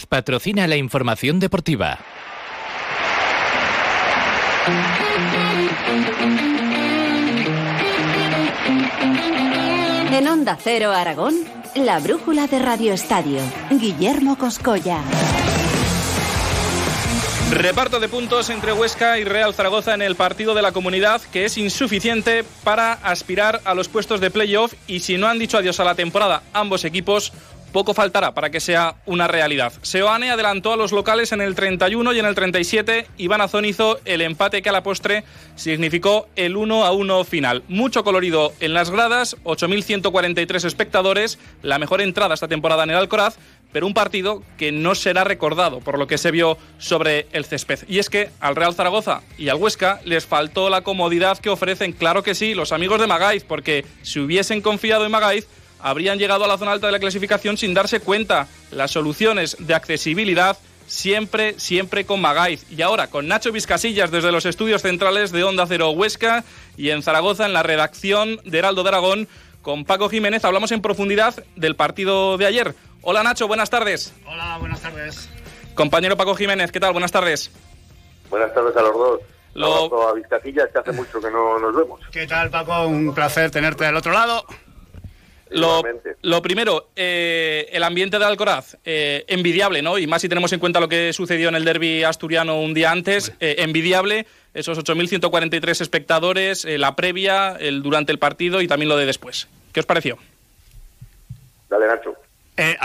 patrocina 0.00 0.66
la 0.66 0.76
información 0.76 1.38
deportiva. 1.38 1.98
En 10.12 10.28
Onda 10.28 10.56
Cero 10.60 10.92
Aragón, 10.92 11.34
la 11.74 11.98
brújula 11.98 12.46
de 12.46 12.58
Radio 12.58 12.92
Estadio. 12.92 13.40
Guillermo 13.70 14.38
Coscolla. 14.38 15.00
Reparto 17.50 18.00
de 18.00 18.08
puntos 18.08 18.48
entre 18.48 18.72
Huesca 18.72 19.18
y 19.18 19.24
Real 19.24 19.52
Zaragoza 19.52 19.94
en 19.94 20.00
el 20.00 20.16
partido 20.16 20.54
de 20.54 20.62
la 20.62 20.72
comunidad 20.72 21.20
que 21.20 21.44
es 21.44 21.58
insuficiente 21.58 22.44
para 22.64 22.94
aspirar 22.94 23.60
a 23.64 23.74
los 23.74 23.88
puestos 23.88 24.20
de 24.20 24.30
playoff 24.30 24.72
y 24.86 25.00
si 25.00 25.18
no 25.18 25.28
han 25.28 25.38
dicho 25.38 25.58
adiós 25.58 25.78
a 25.78 25.84
la 25.84 25.94
temporada 25.94 26.42
ambos 26.54 26.84
equipos, 26.86 27.32
poco 27.72 27.94
faltará 27.94 28.34
para 28.34 28.50
que 28.50 28.60
sea 28.60 28.96
una 29.06 29.26
realidad. 29.26 29.72
Seoane 29.82 30.30
adelantó 30.30 30.72
a 30.72 30.76
los 30.76 30.92
locales 30.92 31.32
en 31.32 31.40
el 31.40 31.54
31 31.54 32.12
y 32.12 32.18
en 32.18 32.26
el 32.26 32.34
37. 32.34 33.06
Iván 33.18 33.40
Azón 33.40 33.64
hizo 33.64 33.98
el 34.04 34.20
empate 34.20 34.62
que 34.62 34.68
a 34.68 34.72
la 34.72 34.82
postre 34.82 35.24
significó 35.56 36.28
el 36.36 36.56
1 36.56 36.84
a 36.84 36.92
1 36.92 37.24
final. 37.24 37.64
Mucho 37.68 38.04
colorido 38.04 38.52
en 38.60 38.74
las 38.74 38.90
gradas, 38.90 39.36
8.143 39.44 40.64
espectadores, 40.64 41.38
la 41.62 41.78
mejor 41.78 42.00
entrada 42.00 42.34
esta 42.34 42.48
temporada 42.48 42.84
en 42.84 42.90
el 42.90 42.96
Alcoraz, 42.96 43.38
pero 43.72 43.86
un 43.86 43.94
partido 43.94 44.42
que 44.58 44.70
no 44.70 44.94
será 44.94 45.24
recordado 45.24 45.80
por 45.80 45.98
lo 45.98 46.06
que 46.06 46.18
se 46.18 46.30
vio 46.30 46.58
sobre 46.78 47.26
el 47.32 47.44
césped. 47.44 47.80
Y 47.88 47.98
es 47.98 48.10
que 48.10 48.30
al 48.40 48.54
Real 48.54 48.74
Zaragoza 48.74 49.22
y 49.38 49.48
al 49.48 49.56
Huesca 49.56 50.00
les 50.04 50.26
faltó 50.26 50.68
la 50.68 50.82
comodidad 50.82 51.38
que 51.38 51.50
ofrecen, 51.50 51.92
claro 51.92 52.22
que 52.22 52.34
sí, 52.34 52.54
los 52.54 52.72
amigos 52.72 53.00
de 53.00 53.06
Magaiz, 53.06 53.44
porque 53.44 53.84
si 54.02 54.20
hubiesen 54.20 54.60
confiado 54.60 55.04
en 55.04 55.10
Magaiz, 55.10 55.48
habrían 55.82 56.18
llegado 56.18 56.44
a 56.44 56.48
la 56.48 56.58
zona 56.58 56.72
alta 56.72 56.86
de 56.86 56.92
la 56.92 57.00
clasificación 57.00 57.56
sin 57.56 57.74
darse 57.74 58.00
cuenta. 58.00 58.48
Las 58.70 58.92
soluciones 58.92 59.56
de 59.58 59.74
accesibilidad 59.74 60.56
siempre, 60.86 61.58
siempre 61.58 62.06
con 62.06 62.20
Magaiz. 62.20 62.64
Y 62.70 62.82
ahora 62.82 63.08
con 63.08 63.28
Nacho 63.28 63.52
Vizcasillas 63.52 64.10
desde 64.10 64.32
los 64.32 64.46
estudios 64.46 64.82
centrales 64.82 65.32
de 65.32 65.44
Onda 65.44 65.66
Cero 65.66 65.90
Huesca 65.90 66.44
y 66.76 66.90
en 66.90 67.02
Zaragoza 67.02 67.46
en 67.46 67.52
la 67.52 67.62
redacción 67.62 68.40
de 68.44 68.58
Heraldo 68.58 68.82
de 68.82 68.88
Aragón 68.88 69.28
con 69.62 69.84
Paco 69.84 70.08
Jiménez 70.08 70.44
hablamos 70.44 70.72
en 70.72 70.82
profundidad 70.82 71.34
del 71.54 71.76
partido 71.76 72.36
de 72.36 72.46
ayer. 72.46 72.74
Hola 73.00 73.22
Nacho, 73.22 73.46
buenas 73.46 73.70
tardes. 73.70 74.12
Hola, 74.26 74.58
buenas 74.58 74.80
tardes. 74.80 75.28
Compañero 75.74 76.16
Paco 76.16 76.34
Jiménez, 76.34 76.72
¿qué 76.72 76.80
tal? 76.80 76.92
Buenas 76.92 77.12
tardes. 77.12 77.50
Buenas 78.28 78.52
tardes 78.52 78.76
a 78.76 78.82
los 78.82 78.92
dos. 78.92 79.20
Lo... 79.54 80.08
A 80.08 80.14
Vizcasillas, 80.14 80.68
que 80.72 80.78
hace 80.78 80.92
mucho 80.92 81.20
que 81.20 81.30
no 81.30 81.58
nos 81.58 81.76
vemos. 81.76 82.00
¿Qué 82.10 82.26
tal, 82.26 82.50
Paco? 82.50 82.86
Un 82.86 83.14
placer 83.14 83.50
tenerte 83.50 83.86
al 83.86 83.96
otro 83.96 84.12
lado. 84.12 84.44
Lo, 85.54 86.42
primero, 86.42 86.88
eh, 86.96 87.68
el 87.72 87.82
ambiente 87.82 88.18
de 88.18 88.24
Alcoraz, 88.24 88.76
eh, 88.84 89.24
envidiable, 89.28 89.82
¿no? 89.82 89.98
Y 89.98 90.06
más 90.06 90.22
si 90.22 90.28
tenemos 90.28 90.52
en 90.52 90.60
cuenta 90.60 90.80
lo 90.80 90.88
que 90.88 91.12
sucedió 91.12 91.48
en 91.48 91.54
el 91.54 91.64
derby 91.64 92.04
asturiano 92.04 92.60
un 92.60 92.74
día 92.74 92.90
antes, 92.90 93.32
eh, 93.40 93.56
envidiable, 93.58 94.26
esos 94.54 94.78
8.143 94.78 95.80
espectadores, 95.80 96.64
la 96.64 96.96
previa, 96.96 97.56
el 97.58 97.82
durante 97.82 98.12
el 98.12 98.18
partido 98.18 98.60
y 98.60 98.68
también 98.68 98.88
lo 98.88 98.96
de 98.96 99.06
después. 99.06 99.48
¿Qué 99.72 99.80
os 99.80 99.86
pareció? 99.86 100.18
Dale, 101.70 101.86
Nacho. 101.86 102.14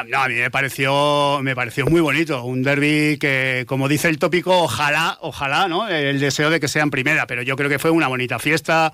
no, 0.08 0.18
a 0.20 0.28
mí 0.30 0.36
me 0.36 0.50
pareció, 0.50 1.40
me 1.42 1.56
pareció 1.56 1.86
muy 1.86 2.00
bonito. 2.00 2.44
Un 2.44 2.64
derby 2.64 3.18
que, 3.20 3.66
como 3.68 3.88
dice 3.88 4.08
el 4.08 4.18
tópico, 4.20 4.58
ojalá, 4.58 5.18
ojalá, 5.22 5.68
¿no? 5.68 5.88
El 5.90 6.20
deseo 6.20 6.50
de 6.50 6.60
que 6.60 6.68
sea 6.68 6.84
en 6.84 6.92
primera, 6.92 7.28
pero 7.28 7.42
yo 7.42 7.56
creo 7.56 7.70
que 7.70 7.80
fue 7.80 7.92
una 7.92 8.08
bonita 8.08 8.40
fiesta. 8.40 8.94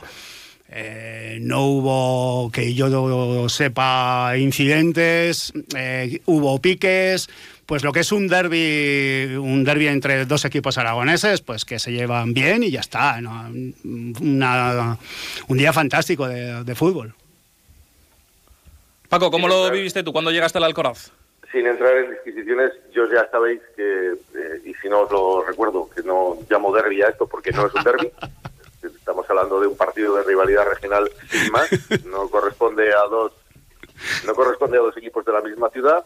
Eh, 0.69 1.37
no 1.41 1.67
hubo, 1.67 2.51
que 2.51 2.73
yo 2.73 3.47
sepa, 3.49 4.33
incidentes, 4.37 5.53
eh, 5.75 6.21
hubo 6.25 6.59
piques, 6.59 7.29
pues 7.65 7.83
lo 7.83 7.91
que 7.91 7.99
es 7.99 8.11
un 8.11 8.27
derby, 8.27 9.35
un 9.35 9.63
derby 9.63 9.87
entre 9.87 10.25
dos 10.25 10.45
equipos 10.45 10.77
aragoneses, 10.77 11.41
pues 11.41 11.65
que 11.65 11.79
se 11.79 11.91
llevan 11.91 12.33
bien 12.33 12.63
y 12.63 12.71
ya 12.71 12.79
está. 12.79 13.19
un 13.19 13.75
día 15.49 15.73
fantástico 15.73 16.27
de, 16.27 16.75
fútbol. 16.75 17.13
Paco, 19.09 19.29
¿cómo 19.29 19.47
lo 19.47 19.69
viviste 19.69 20.01
tú 20.03 20.11
cuando 20.11 20.31
llegaste 20.31 20.57
al 20.57 20.63
Alcoraz? 20.63 21.11
Sin 21.51 21.67
entrar 21.67 21.95
en 21.97 22.09
disquisiciones, 22.11 22.71
yo 22.95 23.03
ya 23.13 23.29
sabéis 23.29 23.61
que, 23.75 24.13
eh, 24.13 24.61
y 24.65 24.73
si 24.73 24.89
no 24.89 25.01
os 25.01 25.11
lo 25.11 25.43
recuerdo, 25.45 25.87
que 25.87 26.01
no 26.01 26.37
llamo 26.49 26.73
derby 26.73 27.03
a 27.03 27.09
esto 27.09 27.27
porque 27.27 27.51
no 27.51 27.67
es 27.67 27.73
un 27.75 27.83
derby. 27.83 28.09
estamos 29.03 29.29
hablando 29.29 29.59
de 29.59 29.67
un 29.67 29.75
partido 29.75 30.15
de 30.15 30.23
rivalidad 30.23 30.65
regional 30.65 31.11
sin 31.29 31.51
más, 31.51 31.69
no 32.05 32.29
corresponde 32.29 32.93
a 32.93 33.01
dos 33.09 33.33
no 34.25 34.33
corresponde 34.33 34.77
a 34.77 34.81
dos 34.81 34.95
equipos 34.95 35.25
de 35.25 35.33
la 35.33 35.41
misma 35.41 35.69
ciudad. 35.69 36.05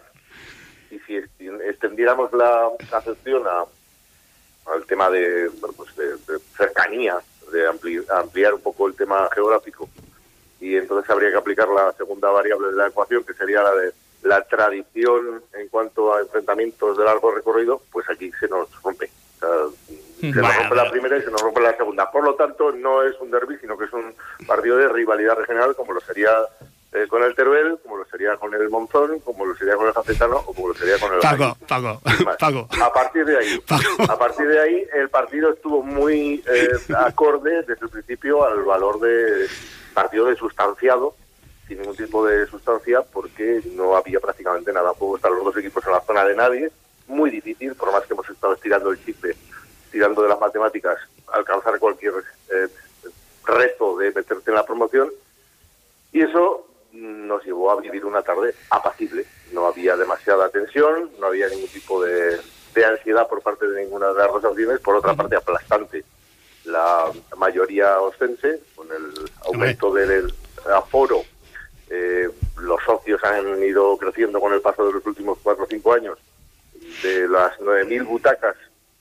Y 0.90 0.98
si 1.00 1.16
extendiéramos 1.16 2.34
la 2.34 2.70
acepción 2.92 3.44
al 3.48 4.86
tema 4.88 5.12
de, 5.12 5.50
pues 5.76 5.96
de, 5.96 6.40
cercanía, 6.56 7.18
de 7.52 7.68
ampliar, 8.10 8.54
un 8.56 8.62
poco 8.62 8.88
el 8.88 8.96
tema 8.96 9.30
geográfico. 9.34 9.88
Y 10.60 10.76
entonces 10.76 11.10
habría 11.10 11.30
que 11.30 11.38
aplicar 11.38 11.68
la 11.70 11.94
segunda 11.94 12.32
variable 12.32 12.70
de 12.70 12.76
la 12.76 12.88
ecuación 12.88 13.24
que 13.24 13.34
sería 13.34 13.62
la 13.62 13.76
de 13.76 13.94
la 14.24 14.42
tradición 14.44 15.44
en 15.54 15.68
cuanto 15.70 16.14
a 16.14 16.22
enfrentamientos 16.22 16.98
de 16.98 17.06
largo 17.06 17.32
recorrido, 17.32 17.82
pues 17.92 18.10
aquí 18.10 18.32
se 18.40 18.48
nos 18.48 18.70
rompe. 18.82 19.10
Se 20.20 20.32
nos 20.32 20.56
rompe 20.56 20.76
la 20.76 20.90
primera 20.90 21.18
y 21.18 21.22
se 21.22 21.32
nos 21.32 21.42
rompe 21.42 21.62
la 21.62 21.78
segunda. 21.78 22.10
Por 22.10 22.24
lo 22.24 22.36
tanto, 22.36 22.72
no 22.72 23.04
es 23.04 23.16
un 23.20 23.30
derby, 23.30 23.58
sino 23.62 23.78
que 23.78 23.86
es 23.86 23.94
un 23.94 24.14
partido 24.48 24.78
de 24.78 24.90
rivalidad 24.90 25.36
regional, 25.36 25.76
como 25.76 25.94
lo 25.94 26.02
sería 26.02 26.32
eh, 26.94 27.06
con 27.08 27.22
el 27.22 27.36
Teruel, 27.36 27.78
como 27.84 27.98
lo 27.98 28.06
sería 28.06 28.36
con 28.38 28.54
el 28.54 28.70
Monzón, 28.70 29.20
como 29.20 29.46
lo 29.46 29.56
sería 29.56 29.76
con 29.76 29.88
el 29.88 29.94
Jacetano 29.94 30.38
o 30.38 30.54
como 30.54 30.70
lo 30.70 30.74
sería 30.74 30.98
con 30.98 31.14
el 31.14 31.20
Paco, 31.20 31.58
Paco, 31.68 32.02
Paco. 32.40 32.68
A 32.82 32.92
partir 32.92 33.26
de 33.26 33.38
ahí, 33.38 33.62
a 34.08 34.18
partir 34.18 34.48
de 34.48 34.60
ahí, 34.60 34.88
el 34.94 35.10
partido 35.10 35.52
estuvo 35.52 35.84
muy 35.84 36.44
eh, 36.48 36.70
acorde 36.98 37.64
desde 37.66 37.86
el 37.86 37.90
principio 37.90 38.46
al 38.46 38.64
valor 38.64 39.00
de 39.00 39.48
partido 39.94 40.26
de 40.26 40.36
sustanciado, 40.36 41.16
sin 41.68 41.80
ningún 41.80 41.96
tipo 41.96 42.26
de 42.26 42.48
sustancia, 42.48 43.02
porque 43.02 43.62
no 43.76 43.96
había 43.96 44.20
prácticamente 44.20 44.74
nada. 44.74 44.94
Puedo 44.94 45.18
estar 45.18 45.32
los 45.32 45.44
dos 45.44 45.58
equipos 45.58 45.86
en 45.86 45.92
la 45.92 46.02
zona 46.02 46.24
de 46.24 46.36
nadie, 46.36 46.72
muy 47.08 47.30
difícil, 47.30 47.76
por 47.76 47.92
más 47.92 48.04
que 48.06 48.14
hemos 48.14 48.30
estado 48.30 48.54
estirando 48.54 48.90
el 48.90 49.06
chicle 49.06 49.36
tirando 49.92 50.22
de 50.22 50.30
las 50.30 50.40
matemáticas, 50.40 50.98
alcanzar 51.32 51.80
cualquier 51.80 52.14
eh, 52.50 52.68
reto 53.46 53.98
de 53.98 54.12
meterte 54.12 54.52
en 54.52 54.56
la 54.56 54.66
promoción. 54.66 55.12
Y 56.12 56.22
eso 56.22 56.68
nos 56.92 57.44
llevó 57.44 57.72
a 57.72 57.82
vivir 57.82 58.06
una 58.06 58.22
tarde 58.22 58.54
apacible. 58.70 59.26
No 59.52 59.68
había 59.68 59.96
demasiada 59.96 60.50
tensión, 60.50 61.12
no 61.20 61.28
había 61.28 61.48
ningún 61.50 61.70
tipo 61.70 62.04
de, 62.04 62.40
ansiedad 62.86 63.28
por 63.28 63.42
parte 63.42 63.68
de 63.68 63.84
ninguna 63.84 64.10
de 64.10 64.20
las 64.20 64.28
dos 64.28 64.44
opciones. 64.44 64.80
Por 64.80 64.96
otra 64.96 65.16
parte, 65.16 65.36
aplastante 65.36 66.04
la 66.66 67.12
mayoría 67.38 68.00
ostense, 68.00 68.62
con 68.76 68.88
el 68.92 69.32
aumento 69.46 69.94
del 69.94 70.32
aforo. 70.74 71.24
Eh, 71.90 72.30
los 72.58 72.84
socios 72.84 73.24
han 73.24 73.64
ido 73.64 73.98
creciendo 73.98 74.40
con 74.40 74.54
el 74.54 74.62
paso 74.62 74.86
de 74.86 74.94
los 74.94 75.06
últimos 75.06 75.40
cuatro 75.42 75.64
o 75.64 75.68
cinco 75.68 75.94
años. 75.94 76.20
De 77.02 77.28
las 77.28 77.58
9.000 77.60 78.06
butacas 78.06 78.56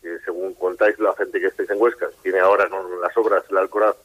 que 0.06 0.24
según 0.24 0.54
contáis 0.54 0.98
la 1.00 1.14
gente 1.14 1.40
que 1.40 1.48
estáis 1.48 1.68
en 1.70 1.80
Huesca, 1.80 2.06
tiene 2.22 2.38
ahora 2.38 2.68
con 2.68 3.00
las 3.00 3.16
obras 3.16 3.42
la 3.50 3.60
Alcoraz, 3.60 3.96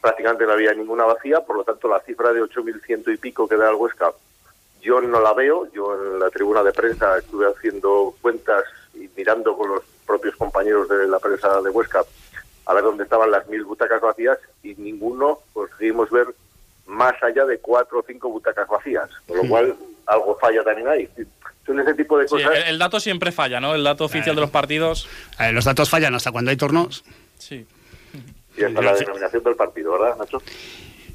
prácticamente 0.00 0.46
no 0.46 0.52
había 0.52 0.72
ninguna 0.72 1.04
vacía, 1.04 1.40
por 1.40 1.56
lo 1.56 1.64
tanto 1.64 1.88
la 1.88 2.00
cifra 2.00 2.32
de 2.32 2.42
8.100 2.42 3.12
y 3.12 3.16
pico 3.16 3.48
que 3.48 3.56
da 3.56 3.70
el 3.70 3.74
Huesca, 3.74 4.12
yo 4.80 5.00
no 5.00 5.20
la 5.20 5.32
veo, 5.32 5.68
yo 5.72 5.94
en 5.94 6.20
la 6.20 6.30
tribuna 6.30 6.62
de 6.62 6.72
prensa 6.72 7.18
estuve 7.18 7.46
haciendo 7.46 8.14
cuentas 8.20 8.64
y 8.94 9.08
mirando 9.16 9.56
con 9.56 9.70
los 9.70 9.82
propios 10.06 10.36
compañeros 10.36 10.88
de 10.88 11.08
la 11.08 11.18
prensa 11.18 11.60
de 11.60 11.70
Huesca 11.70 12.04
a 12.66 12.74
ver 12.74 12.84
dónde 12.84 13.04
estaban 13.04 13.30
las 13.30 13.48
mil 13.48 13.64
butacas 13.64 14.00
vacías 14.00 14.38
y 14.62 14.74
ninguno 14.76 15.40
conseguimos 15.52 16.10
ver 16.10 16.28
más 16.86 17.20
allá 17.22 17.44
de 17.46 17.58
cuatro 17.58 18.00
o 18.00 18.04
cinco 18.06 18.28
butacas 18.28 18.68
vacías, 18.68 19.08
con 19.26 19.38
lo 19.38 19.48
cual 19.48 19.76
algo 20.12 20.38
falla 20.40 20.62
también 20.62 20.88
ahí 20.88 21.08
son 21.66 21.80
ese 21.80 21.94
tipo 21.94 22.18
de 22.18 22.26
cosas. 22.26 22.50
el, 22.66 22.78
dato 22.78 23.00
siempre 23.00 23.32
falla, 23.32 23.60
¿no? 23.60 23.74
El 23.74 23.84
dato 23.84 24.04
oficial 24.04 24.34
de 24.34 24.40
los 24.40 24.50
partidos. 24.50 25.08
los 25.52 25.64
datos 25.64 25.88
fallan 25.88 26.14
hasta 26.14 26.32
cuando 26.32 26.50
hay 26.50 26.56
tornos. 26.56 27.04
Sí. 27.38 27.66
Y 28.56 28.64
hasta 28.64 28.82
la 28.82 28.92
determinación 28.92 29.42
del 29.44 29.56
partido, 29.56 29.92
¿verdad, 29.92 30.16
Nacho? 30.18 30.42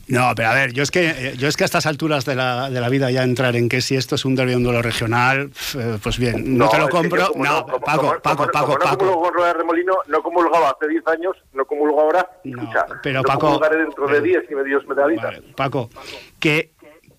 No, 0.07 0.31
pero 0.35 0.47
a 0.47 0.53
ver, 0.53 0.71
yo 0.71 0.83
es 0.83 0.89
que 0.89 1.33
yo 1.38 1.49
es 1.49 1.57
que 1.57 1.65
a 1.65 1.65
estas 1.65 1.85
alturas 1.85 2.23
de 2.23 2.33
la, 2.33 2.69
de 2.69 2.79
la 2.79 2.88
vida 2.88 3.11
ya 3.11 3.23
entrar 3.23 3.57
en 3.57 3.67
que 3.67 3.81
si 3.81 3.97
esto 3.97 4.15
es 4.15 4.23
un 4.23 4.35
derbi 4.35 4.55
un 4.55 4.63
duelo 4.63 4.81
regional, 4.81 5.51
eh, 5.77 5.97
pues 6.01 6.17
bien, 6.17 6.57
no, 6.57 6.69
te 6.69 6.79
lo 6.79 6.88
compro. 6.88 7.29
no, 7.35 7.65
Paco, 7.65 8.15
Paco, 8.23 8.47
Paco, 8.50 8.77
Paco. 8.79 9.05
No 9.05 9.19
como 9.19 9.43
de 9.43 9.53
Remolino, 9.53 9.97
no 10.07 10.23
comulgaba 10.23 10.69
hace 10.69 10.88
10 10.88 11.07
años, 11.07 11.35
no 11.51 11.65
comulgo 11.65 12.00
ahora. 12.00 12.25
Escucha, 12.41 12.85
pero 13.03 13.21
Paco, 13.21 13.59
dentro 13.59 14.07
de 14.07 14.21
10 14.21 14.45
y 14.50 14.55
medios 14.55 14.88
medallistas. 14.88 15.41
Paco, 15.57 15.89
que 16.39 16.71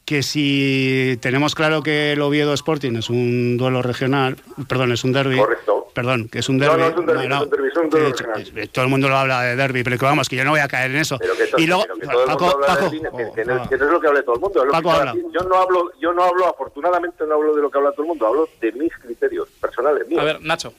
que 0.08 0.22
si 0.22 1.19
tenemos 1.20 1.55
claro 1.55 1.82
que 1.82 2.12
el 2.12 2.22
Oviedo 2.22 2.55
Sporting 2.55 2.94
es 2.96 3.10
un 3.10 3.58
duelo 3.58 3.82
regional, 3.82 4.37
perdón, 4.66 4.93
es 4.93 5.05
un 5.05 5.12
derby. 5.12 5.37
Correcto. 5.37 5.88
perdón, 5.93 6.31
que 6.31 6.38
es 6.38 6.49
un 6.49 6.56
derby. 6.58 6.72
No, 6.72 6.78
no 6.78 6.87
es 6.88 6.96
un 6.96 7.05
derby, 7.05 7.26
es 7.26 7.31
un 7.43 7.50
derby, 7.50 7.69
es 7.69 7.76
un 7.76 7.90
derby 7.90 8.12
regional. 8.12 8.69
todo 8.70 8.84
el 8.87 8.90
mundo 8.90 9.08
lo 9.10 9.16
habla 9.19 9.43
de 9.43 9.56
derby, 9.56 9.82
pero 9.84 9.99
que 9.99 10.05
vamos, 10.06 10.26
que 10.31 10.37
yo 10.37 10.44
no 10.44 10.52
voy 10.52 10.60
a 10.60 10.69
caer 10.69 10.93
en 10.93 10.96
eso. 10.96 11.19
Pero 11.19 11.34
que 11.37 11.62
y 11.62 11.66
luego, 11.66 11.82
pero 11.87 11.99
que 12.00 12.06
todo 12.06 12.20
el 12.22 12.26
Paco, 12.26 12.44
mundo 12.44 12.56
habla 12.56 12.78
que- 12.90 13.06
oh, 13.26 13.34
que 13.34 13.44
no, 13.44 13.55
ah. 13.55 13.66
que 13.69 13.76
no 13.76 13.84
es 13.84 13.90
lo 13.93 14.00
que 14.00 14.06
hable 14.08 14.22
todo 14.22 14.34
el 14.37 14.40
mundo. 14.40 14.60
es 14.60 14.64
lo 14.66 14.70
que 14.72 14.76
Paco, 14.78 14.90
habla. 14.93 15.14
yo 15.14 15.40
no 15.46 15.55
hablo, 15.56 15.90
yo 16.00 16.12
no 16.14 16.22
hablo, 16.25 16.46
afortunadamente 16.49 17.25
no 17.28 17.34
hablo 17.34 17.55
de 17.55 17.60
lo 17.60 17.70
que 17.70 17.76
habla 17.76 17.93
todo 17.93 18.02
el 18.05 18.08
mundo, 18.08 18.26
hablo 18.26 18.49
de 18.62 18.72
mis 18.72 18.93
criterios 18.96 19.46
personales 19.60 20.08
míos. 20.08 20.22
A 20.22 20.25
ver, 20.25 20.40
Nacho. 20.40 20.72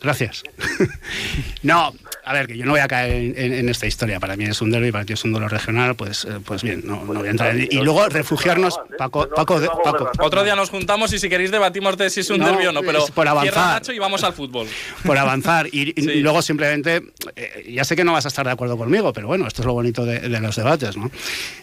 Gracias. 0.00 0.42
no, 1.62 1.92
a 2.24 2.32
ver, 2.32 2.46
que 2.46 2.56
yo 2.56 2.64
no 2.64 2.72
voy 2.72 2.80
a 2.80 2.88
caer 2.88 3.12
en, 3.12 3.34
en- 3.36 3.52
en 3.54 3.68
esta 3.68 3.86
historia. 3.86 4.20
Para 4.20 4.36
mí 4.36 4.44
es 4.44 4.60
un 4.60 4.70
derby, 4.70 4.92
para 4.92 5.04
ti 5.04 5.12
es 5.14 5.24
un 5.24 5.32
duelo 5.32 5.48
regional, 5.48 5.94
pues, 5.96 6.24
eh, 6.24 6.38
pues 6.44 6.62
bien, 6.62 6.82
no, 6.84 7.04
no 7.04 7.20
voy 7.20 7.28
a 7.28 7.30
entrar 7.30 7.56
en- 7.56 7.68
Y 7.70 7.76
luego 7.82 8.08
refugiarnos, 8.08 8.78
Paco, 8.98 9.28
Paco, 9.34 9.60
de- 9.60 9.68
Paco, 9.68 10.10
Otro 10.20 10.44
día 10.44 10.54
nos 10.56 10.70
juntamos 10.70 11.12
y 11.12 11.18
si 11.18 11.28
queréis 11.28 11.50
debatimos 11.50 11.96
de 11.96 12.10
si 12.10 12.20
es 12.20 12.30
un 12.30 12.38
No, 12.38 12.46
derbi 12.46 12.66
o 12.66 12.72
no, 12.72 12.82
pero 12.82 13.04
es 13.04 13.10
por 13.10 13.26
avanzar. 13.26 13.74
Nacho 13.80 13.92
y 13.92 13.98
vamos 13.98 14.22
al 14.24 14.32
fútbol. 14.32 14.66
por 15.04 15.16
avanzar. 15.18 15.66
Y, 15.72 15.90
y- 15.98 16.02
Sí. 16.06 16.10
y 16.10 16.20
luego 16.20 16.42
simplemente, 16.42 17.02
eh, 17.34 17.72
ya 17.74 17.84
sé 17.84 17.96
que 17.96 18.04
no 18.04 18.12
vas 18.12 18.24
a 18.26 18.28
estar 18.28 18.44
de 18.46 18.52
acuerdo 18.52 18.76
conmigo, 18.76 19.12
pero 19.12 19.26
bueno, 19.28 19.46
esto 19.46 19.62
es 19.62 19.66
lo 19.66 19.72
bonito 19.72 20.04
de, 20.04 20.20
de 20.20 20.40
los 20.40 20.56
debates, 20.56 20.96
¿no? 20.96 21.10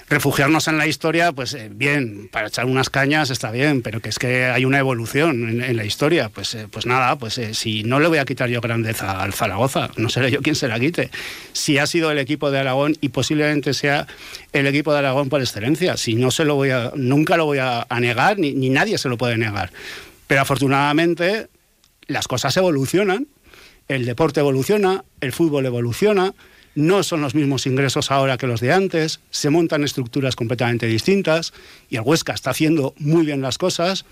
Refugiarnos 0.10 0.68
en 0.68 0.78
la 0.78 0.86
historia, 0.88 1.32
pues 1.32 1.54
eh, 1.54 1.70
bien, 1.74 2.28
para 2.32 2.48
echar 2.48 2.66
unas 2.66 2.90
cañas 2.90 3.30
está 3.30 3.52
bien, 3.52 3.82
pero 3.82 4.00
que 4.02 4.10
es 4.10 4.20
que 4.20 4.46
hay 4.46 4.66
una 4.66 4.80
evolución 4.80 5.50
en, 5.50 5.64
en 5.64 5.78
la 5.78 5.86
historia. 5.86 6.30
Pues, 6.30 6.54
eh, 6.56 6.68
pues 6.70 6.86
nada, 6.86 7.16
pues 7.18 7.38
eh, 7.38 7.54
si 7.54 7.84
no 7.84 8.00
le 8.00 8.08
voy 8.08 8.18
a 8.18 8.26
quitar 8.26 8.33
yo 8.36 8.62
grandeza 8.62 9.22
al 9.22 9.34
Zaragoza, 9.34 9.90
no 9.98 10.10
seré 10.10 10.32
yo 10.32 10.42
quien 10.42 10.56
se 10.56 10.68
la 10.68 10.80
quite. 10.80 11.10
Si 11.54 11.78
ha 11.78 11.88
sido 11.88 12.12
el 12.12 12.20
equipo 12.20 12.52
de 12.52 12.60
Aragón 12.60 12.96
y 13.02 13.10
posiblemente 13.10 13.74
sea 13.74 14.08
el 14.52 14.68
equipo 14.68 14.92
de 14.92 15.00
Aragón 15.00 15.30
por 15.30 15.42
excelencia, 15.42 15.98
si 15.98 16.16
no 16.16 16.32
se 16.32 16.46
lo 16.46 16.56
voy 16.56 16.72
a, 16.72 16.92
nunca 16.96 17.38
lo 17.38 17.46
voy 17.46 17.60
a, 17.60 17.86
a 17.88 18.00
negar, 18.00 18.40
ni, 18.40 18.54
ni 18.54 18.70
nadie 18.70 18.98
se 18.98 19.10
lo 19.10 19.18
puede 19.18 19.38
negar. 19.38 19.72
Pero 20.28 20.42
afortunadamente 20.42 21.48
las 22.08 22.28
cosas 22.28 22.56
evolucionan, 22.58 23.28
el 23.88 24.06
deporte 24.06 24.40
evoluciona, 24.40 25.04
el 25.22 25.32
fútbol 25.32 25.66
evoluciona, 25.66 26.34
no 26.76 27.04
son 27.04 27.22
los 27.22 27.36
mismos 27.36 27.68
ingresos 27.68 28.12
ahora 28.12 28.38
que 28.38 28.48
los 28.48 28.60
de 28.60 28.74
antes, 28.74 29.20
se 29.30 29.50
montan 29.50 29.84
estructuras 29.84 30.36
completamente 30.36 30.88
distintas 30.88 31.54
y 31.90 31.98
el 31.98 32.02
Huesca 32.02 32.34
está 32.34 32.50
haciendo 32.50 32.94
muy 32.98 33.26
bien 33.26 33.42
las 33.42 33.58
cosas 33.58 34.06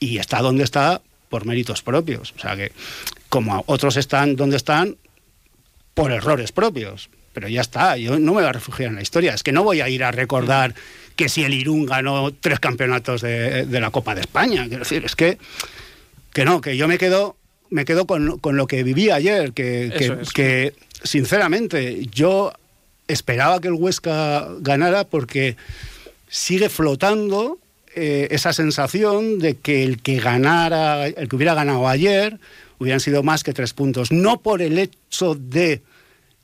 y 0.00 0.18
está 0.18 0.40
donde 0.40 0.64
está 0.64 1.02
por 1.28 1.46
méritos 1.46 1.82
propios. 1.82 2.34
O 2.36 2.40
sea 2.40 2.56
que 2.56 2.72
como 3.34 3.64
otros 3.66 3.96
están 3.96 4.36
donde 4.36 4.56
están 4.56 4.96
por 5.94 6.12
errores 6.12 6.52
propios. 6.52 7.10
Pero 7.32 7.48
ya 7.48 7.62
está, 7.62 7.96
yo 7.96 8.12
no 8.12 8.32
me 8.32 8.42
voy 8.42 8.44
a 8.44 8.52
refugiar 8.52 8.90
en 8.90 8.94
la 8.94 9.02
historia. 9.02 9.34
Es 9.34 9.42
que 9.42 9.50
no 9.50 9.64
voy 9.64 9.80
a 9.80 9.88
ir 9.88 10.04
a 10.04 10.12
recordar 10.12 10.72
que 11.16 11.28
si 11.28 11.42
el 11.42 11.52
Irún 11.52 11.84
ganó 11.84 12.32
tres 12.32 12.60
campeonatos 12.60 13.22
de, 13.22 13.66
de 13.66 13.80
la 13.80 13.90
Copa 13.90 14.14
de 14.14 14.20
España. 14.20 14.68
Quiero 14.68 14.84
decir, 14.84 15.04
es 15.04 15.16
que 15.16 15.38
que 16.32 16.44
no, 16.44 16.60
que 16.60 16.76
yo 16.76 16.86
me 16.86 16.96
quedo, 16.96 17.36
me 17.70 17.84
quedo 17.84 18.06
con, 18.06 18.38
con 18.38 18.56
lo 18.56 18.68
que 18.68 18.84
viví 18.84 19.10
ayer, 19.10 19.52
que, 19.52 19.92
que, 19.98 20.04
Eso 20.04 20.20
es. 20.20 20.32
que, 20.32 20.74
sinceramente 21.02 22.06
yo 22.12 22.52
esperaba 23.08 23.60
que 23.60 23.66
el 23.66 23.74
Huesca 23.74 24.46
ganara 24.60 25.02
porque 25.02 25.56
sigue 26.28 26.68
flotando 26.68 27.58
eh, 27.96 28.28
esa 28.30 28.52
sensación 28.52 29.40
de 29.40 29.56
que 29.56 29.82
el 29.82 30.02
que 30.02 30.20
ganara, 30.20 31.08
el 31.08 31.28
que 31.28 31.34
hubiera 31.36 31.54
ganado 31.54 31.88
ayer, 31.88 32.38
hubieran 32.78 33.00
sido 33.00 33.22
más 33.22 33.42
que 33.44 33.52
tres 33.52 33.72
puntos. 33.72 34.10
No 34.12 34.40
por 34.40 34.62
el 34.62 34.78
hecho 34.78 35.34
de 35.34 35.82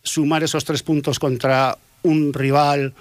sumar 0.02 0.42
esos 0.42 0.64
tres 0.64 0.82
puntos 0.82 1.18
contra 1.18 1.76
un 2.02 2.32
rival 2.32 2.94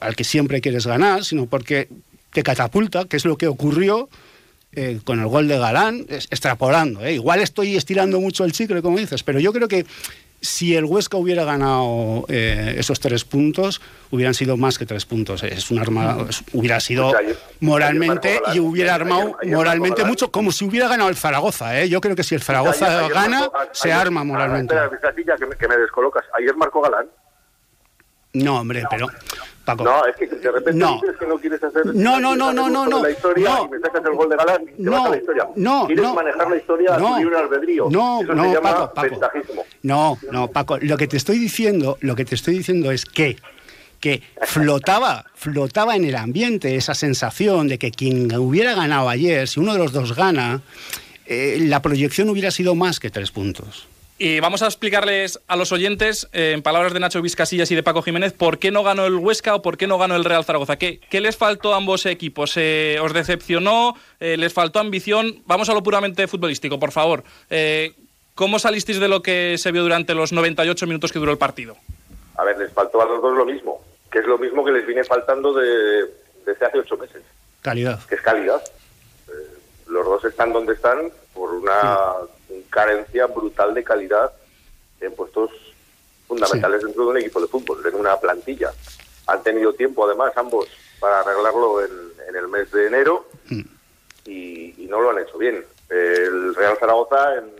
al 0.00 0.16
que 0.16 0.24
siempre 0.24 0.60
quieres 0.60 0.86
ganar, 0.86 1.24
sino 1.24 1.46
porque 1.46 1.88
te 2.32 2.42
catapulta, 2.42 3.04
que 3.06 3.16
es 3.16 3.24
lo 3.24 3.38
que 3.38 3.46
ocurrió 3.46 4.08
eh, 4.72 5.00
con 5.04 5.20
el 5.20 5.26
gol 5.26 5.48
de 5.48 5.56
Galán, 5.58 6.04
es- 6.08 6.26
extrapolando. 6.30 7.04
¿eh? 7.04 7.14
Igual 7.14 7.40
estoy 7.40 7.76
estirando 7.76 8.20
mucho 8.20 8.44
el 8.44 8.52
chicle, 8.52 8.82
como 8.82 8.98
dices, 8.98 9.22
pero 9.22 9.38
yo 9.40 9.52
creo 9.52 9.68
que 9.68 9.86
si 10.40 10.76
el 10.76 10.84
Huesca 10.84 11.16
hubiera 11.16 11.44
ganado 11.44 12.24
eh, 12.28 12.76
esos 12.78 13.00
tres 13.00 13.24
puntos, 13.24 13.80
hubieran 14.10 14.34
sido 14.34 14.56
más 14.56 14.78
que 14.78 14.86
tres 14.86 15.04
puntos. 15.04 15.42
Es 15.42 15.70
un 15.70 15.78
arma, 15.78 16.18
es- 16.28 16.42
hubiera 16.52 16.78
sido 16.80 17.16
ayer- 17.16 17.36
moralmente 17.60 18.40
ayer 18.46 18.56
y 18.56 18.60
hubiera 18.60 18.94
armado 18.94 19.36
ayer- 19.42 19.54
moralmente 19.56 20.04
mucho, 20.04 20.30
como 20.30 20.52
si 20.52 20.64
hubiera 20.64 20.88
ganado 20.88 21.08
el 21.10 21.16
Zaragoza. 21.16 21.80
¿eh? 21.80 21.88
Yo 21.88 22.00
creo 22.00 22.14
que 22.14 22.22
si 22.22 22.34
el 22.34 22.42
Zaragoza 22.42 23.08
gana, 23.08 23.40
marcó- 23.50 23.68
se 23.72 23.92
arma 23.92 24.22
moralmente. 24.24 24.74
Espera, 24.74 25.36
que 25.36 25.46
me, 25.46 25.56
que 25.56 25.68
me 25.68 25.76
descolocas. 25.78 26.24
Ayer 26.38 26.54
Marco 26.56 26.80
Galán. 26.80 27.06
No, 28.34 28.60
hombre, 28.60 28.84
pero 28.90 29.08
Paco. 29.66 29.84
No, 29.84 30.06
es 30.06 30.16
que 30.16 30.26
de 30.26 30.50
repente 30.50 30.78
No. 30.80 31.00
dices 31.02 31.16
que 31.18 31.26
no 31.26 31.36
quieres 31.38 31.62
hacer 31.62 31.84
No, 31.86 32.18
no, 32.20 32.34
no, 32.34 32.52
no, 32.52 32.70
no, 32.70 32.86
no. 32.86 33.02
la 33.02 33.10
historia 33.10 33.50
No. 33.50 33.66
y 33.66 33.70
me 33.72 33.80
sacas 33.80 34.02
el 34.06 34.12
gol 34.12 34.28
de 34.30 34.36
Galán 34.36 34.62
y 34.62 34.66
te 34.66 34.82
No, 34.82 34.92
vas 34.92 35.04
a 35.06 35.08
la 35.10 35.16
historia. 35.18 35.48
no, 35.56 35.86
Quieres 35.86 36.04
no. 36.04 36.14
manejar 36.14 36.50
la 36.50 36.56
historia 36.56 36.94
a 36.94 36.98
No. 36.98 37.08
tu 37.14 37.18
libre 37.18 37.36
albedrío. 37.36 37.88
No, 37.90 38.22
Eso 38.22 38.32
no, 38.34 38.44
se 38.44 38.54
llama 38.54 38.70
Paco, 38.72 38.94
Paco. 38.94 39.08
ventajismo. 39.10 39.64
No, 39.82 40.18
no, 40.32 40.48
Paco, 40.48 40.78
lo 40.80 40.96
que 40.96 41.06
te 41.08 41.16
estoy 41.18 41.38
diciendo, 41.38 41.98
lo 42.00 42.14
que 42.16 42.24
te 42.24 42.34
estoy 42.36 42.54
diciendo 42.56 42.90
es 42.90 43.04
que 43.04 43.36
que 43.98 44.22
flotaba, 44.42 45.24
flotaba 45.34 45.96
en 45.96 46.04
el 46.04 46.16
ambiente 46.16 46.76
esa 46.76 46.94
sensación 46.94 47.66
de 47.66 47.78
que 47.78 47.90
quien 47.90 48.32
hubiera 48.36 48.74
ganado 48.74 49.08
ayer, 49.08 49.48
si 49.48 49.58
uno 49.58 49.72
de 49.72 49.78
los 49.78 49.90
dos 49.92 50.14
gana, 50.14 50.60
eh, 51.24 51.56
la 51.62 51.80
proyección 51.82 52.28
hubiera 52.28 52.50
sido 52.50 52.74
más 52.74 53.00
que 53.00 53.10
tres 53.10 53.30
puntos. 53.30 53.88
Y 54.18 54.40
vamos 54.40 54.62
a 54.62 54.66
explicarles 54.66 55.38
a 55.46 55.56
los 55.56 55.72
oyentes, 55.72 56.26
eh, 56.32 56.52
en 56.54 56.62
palabras 56.62 56.94
de 56.94 57.00
Nacho 57.00 57.20
Vizcasillas 57.20 57.70
y 57.70 57.74
de 57.74 57.82
Paco 57.82 58.00
Jiménez, 58.00 58.32
por 58.32 58.58
qué 58.58 58.70
no 58.70 58.82
ganó 58.82 59.04
el 59.04 59.16
Huesca 59.16 59.54
o 59.54 59.60
por 59.60 59.76
qué 59.76 59.86
no 59.86 59.98
ganó 59.98 60.16
el 60.16 60.24
Real 60.24 60.42
Zaragoza. 60.44 60.76
¿Qué, 60.76 61.00
qué 61.10 61.20
les 61.20 61.36
faltó 61.36 61.74
a 61.74 61.76
ambos 61.76 62.06
equipos? 62.06 62.54
Eh, 62.56 62.98
¿Os 63.02 63.12
decepcionó? 63.12 63.94
Eh, 64.18 64.38
¿Les 64.38 64.54
faltó 64.54 64.78
ambición? 64.78 65.42
Vamos 65.44 65.68
a 65.68 65.74
lo 65.74 65.82
puramente 65.82 66.26
futbolístico, 66.28 66.78
por 66.80 66.92
favor. 66.92 67.24
Eh, 67.50 67.92
¿Cómo 68.34 68.58
salisteis 68.58 69.00
de 69.00 69.08
lo 69.08 69.20
que 69.22 69.56
se 69.58 69.70
vio 69.70 69.82
durante 69.82 70.14
los 70.14 70.32
98 70.32 70.86
minutos 70.86 71.12
que 71.12 71.18
duró 71.18 71.32
el 71.32 71.38
partido? 71.38 71.76
A 72.38 72.44
ver, 72.44 72.56
les 72.58 72.72
faltó 72.72 73.02
a 73.02 73.04
los 73.04 73.20
dos 73.20 73.36
lo 73.36 73.44
mismo, 73.44 73.82
que 74.10 74.20
es 74.20 74.26
lo 74.26 74.38
mismo 74.38 74.64
que 74.64 74.72
les 74.72 74.86
viene 74.86 75.04
faltando 75.04 75.52
de, 75.52 76.04
desde 76.46 76.64
hace 76.66 76.78
ocho 76.78 76.96
meses, 76.96 77.22
Calidad. 77.60 78.02
que 78.06 78.14
es 78.14 78.20
calidad. 78.22 78.62
Eh, 79.28 79.32
los 79.88 80.04
dos 80.06 80.24
están 80.24 80.52
donde 80.54 80.72
están 80.72 81.10
por 81.34 81.52
una 81.54 81.96
carencia 82.64 83.26
brutal 83.26 83.74
de 83.74 83.84
calidad 83.84 84.32
en 85.00 85.12
puestos 85.14 85.50
fundamentales 86.26 86.82
dentro 86.82 87.04
de 87.04 87.10
un 87.10 87.16
equipo 87.18 87.40
de 87.40 87.46
fútbol, 87.48 87.84
en 87.86 87.94
una 87.94 88.18
plantilla. 88.18 88.72
Han 89.26 89.42
tenido 89.42 89.72
tiempo, 89.72 90.04
además, 90.06 90.32
ambos, 90.36 90.66
para 91.00 91.20
arreglarlo 91.20 91.84
en, 91.84 91.90
en 92.28 92.36
el 92.36 92.48
mes 92.48 92.70
de 92.72 92.86
enero 92.86 93.26
y, 94.24 94.74
y 94.82 94.86
no 94.88 95.00
lo 95.00 95.10
han 95.10 95.18
hecho 95.18 95.38
bien. 95.38 95.64
El 95.88 96.54
Real 96.54 96.76
Zaragoza, 96.78 97.36
en 97.36 97.50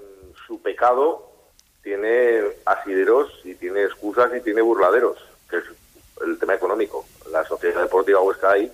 su 0.47 0.61
pecado, 0.63 1.31
tiene 1.83 2.43
asideros 2.65 3.31
y 3.45 3.55
tiene 3.55 3.85
excusas 3.85 4.31
y 4.37 4.41
tiene 4.41 4.63
burladeros, 4.63 5.19
que 5.49 5.59
es 5.59 5.65
el 6.25 6.39
tema 6.39 6.55
económico. 6.55 7.07
La 7.31 7.45
Sociedad 7.45 7.83
Deportiva 7.83 8.21
Huesca 8.23 8.51
ahí 8.53 8.73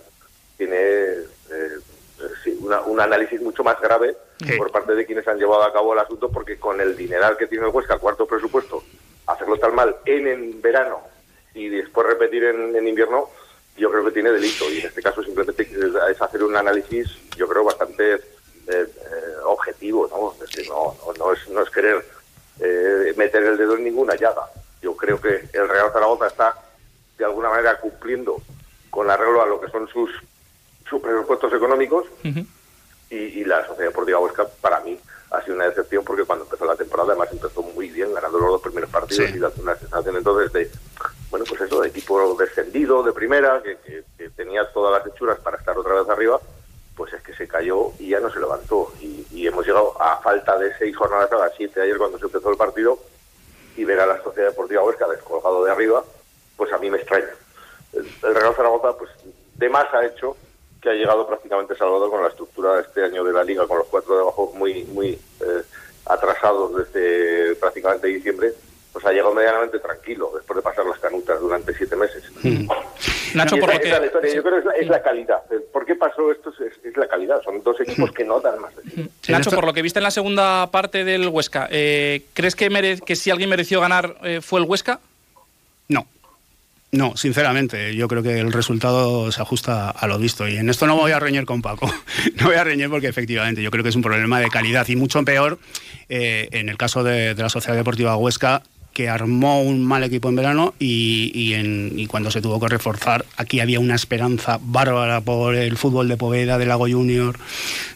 tiene 0.57 0.77
eh, 0.79 1.27
eh, 1.51 2.57
una- 2.61 2.81
un 2.83 3.01
análisis 3.01 3.41
mucho 3.43 3.63
más 3.65 3.79
grave 3.81 4.17
Sí. 4.45 4.57
por 4.57 4.71
parte 4.71 4.95
de 4.95 5.07
quienes 5.07 5.27
han 5.29 5.39
llevado 5.39 5.63
a 5.63 5.73
cabo 5.73 5.93
el 5.93 5.99
asunto, 5.99 6.31
porque 6.31 6.59
con 6.59 6.81
el 6.81 6.97
dineral 6.97 7.37
que 7.37 7.47
tiene 7.47 7.67
el 7.67 7.73
Huesca, 7.73 7.99
cuarto 7.99 8.27
presupuesto, 8.27 8.83
hacerlo 9.27 9.57
tan 9.59 9.75
mal 9.75 9.97
en, 10.05 10.27
en 10.27 10.61
verano 10.61 11.01
y 11.55 11.69
después 11.69 12.07
repetir 12.07 12.45
en, 12.45 12.75
en 12.75 12.89
invierno, 12.89 13.29
yo 13.77 13.91
creo 13.91 14.05
que 14.05 14.13
tiene 14.13 14.31
delito. 14.31 14.71
Y 14.71 14.81
en 14.81 14.87
este 14.87 15.03
caso 15.03 15.23
simplemente 15.23 15.63
es 15.63 16.23
hacer 16.23 16.43
un 16.43 16.57
análisis, 16.57 17.09
yo 17.37 17.49
creo, 17.49 17.65
bastante 17.65 18.15
eh, 18.15 18.21
eh, 18.69 18.87
objetivo. 19.45 20.09
¿no? 20.09 20.33
Es 20.33 20.51
decir, 20.51 20.69
no, 20.71 20.97
no, 21.07 21.13
no 21.19 21.33
es, 21.33 21.49
no 21.49 21.63
es 21.63 21.71
querer 21.71 22.05
eh, 22.61 23.15
meter 23.17 23.43
el 23.45 23.57
dedo 23.57 23.77
en 23.77 23.85
ninguna 23.85 24.15
llaga. 24.15 24.47
Yo 24.81 24.97
creo 24.97 25.21
que 25.21 25.49
el 25.53 25.69
Real 25.69 25.93
Zaragoza 25.93 26.27
está 26.27 26.55
de 27.19 27.25
alguna 27.25 27.51
manera 27.51 27.79
cumpliendo 27.79 28.41
con 28.91 29.11
arreglo 29.11 29.43
a 29.43 29.47
lo 29.47 29.61
que 29.61 29.71
son 29.71 29.89
sus, 29.89 30.11
sus 30.89 31.01
presupuestos 31.01 31.53
económicos 31.53 32.07
y, 33.15 33.41
y 33.41 33.45
la 33.45 33.67
Sociedad 33.67 33.91
Deportiva 33.91 34.19
Huesca 34.21 34.47
para 34.61 34.81
mí 34.81 34.99
ha 35.31 35.43
sido 35.43 35.57
una 35.57 35.67
decepción 35.69 36.05
porque 36.05 36.25
cuando 36.25 36.45
empezó 36.45 36.65
la 36.67 36.77
temporada 36.77 37.11
además 37.13 37.29
empezó 37.33 37.63
muy 37.63 37.89
bien 37.89 38.13
ganando 38.13 38.39
los 38.39 38.51
dos 38.51 38.63
primeros 38.63 38.91
partidos 38.91 39.31
Sí. 39.31 39.37
y 39.37 39.39
dando 39.39 39.63
una 39.63 39.77
sensación 39.77 40.17
entonces 40.17 40.53
de 40.53 40.71
bueno 41.31 41.45
pues 41.49 41.61
eso 41.63 41.81
de 41.81 41.89
equipo 41.89 42.35
descendido 42.39 43.03
de 43.03 43.13
primera 43.13 43.63
que, 43.63 43.77
que- 43.79 44.05
que 44.19 44.29
tenía 44.31 44.71
todas 44.73 44.99
las 45.03 45.13
hechuras 45.15 45.39
para 45.41 45.57
estar 45.57 45.77
otra 45.79 45.95
vez 45.95 46.09
arriba 46.09 46.39
pues 46.97 47.13
es 47.15 47.23
que 47.23 47.33
se 47.35 47.49
cayó 47.49 47.93
y 47.99 48.11
ya 48.11 48.21
no 48.21 48.31
se 48.31 48.39
levantó 48.41 48.93
y, 49.01 49.27
y 49.31 49.47
hemos 49.47 49.67
llegado 49.67 50.01
a 50.01 50.19
falta 50.21 50.59
de 50.59 50.77
seis 50.77 50.95
jornadas 50.95 51.33
a 51.33 51.37
las 51.39 51.55
siete 51.57 51.81
ayer 51.81 51.97
cuando 51.97 52.19
se 52.19 52.27
empezó 52.27 52.51
el 52.51 52.57
partido 52.59 52.99
y 53.77 53.85
ver 53.85 54.01
a 54.01 54.07
la 54.07 54.23
Sociedad 54.23 54.51
Deportiva 54.51 54.83
Huesca 54.85 55.09
descolgado 55.09 55.65
de 55.65 55.73
arriba 55.73 56.05
pues 56.59 56.71
a 56.73 56.79
mí 56.79 56.91
me 56.91 56.99
extraña 56.99 57.31
el, 57.95 58.07
el 58.23 58.35
Real 58.35 58.55
Zaragoza 58.55 58.97
pues 58.99 59.11
de 59.55 59.69
más 59.71 59.87
ha 59.95 60.05
hecho 60.05 60.37
que 60.83 60.91
ha 60.91 60.95
llegado 60.95 61.27
prácticamente 61.27 61.77
salvado 61.77 62.11
con 62.11 62.23
la 62.23 62.29
estructura 62.29 62.75
de 62.75 62.83
este 62.83 63.05
año 63.05 63.23
de 63.25 63.33
la 63.33 63.45
liga, 63.45 63.67
con 63.69 63.79
los 63.79 63.87
cuatro 63.87 64.17
de 64.17 64.23
abajo 64.23 64.53
muy 64.57 64.83
muy 64.85 65.11
eh, 65.41 65.63
atrasados 66.07 66.73
desde 66.77 67.55
prácticamente 67.57 68.09
diciembre, 68.09 68.53
pues 68.93 69.05
ha 69.07 69.13
llegado 69.13 69.33
medianamente 69.33 69.79
tranquilo 69.79 70.33
después 70.35 70.57
de 70.57 70.63
pasar 70.63 70.85
las 70.85 70.99
canutas 70.99 71.41
durante 71.41 71.73
siete 71.75 71.95
meses. 71.95 72.25
Nacho, 73.35 73.57
Y 73.57 73.61
por 73.61 73.71
esa- 73.71 74.01
lo 74.01 74.21
la. 74.21 74.29
Yo 74.35 74.43
creo 74.43 74.53
que 74.55 74.59
es 74.59 74.65
la, 74.65 74.73
es 74.73 74.89
la 74.89 75.03
calidad. 75.03 75.39
¿Por 75.73 75.87
qué 75.87 75.95
pasó 75.95 76.31
esto? 76.33 76.51
Es, 76.51 76.85
es 76.85 76.97
la 76.97 77.07
calidad. 77.07 77.41
Son 77.43 77.63
dos 77.63 77.81
equipos 77.81 78.11
que 78.13 78.25
no 78.25 78.41
dan 78.41 78.61
más 78.61 78.73
sí. 79.23 79.33
Nacho, 79.33 79.51
por 79.53 79.65
lo 79.65 79.73
que 79.73 79.81
viste 79.83 80.01
en 80.01 80.03
la 80.03 80.11
segunda 80.11 80.67
parte 80.71 81.05
del 81.05 81.29
Huesca, 81.29 81.69
eh, 81.71 82.25
¿crees 82.35 82.55
que, 82.57 83.01
que 83.07 83.17
si 83.17 83.31
alguien 83.31 83.49
mereció 83.49 83.81
ganar 83.81 84.17
eh, 84.25 84.41
fue 84.43 84.61
el 84.61 84.67
Huesca? 84.67 84.99
No. 85.89 86.07
No, 86.95 87.17
sinceramente, 87.17 87.97
yo 87.97 88.07
creo 88.07 88.23
que 88.23 88.39
el 88.39 88.53
resultado 88.53 89.33
se 89.33 89.41
ajusta 89.41 89.89
a 89.89 90.07
lo 90.07 90.19
visto. 90.19 90.47
Y 90.47 90.59
en 90.59 90.69
esto 90.69 90.87
no 90.87 90.95
voy 90.95 91.13
a 91.13 91.19
reñir 91.19 91.47
con 91.47 91.63
Paco. 91.63 91.91
No 92.37 92.49
voy 92.49 92.57
a 92.57 92.65
reñir 92.65 92.91
porque 92.91 93.09
efectivamente 93.09 93.63
yo 93.63 93.71
creo 93.71 93.83
que 93.83 93.89
es 93.89 93.97
un 93.97 94.03
problema 94.03 94.41
de 94.41 94.51
calidad 94.51 94.87
y 94.89 94.97
mucho 94.97 95.23
peor 95.25 95.59
eh, 96.11 96.49
en 96.53 96.69
el 96.69 96.77
caso 96.77 97.03
de, 97.03 97.35
la 97.35 97.49
Sociedad 97.49 97.77
Deportiva 97.77 98.17
Huesca, 98.17 98.63
que 98.93 99.09
armó 99.09 99.63
un 99.63 99.83
mal 99.85 100.05
equipo 100.05 100.29
en 100.29 100.37
verano 100.37 100.75
y, 100.79 101.55
en, 101.55 102.07
cuando 102.09 102.31
se 102.31 102.43
tuvo 102.43 102.61
que 102.61 102.69
reforzar, 102.69 103.25
aquí 103.39 103.61
había 103.61 103.81
una 103.81 103.95
esperanza 103.95 104.59
bárbara 104.61 105.23
por 105.23 105.55
el 105.55 105.79
fútbol 105.79 106.09
de 106.09 106.19
Poveda, 106.19 106.59
de 106.59 106.67
Lago 106.67 106.87
Junior, 106.87 107.39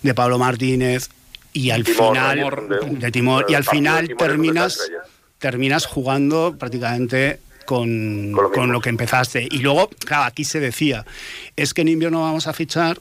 de 0.03 0.15
Pablo 0.15 0.39
Martínez 0.39 1.11
y 1.53 1.69
al 1.69 1.85
final 1.85 2.69
de, 2.99 3.11
Timor 3.11 3.45
y 3.49 3.55
al 3.55 3.65
final 3.65 4.09
terminas 4.17 4.79
terminas 5.39 5.85
jugando 5.85 6.57
prácticamente 6.59 7.41
con, 7.67 8.33
con, 8.33 8.73
lo 8.73 8.81
que 8.81 8.89
empezaste. 8.89 9.49
Y 9.51 9.59
luego, 9.59 9.89
claro, 9.89 10.25
aquí 10.25 10.45
se 10.45 10.61
decía, 10.61 11.05
es 11.57 11.75
que 11.75 11.83
en 11.83 11.89
invierno 11.89 12.23
vamos 12.23 12.47
a 12.47 12.53
fichar 12.53 12.99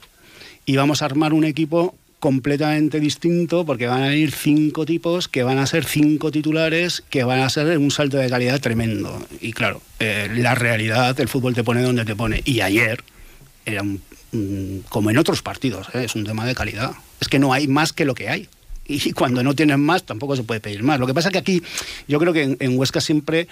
y 0.66 0.76
vamos 0.76 1.02
a 1.02 1.06
armar 1.06 1.32
un 1.32 1.44
equipo 1.44 1.94
completamente 2.18 2.98
distinto 2.98 3.64
porque 3.64 3.86
van 3.86 4.02
a 4.02 4.14
ir 4.14 4.32
cinco 4.32 4.84
tipos 4.84 5.28
que 5.28 5.42
van 5.42 5.58
a 5.58 5.66
ser 5.66 5.84
cinco 5.84 6.30
titulares 6.30 7.04
que 7.08 7.24
van 7.24 7.40
a 7.40 7.48
ser 7.48 7.78
un 7.78 7.90
salto 7.90 8.16
de 8.16 8.28
calidad 8.28 8.60
tremendo. 8.60 9.24
Y 9.40 9.52
claro, 9.52 9.80
eh, 10.00 10.28
la 10.34 10.54
realidad, 10.54 11.18
el 11.20 11.28
fútbol 11.28 11.54
te 11.54 11.62
pone 11.64 11.82
donde 11.82 12.04
te 12.04 12.16
pone. 12.16 12.42
Y 12.44 12.60
ayer 12.60 13.02
era 13.64 13.82
como 14.88 15.10
en 15.10 15.18
otros 15.18 15.40
partidos, 15.42 15.88
¿eh? 15.94 16.04
es 16.04 16.14
un 16.14 16.24
tema 16.24 16.44
de 16.44 16.54
calidad. 16.54 16.92
Es 17.20 17.28
que 17.28 17.38
no 17.38 17.52
hay 17.52 17.68
más 17.68 17.92
que 17.92 18.04
lo 18.04 18.14
que 18.14 18.28
hay 18.28 18.48
y 18.88 19.12
cuando 19.12 19.42
no 19.42 19.54
tienes 19.54 19.78
más 19.78 20.04
tampoco 20.04 20.36
se 20.36 20.42
puede 20.42 20.60
pedir 20.60 20.82
más. 20.82 21.00
Lo 21.00 21.06
que 21.06 21.14
pasa 21.14 21.28
es 21.28 21.32
que 21.32 21.38
aquí 21.38 21.62
yo 22.08 22.18
creo 22.18 22.32
que 22.32 22.56
en, 22.58 22.78
Huesca 22.78 23.00
siempre 23.00 23.48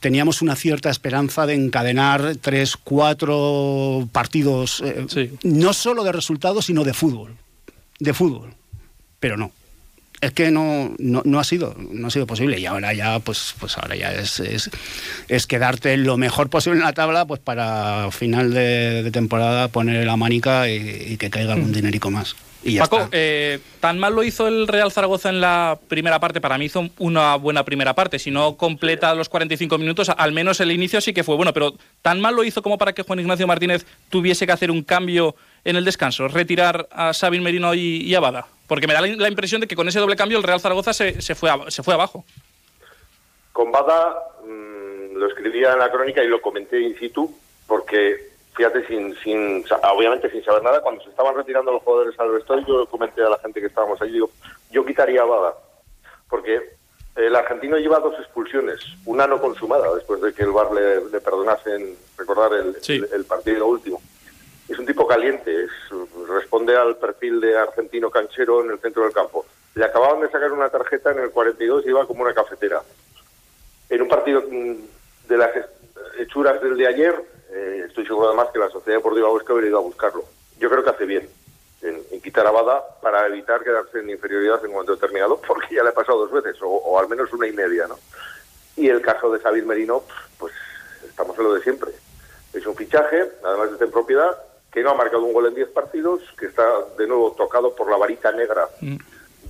teníamos 0.00 0.42
una 0.42 0.56
cierta 0.56 0.90
esperanza 0.90 1.46
de 1.46 1.54
encadenar 1.54 2.36
tres, 2.40 2.76
cuatro 2.76 4.08
partidos, 4.12 4.82
eh, 4.84 5.30
no 5.42 5.72
solo 5.72 6.04
de 6.04 6.12
resultados, 6.12 6.66
sino 6.66 6.84
de 6.84 6.94
fútbol. 6.94 7.36
De 7.98 8.14
fútbol. 8.14 8.54
Pero 9.20 9.36
no. 9.36 9.52
Es 10.20 10.32
que 10.32 10.50
no, 10.50 10.94
no, 10.98 11.38
ha 11.38 11.44
sido, 11.44 11.76
no 11.92 12.08
ha 12.08 12.10
sido 12.10 12.26
posible. 12.26 12.58
Y 12.58 12.66
ahora 12.66 12.92
ya, 12.92 13.20
pues, 13.20 13.54
pues 13.60 13.78
ahora 13.78 13.94
ya 13.94 14.12
es, 14.12 14.40
es, 14.40 15.46
quedarte 15.46 15.96
lo 15.96 16.16
mejor 16.16 16.50
posible 16.50 16.78
en 16.78 16.84
la 16.84 16.92
tabla, 16.92 17.24
pues 17.24 17.40
para 17.40 18.10
final 18.10 18.52
de, 18.52 19.10
temporada 19.12 19.68
poner 19.68 20.04
la 20.04 20.16
manica 20.16 20.68
y, 20.68 21.16
que 21.18 21.30
caiga 21.30 21.54
algún 21.54 21.70
mm. 21.70 21.74
dinerico 21.74 22.10
más. 22.10 22.34
Paco, 22.78 23.08
eh, 23.12 23.60
tan 23.80 23.98
mal 23.98 24.14
lo 24.14 24.24
hizo 24.24 24.48
el 24.48 24.66
Real 24.66 24.90
Zaragoza 24.90 25.28
en 25.28 25.40
la 25.40 25.78
primera 25.88 26.18
parte. 26.18 26.40
Para 26.40 26.58
mí 26.58 26.64
hizo 26.64 26.90
una 26.98 27.36
buena 27.36 27.64
primera 27.64 27.94
parte. 27.94 28.18
Si 28.18 28.30
no 28.30 28.56
completa 28.56 29.14
los 29.14 29.28
45 29.28 29.78
minutos, 29.78 30.10
al 30.10 30.32
menos 30.32 30.60
el 30.60 30.72
inicio 30.72 31.00
sí 31.00 31.12
que 31.12 31.22
fue 31.22 31.36
bueno. 31.36 31.52
Pero 31.52 31.74
tan 32.02 32.20
mal 32.20 32.34
lo 32.34 32.42
hizo 32.42 32.62
como 32.62 32.76
para 32.76 32.92
que 32.92 33.02
Juan 33.04 33.20
Ignacio 33.20 33.46
Martínez 33.46 33.86
tuviese 34.10 34.44
que 34.44 34.52
hacer 34.52 34.70
un 34.70 34.82
cambio 34.82 35.36
en 35.64 35.76
el 35.76 35.84
descanso, 35.84 36.28
retirar 36.28 36.88
a 36.90 37.12
Sabin 37.12 37.42
Merino 37.42 37.74
y, 37.74 38.14
a 38.14 38.20
Bada. 38.20 38.46
Porque 38.66 38.86
me 38.86 38.94
da 38.94 39.00
la, 39.00 39.28
impresión 39.28 39.60
de 39.60 39.66
que 39.66 39.76
con 39.76 39.88
ese 39.88 39.98
doble 39.98 40.16
cambio 40.16 40.38
el 40.38 40.44
Real 40.44 40.60
Zaragoza 40.60 40.92
se, 40.92 41.12
fue, 41.34 41.50
se 41.68 41.82
fue 41.82 41.94
abajo. 41.94 42.24
Con 43.52 43.72
Bada 43.72 44.16
mm, 44.44 45.16
lo 45.16 45.26
escribía 45.26 45.72
en 45.72 45.78
la 45.78 45.90
crónica 45.90 46.22
y 46.22 46.28
lo 46.28 46.40
comenté 46.40 46.80
in 46.80 46.98
situ 46.98 47.34
porque 47.66 48.28
fíjate, 48.58 48.84
sin, 48.88 49.14
sin, 49.22 49.64
obviamente 49.94 50.30
sin 50.32 50.42
saber 50.44 50.64
nada, 50.64 50.80
cuando 50.80 51.02
se 51.04 51.10
estaban 51.10 51.36
retirando 51.36 51.70
los 51.70 51.82
jugadores 51.82 52.18
al 52.18 52.32
vestuario, 52.32 52.66
yo 52.66 52.86
comenté 52.86 53.22
a 53.22 53.28
la 53.28 53.38
gente 53.38 53.60
que 53.60 53.68
estábamos 53.68 54.02
allí, 54.02 54.14
digo, 54.14 54.30
yo 54.72 54.84
quitaría 54.84 55.22
a 55.22 55.26
Bada, 55.26 55.54
porque 56.28 56.78
el 57.14 57.36
argentino 57.36 57.76
lleva 57.78 58.00
dos 58.00 58.18
expulsiones, 58.18 58.80
una 59.04 59.28
no 59.28 59.40
consumada, 59.40 59.94
después 59.94 60.20
de 60.20 60.32
que 60.32 60.42
el 60.42 60.50
VAR 60.50 60.72
le, 60.72 61.20
perdonase 61.20 61.74
en 61.74 61.96
recordar 62.16 62.52
el, 62.52 62.76
el, 63.12 63.24
partido 63.24 63.66
último. 63.66 64.00
Es 64.68 64.78
un 64.78 64.86
tipo 64.86 65.06
caliente, 65.06 65.64
es, 65.64 65.70
responde 66.28 66.76
al 66.76 66.96
perfil 66.96 67.40
de 67.40 67.56
argentino 67.56 68.10
canchero 68.10 68.62
en 68.62 68.70
el 68.70 68.78
centro 68.78 69.04
del 69.04 69.12
campo. 69.12 69.46
Le 69.74 69.84
acababan 69.84 70.20
de 70.20 70.30
sacar 70.30 70.52
una 70.52 70.68
tarjeta 70.68 71.12
en 71.12 71.20
el 71.20 71.30
42 71.30 71.84
y 71.84 71.88
iba 71.88 72.06
como 72.06 72.22
una 72.22 72.34
cafetera. 72.34 72.82
En 73.88 74.02
un 74.02 74.08
partido 74.08 74.42
mm, 74.42 75.28
de 75.28 75.36
las 75.38 75.50
hechuras 76.18 76.60
del 76.60 76.76
de 76.76 76.86
ayer, 76.86 77.14
eh, 77.50 77.84
estoy 77.86 78.06
seguro 78.06 78.28
además 78.28 78.48
que 78.52 78.58
la 78.58 78.68
Sociedad 78.68 78.98
Deportiva 78.98 79.32
Huesca 79.32 79.54
hubiera 79.54 79.68
ido 79.68 79.78
a 79.78 79.82
buscarlo. 79.82 80.24
Yo 80.58 80.68
creo 80.68 80.84
que 80.84 80.90
hace 80.90 81.06
bien 81.06 81.28
en, 81.82 82.20
quitar 82.20 82.46
a 82.46 82.50
Bada 82.50 82.82
para 83.00 83.26
evitar 83.26 83.62
quedarse 83.62 84.00
en 84.00 84.10
inferioridad 84.10 84.64
en 84.64 84.72
momento 84.72 84.94
determinado, 84.94 85.40
porque 85.46 85.74
ya 85.74 85.82
le 85.82 85.90
ha 85.90 85.94
pasado 85.94 86.26
dos 86.26 86.32
veces, 86.42 86.60
o, 86.62 86.98
al 86.98 87.08
menos 87.08 87.32
una 87.32 87.46
y 87.46 87.52
media, 87.52 87.86
¿no? 87.86 87.98
Y 88.76 88.88
el 88.88 89.00
caso 89.00 89.30
de 89.30 89.40
Xavier 89.40 89.64
Merino, 89.64 90.02
pues 90.38 90.52
estamos 91.08 91.36
en 91.38 91.44
lo 91.44 91.54
de 91.54 91.62
siempre. 91.62 91.90
Es 92.52 92.64
un 92.66 92.76
fichaje, 92.76 93.32
además 93.42 93.78
de 93.78 93.84
en 93.84 93.90
propiedad, 93.90 94.36
que 94.72 94.82
no 94.82 94.90
ha 94.90 94.94
marcado 94.94 95.24
un 95.24 95.32
gol 95.32 95.46
en 95.46 95.54
10 95.54 95.68
partidos, 95.70 96.20
que 96.38 96.46
está 96.46 96.64
de 96.98 97.06
nuevo 97.06 97.32
tocado 97.32 97.74
por 97.74 97.90
la 97.90 97.96
varita 97.96 98.32
negra 98.32 98.68
mm. 98.80 98.96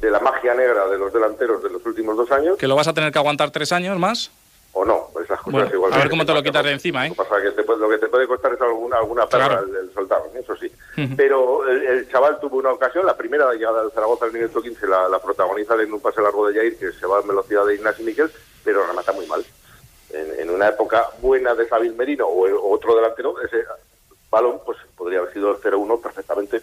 de 0.00 0.10
la 0.10 0.20
magia 0.20 0.54
negra 0.54 0.88
de 0.88 0.98
los 0.98 1.12
delanteros 1.12 1.62
de 1.62 1.70
los 1.70 1.84
últimos 1.84 2.16
dos 2.16 2.30
años. 2.30 2.56
¿Que 2.56 2.68
lo 2.68 2.76
vas 2.76 2.88
a 2.88 2.94
tener 2.94 3.12
que 3.12 3.18
aguantar 3.18 3.50
tres 3.50 3.72
años 3.72 3.98
más? 3.98 4.30
o 4.72 4.84
no. 4.84 5.08
Esas 5.22 5.40
cosas 5.40 5.72
igual. 5.72 5.92
A 5.92 5.98
ver 5.98 6.10
cómo 6.10 6.24
te 6.24 6.32
lo 6.32 6.42
quitas 6.42 6.64
de 6.64 6.72
encima, 6.72 7.06
¿eh? 7.06 7.08
Lo 7.10 7.14
que, 7.14 7.28
pasa 7.28 7.42
que 7.42 7.50
te, 7.50 7.64
lo 7.64 7.88
que 7.88 7.98
te 7.98 8.08
puede 8.08 8.26
costar 8.26 8.52
es 8.52 8.60
alguna, 8.60 8.98
alguna 8.98 9.26
perra 9.26 9.60
el, 9.60 9.92
soltar, 9.92 10.22
eso 10.34 10.56
sí. 10.56 10.70
Pero 11.16 11.68
el, 11.68 12.08
chaval 12.08 12.38
tuvo 12.40 12.58
una 12.58 12.72
ocasión, 12.72 13.04
la 13.06 13.16
primera 13.16 13.52
llegada 13.52 13.82
del 13.82 13.92
Zaragoza 13.92 14.26
al 14.26 14.32
minuto 14.32 14.62
15 14.62 14.86
la, 14.86 15.08
la 15.08 15.18
protagoniza 15.18 15.74
en 15.74 15.92
un 15.92 16.00
pase 16.00 16.22
largo 16.22 16.48
de 16.48 16.58
Jair, 16.58 16.78
que 16.78 16.92
se 16.92 17.06
va 17.06 17.18
a 17.18 17.22
velocidad 17.22 17.66
de 17.66 17.74
Ignacio 17.74 18.04
Miquel, 18.04 18.30
pero 18.64 18.86
remata 18.86 19.12
muy 19.12 19.26
mal. 19.26 19.44
En, 20.10 20.48
una 20.48 20.68
época 20.68 21.06
buena 21.20 21.54
de 21.54 21.68
Sabin 21.68 21.96
Merino 21.96 22.26
o, 22.26 22.72
otro 22.72 22.96
delantero, 22.96 23.40
ese 23.42 23.58
balón 24.30 24.60
pues 24.64 24.78
podría 24.96 25.20
haber 25.20 25.32
sido 25.32 25.50
el 25.50 25.58
0-1 25.58 26.00
perfectamente 26.00 26.62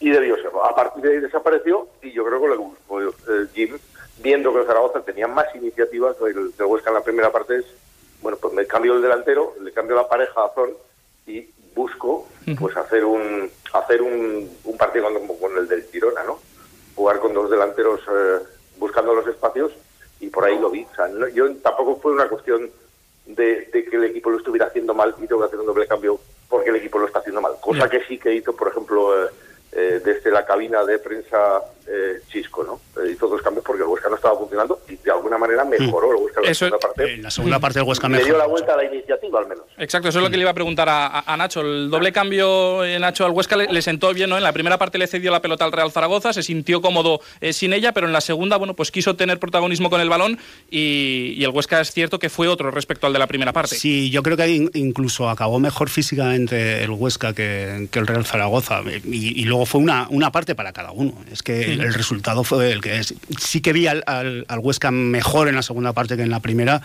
y 0.00 0.10
debió 0.10 0.36
serlo. 0.36 0.64
A 0.64 0.74
partir 0.74 1.02
de 1.02 1.10
ahí 1.12 1.20
desapareció 1.20 1.88
y 2.02 2.12
yo 2.12 2.24
creo 2.24 2.40
que 2.40 2.48
lo, 2.48 3.10
eh, 3.10 3.46
Jim 3.54 3.78
viendo 4.18 4.52
que 4.52 4.60
el 4.60 4.66
Zaragoza 4.66 5.00
tenía 5.02 5.26
más 5.26 5.46
iniciativas 5.54 6.16
que 6.16 6.24
el, 6.30 6.52
Huesca 6.58 6.90
en 6.90 6.94
la 6.94 7.02
primera 7.02 7.32
parte, 7.32 7.56
es, 7.58 7.66
bueno, 8.20 8.38
pues 8.40 8.52
me 8.54 8.66
cambio 8.66 8.94
el 8.94 9.02
delantero, 9.02 9.54
le 9.60 9.72
cambio 9.72 9.96
la 9.96 10.08
pareja 10.08 10.44
a 10.44 10.54
Zon 10.54 10.70
y 11.26 11.48
busco 11.74 12.28
pues 12.58 12.76
hacer 12.76 13.04
un 13.04 13.50
hacer 13.72 14.02
un, 14.02 14.50
un 14.64 14.76
partido 14.76 15.08
con, 15.40 15.56
el 15.56 15.68
del 15.68 15.84
Girona, 15.84 16.22
¿no? 16.24 16.38
Jugar 16.94 17.20
con 17.20 17.32
dos 17.32 17.50
delanteros 17.50 18.00
eh, 18.00 18.38
buscando 18.78 19.14
los 19.14 19.26
espacios 19.26 19.72
y 20.20 20.28
por 20.28 20.44
ahí 20.44 20.58
lo 20.58 20.70
vi. 20.70 20.84
O 20.84 20.94
sea, 20.94 21.08
yo 21.30 21.52
tampoco 21.56 21.96
fue 21.96 22.12
una 22.12 22.28
cuestión 22.28 22.70
de, 23.26 23.68
que 23.72 23.96
el 23.96 24.04
equipo 24.04 24.30
lo 24.30 24.38
estuviera 24.38 24.66
haciendo 24.66 24.94
mal 24.94 25.14
y 25.18 25.26
tengo 25.26 25.40
que 25.40 25.46
hacer 25.46 25.60
un 25.60 25.66
doble 25.66 25.86
cambio 25.86 26.20
porque 26.52 26.68
el 26.68 26.76
equipo 26.76 26.98
lo 26.98 27.06
está 27.06 27.20
haciendo 27.20 27.40
mal. 27.40 27.54
Cosa 27.62 27.88
que 27.88 28.04
sí 28.04 28.18
que 28.18 28.34
hizo, 28.34 28.54
por 28.54 28.68
ejemplo, 28.68 29.24
eh, 29.24 29.30
eh, 29.72 30.02
desde 30.04 30.30
la 30.30 30.44
cabina 30.44 30.84
de 30.84 30.98
prensa 30.98 31.62
eh, 31.86 32.20
Chisco, 32.30 32.62
¿no? 32.64 32.80
Eh, 33.02 33.12
hizo 33.12 33.26
dos 33.26 33.42
cambios 33.42 33.64
porque 33.64 33.82
el 33.82 33.88
Huesca 33.88 34.08
no 34.08 34.16
estaba 34.16 34.38
funcionando 34.38 34.80
y 34.88 34.96
de 34.96 35.10
alguna 35.10 35.36
manera 35.36 35.64
mejoró 35.64 36.12
el 36.12 36.22
Huesca 36.22 36.40
en 36.40 36.46
la 36.46 36.54
segunda 36.54 36.78
parte. 36.78 37.14
En 37.14 37.22
la 37.22 37.30
segunda 37.30 37.58
parte 37.58 37.78
del 37.78 37.88
Huesca 37.88 38.08
mejoró. 38.08 38.24
Le 38.24 38.30
dio 38.32 38.38
la 38.38 38.46
vuelta 38.46 38.74
a 38.74 38.76
la 38.76 38.84
iniciativa 38.84 39.40
al 39.40 39.48
menos. 39.48 39.64
Exacto, 39.78 40.08
eso 40.08 40.18
es 40.18 40.24
lo 40.24 40.30
que 40.30 40.36
le 40.36 40.42
iba 40.42 40.50
a 40.50 40.54
preguntar 40.54 40.88
a, 40.88 41.36
Nacho. 41.36 41.60
El 41.62 41.90
doble 41.90 42.12
cambio 42.12 42.84
en 42.84 43.00
Nacho 43.00 43.24
al 43.24 43.32
Huesca 43.32 43.56
le, 43.56 43.82
sentó 43.82 44.12
bien, 44.14 44.30
¿no? 44.30 44.36
En 44.36 44.42
la 44.42 44.52
primera 44.52 44.78
parte 44.78 44.98
le 44.98 45.06
cedió 45.06 45.30
la 45.30 45.42
pelota 45.42 45.64
al 45.64 45.72
Real 45.72 45.90
Zaragoza, 45.90 46.32
se 46.32 46.42
sintió 46.42 46.80
cómodo 46.80 47.20
sin 47.50 47.72
ella, 47.72 47.92
pero 47.92 48.06
en 48.06 48.12
la 48.12 48.20
segunda, 48.20 48.56
bueno, 48.56 48.74
pues 48.74 48.90
quiso 48.90 49.16
tener 49.16 49.38
protagonismo 49.38 49.90
con 49.90 50.00
el 50.00 50.08
balón 50.08 50.38
y, 50.70 51.42
el 51.42 51.50
Huesca 51.50 51.80
es 51.80 51.90
cierto 51.90 52.18
que 52.20 52.30
fue 52.30 52.46
otro 52.46 52.70
respecto 52.70 53.06
al 53.06 53.12
de 53.12 53.18
la 53.18 53.26
primera 53.26 53.52
parte. 53.52 53.74
Sí, 53.74 54.10
yo 54.10 54.22
creo 54.22 54.36
que 54.36 54.48
incluso 54.74 55.28
acabó 55.28 55.58
mejor 55.58 55.90
físicamente 55.90 56.84
el 56.84 56.90
Huesca 56.90 57.32
que, 57.32 57.88
el 57.92 58.06
Real 58.06 58.24
Zaragoza 58.24 58.82
y, 59.04 59.44
luego 59.44 59.66
fue 59.66 59.80
una, 59.80 60.06
una 60.10 60.30
parte 60.30 60.54
para 60.54 60.72
cada 60.72 60.92
uno. 60.92 61.14
Es 61.30 61.42
que 61.42 61.71
el, 61.72 61.94
resultado 61.94 62.44
fue 62.44 62.72
el 62.72 62.80
que 62.80 62.98
es. 62.98 63.14
Sí 63.38 63.60
que 63.60 63.72
vi 63.72 63.86
al, 63.86 64.04
al, 64.06 64.58
Huesca 64.58 64.90
mejor 64.90 65.48
en 65.48 65.56
la 65.56 65.62
segunda 65.62 65.92
parte 65.92 66.16
que 66.16 66.22
en 66.22 66.30
la 66.30 66.40
primera, 66.40 66.82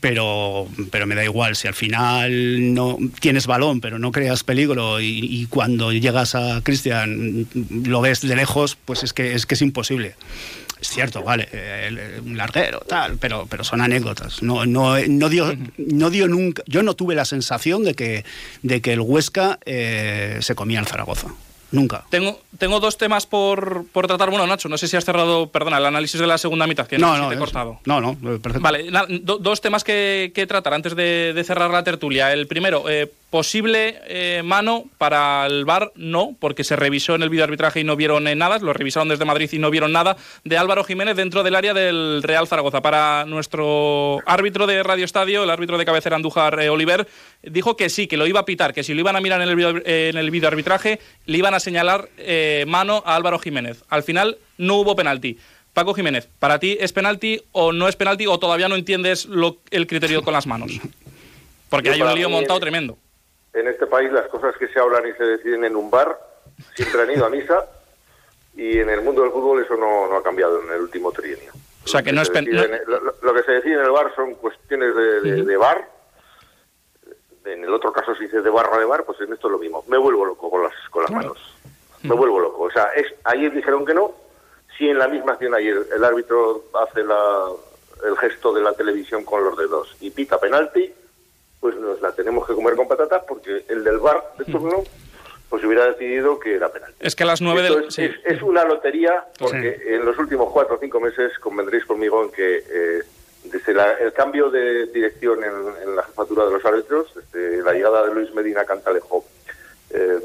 pero, 0.00 0.68
pero 0.90 1.06
me 1.06 1.14
da 1.14 1.24
igual. 1.24 1.56
Si 1.56 1.68
al 1.68 1.74
final 1.74 2.74
no 2.74 2.98
tienes 3.20 3.46
balón, 3.46 3.80
pero 3.80 3.98
no 3.98 4.12
creas 4.12 4.44
peligro 4.44 5.00
y, 5.00 5.46
cuando 5.50 5.92
llegas 5.92 6.34
a 6.34 6.60
Cristian 6.62 7.46
lo 7.84 8.00
ves 8.00 8.20
de 8.20 8.36
lejos, 8.36 8.76
pues 8.84 9.02
es 9.02 9.12
que 9.12 9.34
es, 9.34 9.46
que 9.46 9.54
es 9.54 9.62
imposible. 9.62 10.14
Es 10.80 10.90
cierto, 10.90 11.24
vale, 11.24 11.48
un 12.24 12.36
larguero, 12.36 12.80
tal, 12.80 13.16
pero, 13.18 13.46
pero 13.46 13.64
son 13.64 13.80
anécdotas. 13.80 14.42
No, 14.42 14.64
no, 14.64 14.96
no, 15.08 15.28
dio, 15.28 15.56
no 15.76 16.10
dio 16.10 16.28
nunca. 16.28 16.62
Yo 16.66 16.84
no 16.84 16.94
tuve 16.94 17.16
la 17.16 17.24
sensación 17.24 17.82
de 17.82 17.94
que, 17.94 18.24
de 18.62 18.80
que 18.80 18.92
el 18.92 19.00
Huesca 19.00 19.58
eh, 19.64 20.38
se 20.40 20.54
comía 20.54 20.78
el 20.78 20.86
Zaragoza. 20.86 21.34
Nunca. 21.70 22.04
Tengo, 22.08 22.40
tengo 22.56 22.80
dos 22.80 22.96
temas 22.96 23.26
por, 23.26 23.86
por 23.92 24.06
tratar. 24.06 24.30
Bueno, 24.30 24.46
Nacho, 24.46 24.68
no 24.68 24.78
sé 24.78 24.88
si 24.88 24.96
has 24.96 25.04
cerrado, 25.04 25.50
perdona, 25.50 25.78
el 25.78 25.86
análisis 25.86 26.20
de 26.20 26.26
la 26.26 26.38
segunda 26.38 26.66
mitad, 26.66 26.86
que 26.86 26.98
no, 26.98 27.16
no, 27.16 27.28
te 27.28 27.34
he 27.34 27.38
cortado. 27.38 27.80
No, 27.84 28.00
no, 28.00 28.16
perfecto. 28.16 28.60
Vale, 28.60 28.90
dos 29.20 29.60
temas 29.60 29.84
que, 29.84 30.32
que, 30.34 30.46
tratar 30.46 30.74
antes 30.74 30.96
de, 30.96 31.32
de, 31.34 31.44
cerrar 31.44 31.70
la 31.70 31.84
tertulia. 31.84 32.32
El 32.32 32.46
primero, 32.46 32.88
eh, 32.88 33.12
posible 33.30 34.00
eh, 34.06 34.42
mano 34.42 34.84
para 34.96 35.46
el 35.46 35.64
VAR, 35.64 35.92
no, 35.96 36.34
porque 36.38 36.64
se 36.64 36.76
revisó 36.76 37.14
en 37.14 37.22
el 37.22 37.28
videoarbitraje 37.28 37.80
y 37.80 37.84
no 37.84 37.96
vieron 37.96 38.24
nada, 38.24 38.58
lo 38.58 38.72
revisaron 38.72 39.08
desde 39.08 39.24
Madrid 39.24 39.50
y 39.52 39.58
no 39.58 39.70
vieron 39.70 39.92
nada, 39.92 40.16
de 40.44 40.56
Álvaro 40.56 40.84
Jiménez 40.84 41.16
dentro 41.16 41.42
del 41.42 41.54
área 41.54 41.74
del 41.74 42.22
Real 42.22 42.46
Zaragoza. 42.46 42.80
Para 42.80 43.24
nuestro 43.26 44.20
árbitro 44.26 44.66
de 44.66 44.82
Radio 44.82 45.04
Estadio, 45.04 45.44
el 45.44 45.50
árbitro 45.50 45.76
de 45.76 45.84
cabecera 45.84 46.16
Andújar 46.16 46.60
eh, 46.60 46.70
Oliver, 46.70 47.06
dijo 47.42 47.76
que 47.76 47.90
sí, 47.90 48.06
que 48.06 48.16
lo 48.16 48.26
iba 48.26 48.40
a 48.40 48.44
pitar, 48.46 48.72
que 48.72 48.82
si 48.82 48.94
lo 48.94 49.00
iban 49.00 49.16
a 49.16 49.20
mirar 49.20 49.42
en 49.42 49.48
el, 49.48 49.56
video, 49.56 49.82
en 49.84 50.16
el 50.16 50.30
videoarbitraje, 50.30 51.00
le 51.26 51.38
iban 51.38 51.54
a 51.54 51.57
señalar 51.60 52.08
eh, 52.18 52.64
mano 52.66 53.02
a 53.06 53.16
Álvaro 53.16 53.38
Jiménez. 53.38 53.84
Al 53.88 54.02
final 54.02 54.38
no 54.56 54.76
hubo 54.76 54.96
penalti. 54.96 55.38
Paco 55.74 55.94
Jiménez, 55.94 56.28
¿para 56.38 56.58
ti 56.58 56.76
es 56.80 56.92
penalti 56.92 57.40
o 57.52 57.72
no 57.72 57.88
es 57.88 57.96
penalti 57.96 58.26
o 58.26 58.38
todavía 58.38 58.68
no 58.68 58.74
entiendes 58.74 59.26
lo, 59.26 59.58
el 59.70 59.86
criterio 59.86 60.22
con 60.22 60.32
las 60.32 60.46
manos? 60.46 60.72
Porque 61.70 61.90
hay 61.90 62.02
un 62.02 62.14
lío 62.14 62.30
montado 62.30 62.58
tremendo 62.58 62.98
en 63.58 63.68
este 63.68 63.86
país 63.86 64.10
las 64.12 64.28
cosas 64.28 64.56
que 64.56 64.68
se 64.68 64.78
hablan 64.78 65.08
y 65.08 65.12
se 65.14 65.24
deciden 65.24 65.64
en 65.64 65.76
un 65.76 65.90
bar 65.90 66.18
siempre 66.74 67.02
han 67.02 67.10
ido 67.10 67.26
a 67.26 67.30
misa 67.30 67.64
y 68.54 68.78
en 68.78 68.90
el 68.90 69.02
mundo 69.02 69.22
del 69.22 69.30
fútbol 69.30 69.62
eso 69.62 69.76
no, 69.76 70.16
ha 70.16 70.22
cambiado 70.22 70.62
en 70.62 70.72
el 70.72 70.80
último 70.80 71.12
trienio. 71.12 71.52
O 71.84 71.88
sea, 71.88 72.02
que, 72.02 72.12
no 72.12 72.22
es 72.22 72.28
lo, 72.28 73.34
que 73.34 73.42
se 73.44 73.52
decide 73.52 73.74
en 73.74 73.84
el 73.84 73.90
bar 73.90 74.12
son 74.14 74.34
cuestiones 74.34 74.94
de, 74.94 75.56
bar. 75.56 75.88
En 77.52 77.64
el 77.64 77.72
otro 77.72 77.92
caso, 77.92 78.14
si 78.14 78.24
dice 78.24 78.42
de 78.42 78.50
barra 78.50 78.78
de 78.78 78.84
bar, 78.84 79.04
pues 79.04 79.20
en 79.20 79.32
esto 79.32 79.48
es 79.48 79.52
lo 79.52 79.58
mismo. 79.58 79.84
Me 79.88 79.98
vuelvo 79.98 80.24
loco 80.24 80.50
con 80.50 80.62
las, 80.62 80.72
con 80.90 81.02
las 81.02 81.10
manos. 81.10 81.38
Me 82.02 82.14
vuelvo 82.14 82.38
loco. 82.38 82.64
O 82.64 82.70
sea, 82.70 82.84
es, 82.94 83.06
ayer 83.24 83.52
dijeron 83.52 83.84
que 83.84 83.94
no. 83.94 84.12
Si 84.76 84.88
en 84.88 84.98
la 84.98 85.08
misma 85.08 85.32
acción 85.32 85.54
ayer 85.54 85.76
el 85.92 86.04
árbitro 86.04 86.64
hace 86.74 87.02
la, 87.02 87.46
el 88.06 88.16
gesto 88.18 88.52
de 88.52 88.62
la 88.62 88.72
televisión 88.74 89.24
con 89.24 89.44
los 89.44 89.56
dedos 89.56 89.96
y 90.00 90.10
pita 90.10 90.38
penalti, 90.38 90.92
pues 91.60 91.74
nos 91.76 92.00
la 92.00 92.12
tenemos 92.12 92.46
que 92.46 92.54
comer 92.54 92.76
con 92.76 92.86
patatas 92.86 93.24
porque 93.26 93.64
el 93.68 93.82
del 93.82 93.98
bar 93.98 94.22
de 94.38 94.44
turno 94.44 94.84
pues 95.48 95.64
hubiera 95.64 95.86
decidido 95.86 96.38
que 96.38 96.54
era 96.54 96.70
penal. 96.70 96.94
Es 97.00 97.16
que 97.16 97.22
a 97.22 97.26
las 97.26 97.40
nueve 97.40 97.62
del... 97.62 97.84
Es, 97.86 97.98
es, 97.98 98.42
una 98.42 98.64
lotería 98.64 99.24
porque 99.38 99.80
en 99.86 100.04
los 100.04 100.18
últimos 100.18 100.52
cuatro 100.52 100.76
o 100.76 100.78
cinco 100.78 101.00
meses 101.00 101.38
convendréis 101.38 101.84
conmigo 101.86 102.22
en 102.22 102.30
que 102.30 102.58
eh, 102.58 103.02
desde 103.50 103.72
el 104.02 104.12
cambio 104.12 104.50
de 104.50 104.86
dirección 104.86 105.42
en, 105.44 105.96
la 105.96 106.02
jefatura 106.02 106.44
de 106.46 106.52
los 106.52 106.64
árbitros, 106.64 107.12
desde 107.32 107.62
la 107.62 107.72
llegada 107.72 108.06
de 108.06 108.14
Luis 108.14 108.32
Medina 108.34 108.64
Cantalejo, 108.64 109.24
eh, 109.90 110.18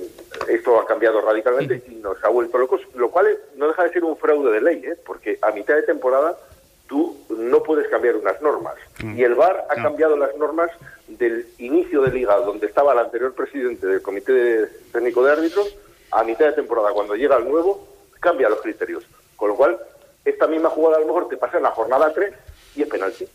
esto 0.50 0.80
ha 0.80 0.86
cambiado 0.86 1.22
radicalmente 1.22 1.84
y 1.88 1.96
nos 1.96 2.22
ha 2.24 2.30
vuelto 2.30 2.58
locos, 2.58 2.82
lo 2.96 3.10
cual 3.10 3.28
no 3.56 3.68
deja 3.68 3.84
de 3.84 3.94
ser 3.94 4.04
un 4.04 4.18
fraude 4.18 4.52
de 4.52 4.62
ley, 4.62 4.84
¿eh? 4.86 4.98
porque 5.06 5.40
a 5.42 5.52
mitad 5.52 5.76
de 5.76 5.84
temporada 5.84 6.38
tú 6.88 7.18
no 7.30 7.64
puedes 7.64 7.88
cambiar 7.88 8.16
unas 8.18 8.42
normas. 8.42 8.76
Y 9.02 9.24
el 9.24 9.36
VAR 9.36 9.66
ha 9.70 9.76
cambiado 9.76 10.18
las 10.18 10.36
normas 10.36 10.70
del 11.08 11.48
inicio 11.60 12.02
de 12.02 12.12
liga, 12.12 12.36
donde 12.38 12.68
estaba 12.68 12.94
el 12.94 13.00
anterior 13.00 13.34
presidente 13.34 13.88
del 13.88 14.02
Comité 14.02 14.68
Técnico 14.92 15.24
de 15.24 15.32
Árbitros, 15.32 15.76
a 16.12 16.24
mitad 16.24 16.46
de 16.46 16.54
temporada, 16.54 16.92
cuando 16.92 17.16
llega 17.16 17.38
el 17.38 17.50
nuevo, 17.50 17.88
cambia 18.20 18.50
los 18.50 18.62
criterios. 18.62 19.06
Con 19.36 19.50
lo 19.50 19.56
cual, 19.56 19.80
esta 20.26 20.48
misma 20.48 20.70
jugada 20.70 20.98
a 20.98 21.00
lo 21.00 21.08
mejor 21.08 21.28
te 21.30 21.38
pasa 21.38 21.58
en 21.58 21.64
la 21.64 21.72
jornada 21.72 22.14
3 22.14 22.34
y 22.76 22.82
es 22.82 22.88
penalti. 22.88 23.26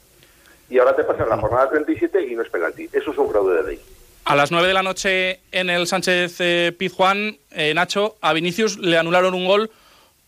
Y 0.71 0.79
ahora 0.79 0.95
te 0.95 1.05
pasa 1.05 1.23
en 1.23 1.31
la 1.31 1.39
jornada 1.39 1.71
37 1.71 2.27
y 2.27 2.35
no 2.35 2.43
es 2.43 2.51
penalti. 2.51 2.89
Eso 2.93 3.13
es 3.13 3.19
un 3.19 3.31
fraude 3.31 3.63
de 3.63 3.71
ley. 3.71 3.81
A 4.25 4.37
las 4.37 4.51
9 4.51 4.69
de 4.69 4.75
la 4.75 4.83
noche 4.83 5.41
en 5.53 5.71
el 5.71 5.87
Sánchez 5.87 6.37
eh, 6.41 6.75
Pizjuán, 6.77 7.39
eh, 7.51 7.73
Nacho, 7.73 8.17
a 8.21 8.35
Vinicius 8.35 8.79
le 8.79 8.99
anularon 8.99 9.33
un 9.33 9.47
gol 9.47 9.71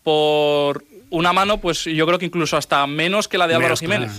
por 0.01 0.83
una 1.11 1.33
mano, 1.33 1.59
pues 1.59 1.83
yo 1.83 2.07
creo 2.07 2.17
que 2.17 2.25
incluso 2.25 2.57
hasta 2.57 2.87
menos 2.87 3.27
que 3.27 3.37
la 3.37 3.47
de 3.47 3.55
Álvaro 3.55 3.75
Jiménez. 3.75 4.11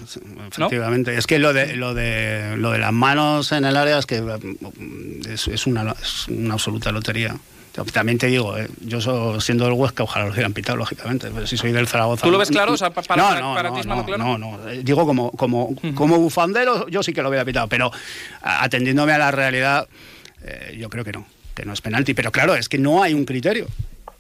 efectivamente. 0.49 1.17
Es 1.17 1.27
que 1.27 1.39
lo 1.39 1.53
de, 1.53 1.75
lo, 1.75 1.95
de, 1.95 2.57
lo 2.59 2.71
de 2.71 2.79
las 2.79 2.93
manos 2.93 3.51
en 3.51 3.65
el 3.65 3.77
área 3.77 3.99
es 3.99 4.07
que 4.07 4.21
mm, 4.21 5.23
es, 5.29 5.67
una, 5.67 5.97
una 6.29 6.55
absoluta 6.55 6.93
lotería. 6.93 7.35
También 7.73 8.19
te 8.19 8.27
digo, 8.27 8.57
eh, 8.59 8.69
yo 8.81 9.41
siendo 9.41 9.65
del 9.65 9.73
Huesca, 9.73 10.03
ojalá 10.03 10.27
lo 10.27 10.33
hubieran 10.33 10.53
pitado, 10.53 10.77
lógicamente. 10.77 11.31
Pero 11.33 11.47
si 11.47 11.57
soy 11.57 11.73
del 11.73 11.89
Zaragoza. 11.89 12.23
¿Tú 12.23 12.31
lo 12.31 12.37
ves 12.37 12.51
claro? 12.51 12.73
O 12.73 12.77
sea, 12.77 12.91
para, 12.91 13.17
no, 13.17 13.41
no, 13.41 13.55
para, 13.55 13.73
ti 13.73 13.81
es 13.81 13.87
claro. 13.87 14.19
No, 14.19 14.37
no. 14.37 14.69
Eh, 14.69 14.83
digo, 14.85 15.07
como, 15.07 15.31
como, 15.33 15.75
como 15.95 16.19
bufandero, 16.19 16.87
yo 16.89 17.03
sí 17.03 17.15
que 17.15 17.23
lo 17.23 17.31
hubiera 17.31 17.47
pitado. 17.47 17.69
Pero 17.69 17.91
atendiéndome 18.43 19.13
a 19.15 19.19
la 19.19 19.31
realidad, 19.31 19.89
eh, 20.43 20.77
yo 20.79 20.91
creo 20.91 21.03
que 21.03 21.13
no, 21.13 21.25
que 21.55 21.65
no 21.65 21.73
es 21.73 21.81
penalti. 21.81 22.13
Pero 22.13 22.31
claro, 22.31 22.55
es 22.55 22.69
que 22.69 22.77
no 22.77 23.03
hay 23.03 23.15
un 23.15 23.25
criterio. 23.25 23.67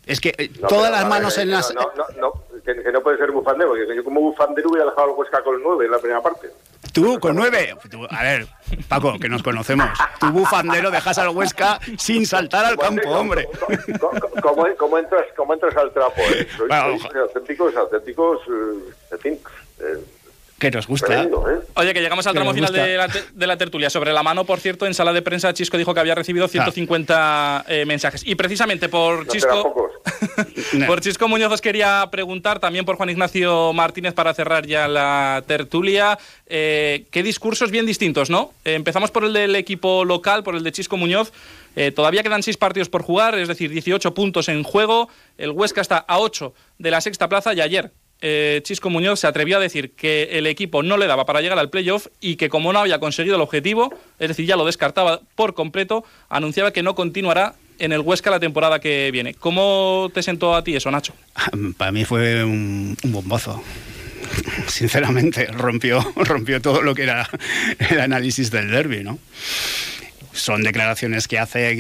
Es 0.07 0.21
que 0.21 0.51
todas 0.69 0.91
las 0.91 1.07
manos 1.07 1.37
en 1.37 1.51
las. 1.51 1.75
No, 1.75 1.83
no, 1.95 2.05
no, 2.21 2.33
que, 2.65 2.75
no 2.91 3.03
puede 3.03 3.19
ser 3.19 3.31
bufandero, 3.31 3.71
porque 3.71 3.95
yo 3.95 4.03
como 4.03 4.21
bufandero 4.21 4.71
hubiera 4.71 4.87
dejado 4.87 5.11
el 5.11 5.19
Huesca 5.19 5.43
con 5.43 5.57
el 5.57 5.63
9 5.63 5.85
en 5.85 5.91
la 5.91 5.99
primera 5.99 6.23
parte. 6.23 6.49
Tú, 6.93 7.19
con 7.19 7.37
9. 7.37 7.77
A 8.11 8.23
ver, 8.23 8.47
Paco, 8.89 9.19
que 9.19 9.29
nos 9.29 9.43
conocemos. 9.43 9.89
Tú, 10.21 10.31
bufandero, 10.31 10.91
dejas 10.91 11.19
al 11.19 11.31
Huesca 11.31 11.81
sin 11.99 12.27
saltar 12.27 12.65
al 12.65 12.77
campo, 12.77 13.09
hombre. 13.11 13.49
¿Cómo, 14.79 14.99
entras, 14.99 15.27
cómo 15.37 15.55
entras 15.55 15.77
al 15.77 15.93
trapo? 15.93 16.21
Eh? 16.21 16.47
auténticos, 16.71 17.75
auténticos, 17.77 18.41
en 19.11 19.19
fin, 19.19 19.39
eh, 19.81 20.05
que 20.63 20.71
nos 20.71 20.87
gusta. 20.87 21.25
¿eh? 21.25 21.29
Oye, 21.75 21.93
que 21.93 22.01
llegamos 22.01 22.25
al 22.27 22.35
tramo 22.35 22.55
final 22.55 22.73
de 22.73 23.47
la, 23.47 23.57
tertulia. 23.57 23.91
Sobre 23.91 24.13
la 24.13 24.23
mano, 24.23 24.45
por 24.45 24.61
cierto, 24.61 24.87
en 24.87 24.95
sala 24.95 25.13
de 25.13 25.21
prensa 25.21 25.53
Chisco 25.53 25.77
dijo 25.77 25.93
que 25.93 25.99
había 25.99 26.15
recibido 26.15 26.47
150 26.47 27.15
ah. 27.17 27.65
eh, 27.67 27.85
mensajes. 27.85 28.23
Y 28.25 28.37
precisamente 28.37 28.89
por 28.89 29.27
Chisco... 29.27 29.91
por 30.87 31.01
Chisco 31.01 31.27
Muñoz 31.27 31.53
os 31.53 31.61
quería 31.61 32.09
preguntar, 32.13 32.61
también 32.61 32.85
por 32.85 32.97
Juan 32.97 33.11
Ignacio 33.11 33.73
Martínez 33.73 34.15
para 34.15 34.35
cerrar 34.35 34.67
ya 34.67 34.87
la 34.87 35.43
tertulia, 35.47 36.19
eh, 36.47 37.07
qué 37.11 37.23
discursos 37.23 37.71
bien 37.71 37.87
distintos, 37.87 38.31
¿no? 38.31 38.53
empezamos 38.65 39.11
por 39.11 39.25
el 39.25 39.33
del 39.33 39.55
equipo 39.57 40.05
local, 40.05 40.43
por 40.43 40.55
el 40.55 40.63
de 40.63 40.73
Chisco 40.73 40.97
Muñoz. 40.97 41.33
todavía 41.95 42.23
quedan 42.23 42.43
seis 42.43 42.57
partidos 42.57 42.89
por 42.89 43.03
jugar, 43.03 43.37
es 43.37 43.49
decir, 43.49 43.71
18 43.71 44.15
puntos 44.15 44.49
en 44.49 44.63
juego. 44.63 45.09
El 45.39 45.51
Huesca 45.51 45.81
está 45.81 45.99
a 45.99 46.19
8 46.19 46.53
de 46.79 46.91
la 46.91 47.01
sexta 47.01 47.29
plaza 47.29 47.55
y 47.55 47.61
ayer 47.61 47.93
eh, 48.25 48.61
Chisco 48.63 48.89
Muñoz 48.89 49.19
se 49.19 49.27
atrevió 49.27 49.57
a 49.57 49.61
decir 49.61 49.91
que 49.91 50.39
el 50.39 50.47
equipo 50.47 50.85
no 50.85 50.97
le 50.97 51.09
daba 51.09 51.27
para 51.27 51.41
llegar 51.41 51.59
al 51.59 51.71
playoff 51.71 52.07
y 52.21 52.37
que 52.37 52.49
como 52.49 52.73
no 52.73 52.79
había 52.79 53.01
conseguido 53.01 53.35
el 53.35 53.43
objetivo, 53.43 53.93
es 54.21 54.29
decir, 54.29 54.47
ya 54.47 54.55
lo 54.55 54.65
descartaba 54.65 55.21
por 55.35 55.55
completo, 55.55 56.05
anunciaba 56.29 56.73
que 56.73 56.85
no 56.85 56.95
continuará 56.95 57.57
en 57.81 57.91
el 57.91 58.01
Huesca 58.01 58.31
la 58.31 58.39
temporada 58.39 58.79
que 58.79 59.11
viene. 59.11 59.35
¿Cómo 59.35 60.09
te 60.15 60.23
sentó 60.23 60.55
a 60.55 60.63
ti 60.63 60.77
eso, 60.77 60.89
Nacho? 60.93 61.15
Para 61.77 61.91
mí 61.91 62.05
fue 62.05 62.45
un, 62.45 62.97
bombazo 63.03 63.61
sinceramente, 64.69 65.47
rompió, 65.47 66.01
rompió 66.17 66.63
todo 66.63 66.81
lo 66.81 66.95
que 66.95 67.03
era 67.03 67.29
el 67.91 67.99
análisis 67.99 68.53
del 68.53 68.71
derby, 68.71 69.03
¿no? 69.03 69.19
Son 70.33 70.63
declaraciones 70.63 71.27
que 71.27 71.41
hace 71.41 71.77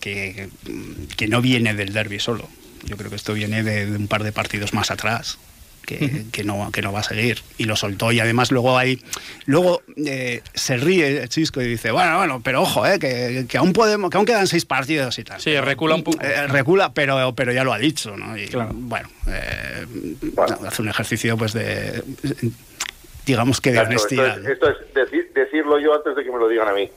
que, 0.00 0.48
no 1.28 1.40
viene 1.40 1.74
del 1.74 1.92
derby 1.92 2.18
solo. 2.18 2.48
Yo 2.84 2.96
creo 2.96 3.08
que 3.08 3.16
esto 3.16 3.34
viene 3.34 3.62
de, 3.62 3.86
un 3.86 4.08
par 4.08 4.24
de 4.24 4.32
partidos 4.32 4.74
más 4.74 4.90
atrás 4.90 5.38
que, 5.86 6.44
no, 6.44 6.70
que 6.72 6.82
no 6.82 6.92
va 6.92 7.00
a 7.00 7.02
seguir. 7.02 7.38
Y 7.56 7.64
lo 7.64 7.76
soltó 7.76 8.12
y 8.12 8.20
además 8.20 8.50
luego 8.50 8.76
ahí, 8.76 9.00
luego 9.46 9.82
eh, 9.96 10.42
se 10.52 10.76
ríe 10.76 11.22
el 11.22 11.28
Chisco 11.28 11.62
y 11.62 11.66
dice, 11.66 11.92
bueno, 11.92 12.18
bueno, 12.18 12.40
pero 12.44 12.62
ojo, 12.62 12.86
eh, 12.86 12.98
que, 12.98 13.46
que, 13.48 13.58
aún 13.58 13.72
podemos, 13.72 14.10
que 14.10 14.16
aún 14.16 14.26
quedan 14.26 14.46
seis 14.46 14.66
partidos 14.66 15.18
y 15.18 15.24
tal. 15.24 15.40
Sí, 15.40 15.58
recula 15.60 15.94
un 15.94 16.04
poco. 16.04 16.18
Eh, 16.22 16.46
recula, 16.48 16.92
pero, 16.92 17.34
pero 17.34 17.52
ya 17.52 17.64
lo 17.64 17.72
ha 17.72 17.78
dicho, 17.78 18.16
¿no? 18.16 18.36
Y 18.36 18.50
bueno, 18.74 19.08
hace 20.66 20.82
un 20.82 20.88
ejercicio 20.88 21.36
pues 21.38 21.52
de 21.52 22.02
digamos 23.24 23.60
que 23.60 23.72
de 23.72 23.80
honestidad. 23.80 24.38
Esto 24.48 24.68
es, 24.70 25.34
decirlo 25.34 25.78
yo 25.78 25.94
antes 25.94 26.14
de 26.14 26.24
que 26.24 26.30
me 26.30 26.38
lo 26.38 26.48
digan 26.48 26.68
a 26.68 26.72
mí 26.72 26.90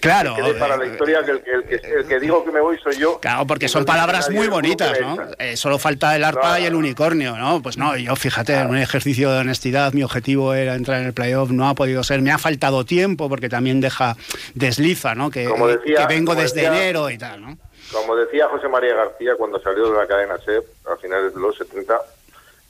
claro. 0.00 0.36
para 0.58 0.76
la 0.76 0.84
eh, 0.84 0.88
historia 0.88 1.22
que 1.24 1.30
el, 1.32 2.06
que 2.06 2.20
digo 2.20 2.44
que 2.44 2.50
me 2.50 2.60
voy 2.60 2.78
soy 2.78 2.96
yo. 2.96 3.20
Claro, 3.20 3.46
porque 3.46 3.68
son 3.68 3.84
palabras 3.84 4.30
muy 4.30 4.48
bonitas, 4.48 5.00
¿no? 5.00 5.18
Eh, 5.38 5.56
solo 5.56 5.78
falta 5.78 6.14
el 6.16 6.24
arpa 6.24 6.60
y 6.60 6.64
el 6.64 6.74
unicornio, 6.74 7.36
¿no? 7.36 7.62
Pues 7.62 7.78
no, 7.78 7.96
yo 7.96 8.16
fíjate, 8.16 8.54
en 8.54 8.68
un 8.68 8.78
ejercicio 8.78 9.30
de 9.30 9.40
honestidad, 9.40 9.92
mi 9.92 10.02
objetivo 10.02 10.54
era 10.54 10.74
entrar 10.74 11.00
en 11.00 11.06
el 11.06 11.12
playoff, 11.12 11.50
no 11.50 11.68
ha 11.68 11.74
podido 11.74 12.02
ser, 12.02 12.22
me 12.22 12.30
ha 12.30 12.38
faltado 12.38 12.84
tiempo 12.84 13.28
porque 13.28 13.48
también 13.48 13.80
deja, 13.80 14.16
desliza, 14.54 15.14
¿no? 15.14 15.30
Que, 15.30 15.48
que 15.84 16.06
vengo 16.06 16.34
desde 16.34 16.64
enero 16.64 17.10
y 17.10 17.18
tal, 17.18 17.42
¿no? 17.42 17.58
Como 17.92 18.16
decía 18.16 18.48
José 18.48 18.68
María 18.68 18.94
García 18.94 19.34
cuando 19.36 19.60
salió 19.60 19.90
de 19.90 19.98
la 19.98 20.06
cadena 20.06 20.36
SEP 20.38 20.64
a 20.86 20.96
finales 20.96 21.34
de 21.34 21.40
los 21.40 21.56
70, 21.56 21.96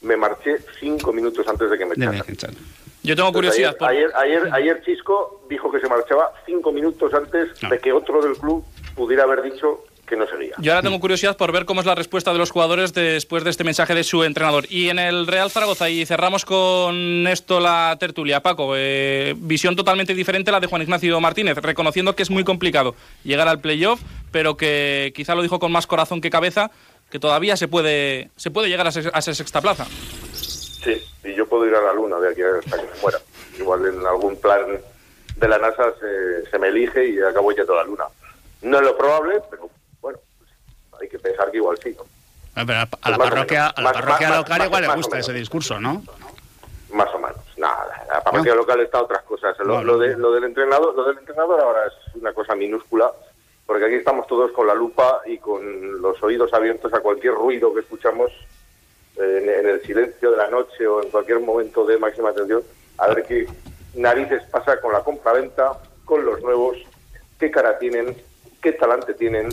me 0.03 0.17
marché 0.17 0.59
cinco 0.79 1.13
minutos 1.13 1.47
antes 1.49 1.71
de 1.71 1.79
que 1.79 1.87
me 1.87 1.95
echaran. 1.95 2.55
Yo 3.07 3.17
tengo 3.17 3.33
pues 3.33 3.47
curiosidad. 3.47 3.77
Ayer, 3.81 4.11
ayer, 4.17 4.49
ayer, 4.53 4.83
Chisco 4.85 5.43
dijo 5.49 5.71
que 5.71 5.81
se 5.81 5.89
marchaba 5.89 6.33
cinco 6.45 6.73
minutos 6.73 7.15
antes 7.15 7.49
de 7.61 7.79
que 7.79 7.93
otro 7.93 8.21
del 8.21 8.37
club 8.37 8.65
pudiera 8.95 9.23
haber 9.23 9.43
dicho 9.43 9.85
que 10.07 10.17
no 10.17 10.27
seguía. 10.27 10.55
Yo 10.59 10.73
ahora 10.73 10.83
tengo 10.83 10.99
curiosidad 11.01 11.37
por 11.37 11.53
ver 11.53 11.67
cómo 11.67 11.81
es 11.81 11.87
la 11.87 11.95
respuesta 11.95 12.33
de 12.33 12.39
los 12.39 12.51
jugadores 12.51 12.95
después 12.95 13.45
de 13.45 13.51
este 13.51 13.65
mensaje 13.65 13.95
de 13.95 14.05
su 14.05 14.25
entrenador. 14.25 14.65
Y 14.71 14.89
en 14.89 14.99
el 14.99 15.27
Real 15.27 15.51
Zaragoza, 15.51 15.91
y 15.91 16.07
cerramos 16.07 16.45
con 16.45 17.27
esto 17.27 17.61
la 17.61 17.97
tertulia, 17.99 18.41
Paco, 18.41 18.75
eh, 18.77 19.35
visión 19.37 19.77
totalmente 19.77 20.15
diferente 20.15 20.51
a 20.51 20.53
la 20.53 20.61
de 20.61 20.69
Juan 20.69 20.83
Ignacio 20.83 21.21
Martínez, 21.21 21.59
reconociendo 21.59 22.15
que 22.15 22.23
es 22.23 22.31
muy 22.31 22.45
complicado 22.45 22.95
llegar 23.25 23.49
al 23.49 23.61
playoff, 23.61 24.01
pero 24.31 24.57
que 24.57 25.13
quizá 25.15 25.35
lo 25.35 25.43
dijo 25.43 25.59
con 25.59 25.73
más 25.73 25.87
corazón 25.87 26.21
que 26.21 26.31
cabeza, 26.31 26.71
que 27.11 27.19
todavía 27.19 27.57
se 27.57 27.69
puede, 27.69 28.31
se 28.37 28.51
puede 28.51 28.69
llegar 28.69 28.87
a, 28.87 28.91
esa 28.91 29.35
sexta 29.35 29.61
plaza. 29.61 29.87
Puedo 31.57 31.71
ir 31.71 31.75
a 31.75 31.81
la 31.81 31.95
luna 31.95 32.19
de 32.19 32.33
aquí 32.33 32.43
hasta 32.43 32.77
que 32.77 32.87
me 32.87 33.01
muera. 33.01 33.19
Igual 33.59 33.87
en 33.87 34.07
algún 34.07 34.37
plan 34.37 34.79
de 35.37 35.49
la 35.49 35.57
NASA 35.57 35.95
se, 35.99 36.51
se 36.51 36.59
me 36.59 36.69
elige 36.69 37.09
y 37.09 37.19
acabo 37.19 37.51
ya 37.51 37.65
toda 37.65 37.79
la 37.83 37.85
luna. 37.85 38.05
No 38.61 38.77
es 38.77 38.85
lo 38.85 38.95
probable, 38.95 39.41
pero 39.49 39.71
hay 41.01 41.09
que 41.09 41.19
pensar 41.19 41.51
que 41.51 41.57
igual 41.57 41.79
sí. 41.83 41.97
¿no? 41.97 42.05
A, 42.57 42.65
la 42.67 42.87
pues 42.91 43.17
parroquia, 43.31 43.69
a 43.69 43.81
la 43.81 43.93
parroquia 43.93 44.37
local 44.37 44.65
igual 44.67 44.83
le 44.83 44.95
gusta 44.97 45.19
ese 45.19 45.33
discurso, 45.33 45.81
¿no? 45.81 46.03
Más 46.93 47.09
o 47.15 47.19
menos. 47.19 47.41
Nada, 47.57 48.05
la 48.07 48.23
parroquia 48.23 48.55
local 48.55 48.81
está 48.81 49.01
otras 49.01 49.23
cosas. 49.23 49.59
Lo, 49.61 49.99
de, 49.99 50.15
lo, 50.19 50.33
del 50.33 50.45
entrenador, 50.45 50.95
lo 50.95 51.05
del 51.05 51.17
entrenador 51.17 51.59
ahora 51.59 51.87
es 51.87 52.15
una 52.17 52.35
cosa 52.35 52.55
minúscula, 52.55 53.11
porque 53.65 53.87
aquí 53.87 53.95
estamos 53.95 54.27
todos 54.27 54.53
con 54.53 54.67
la 54.67 54.75
lupa 54.75 55.23
y 55.25 55.39
con 55.39 56.03
los 56.03 56.23
oídos 56.23 56.53
abiertos 56.53 56.93
a 56.93 57.01
cualquier 57.01 57.33
ruido 57.33 57.73
que 57.73 57.81
escuchamos 57.81 58.31
en, 59.19 59.49
en 59.49 59.69
el 59.69 59.83
silencio 59.83 60.31
de 60.31 60.37
la 60.37 60.49
noche 60.49 60.87
o 60.87 61.03
en 61.03 61.11
cualquier 61.11 61.41
momento 61.41 61.85
de 61.87 61.99
máxima 61.99 62.31
atención, 62.31 62.63
a 62.99 63.09
ver 63.09 63.25
qué 63.25 63.47
narices 63.95 64.43
pasa 64.51 64.81
con 64.81 64.93
la 64.93 65.01
compra-venta, 65.01 65.79
con 66.05 66.25
los 66.25 66.41
nuevos, 66.43 66.77
qué 67.39 67.51
cara 67.51 67.79
tienen, 67.79 68.17
qué 68.63 68.73
talante 68.73 69.15
tienen, 69.15 69.49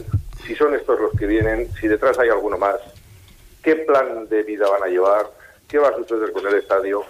si 0.46 0.56
son 0.56 0.74
estos 0.76 1.00
los 1.00 1.12
que 1.14 1.26
vienen, 1.26 1.72
si 1.80 1.88
detrás 1.88 2.18
hay 2.20 2.30
alguno 2.30 2.58
más, 2.58 2.76
qué 3.62 3.76
plan 3.76 4.28
de 4.30 4.44
vida 4.44 4.70
van 4.70 4.84
a 4.84 4.88
llevar, 4.88 5.28
qué 5.68 5.78
va 5.78 5.90
a 5.90 5.96
suceder 5.96 6.32
con 6.32 6.46
el 6.48 6.56
estadio, 6.56 7.04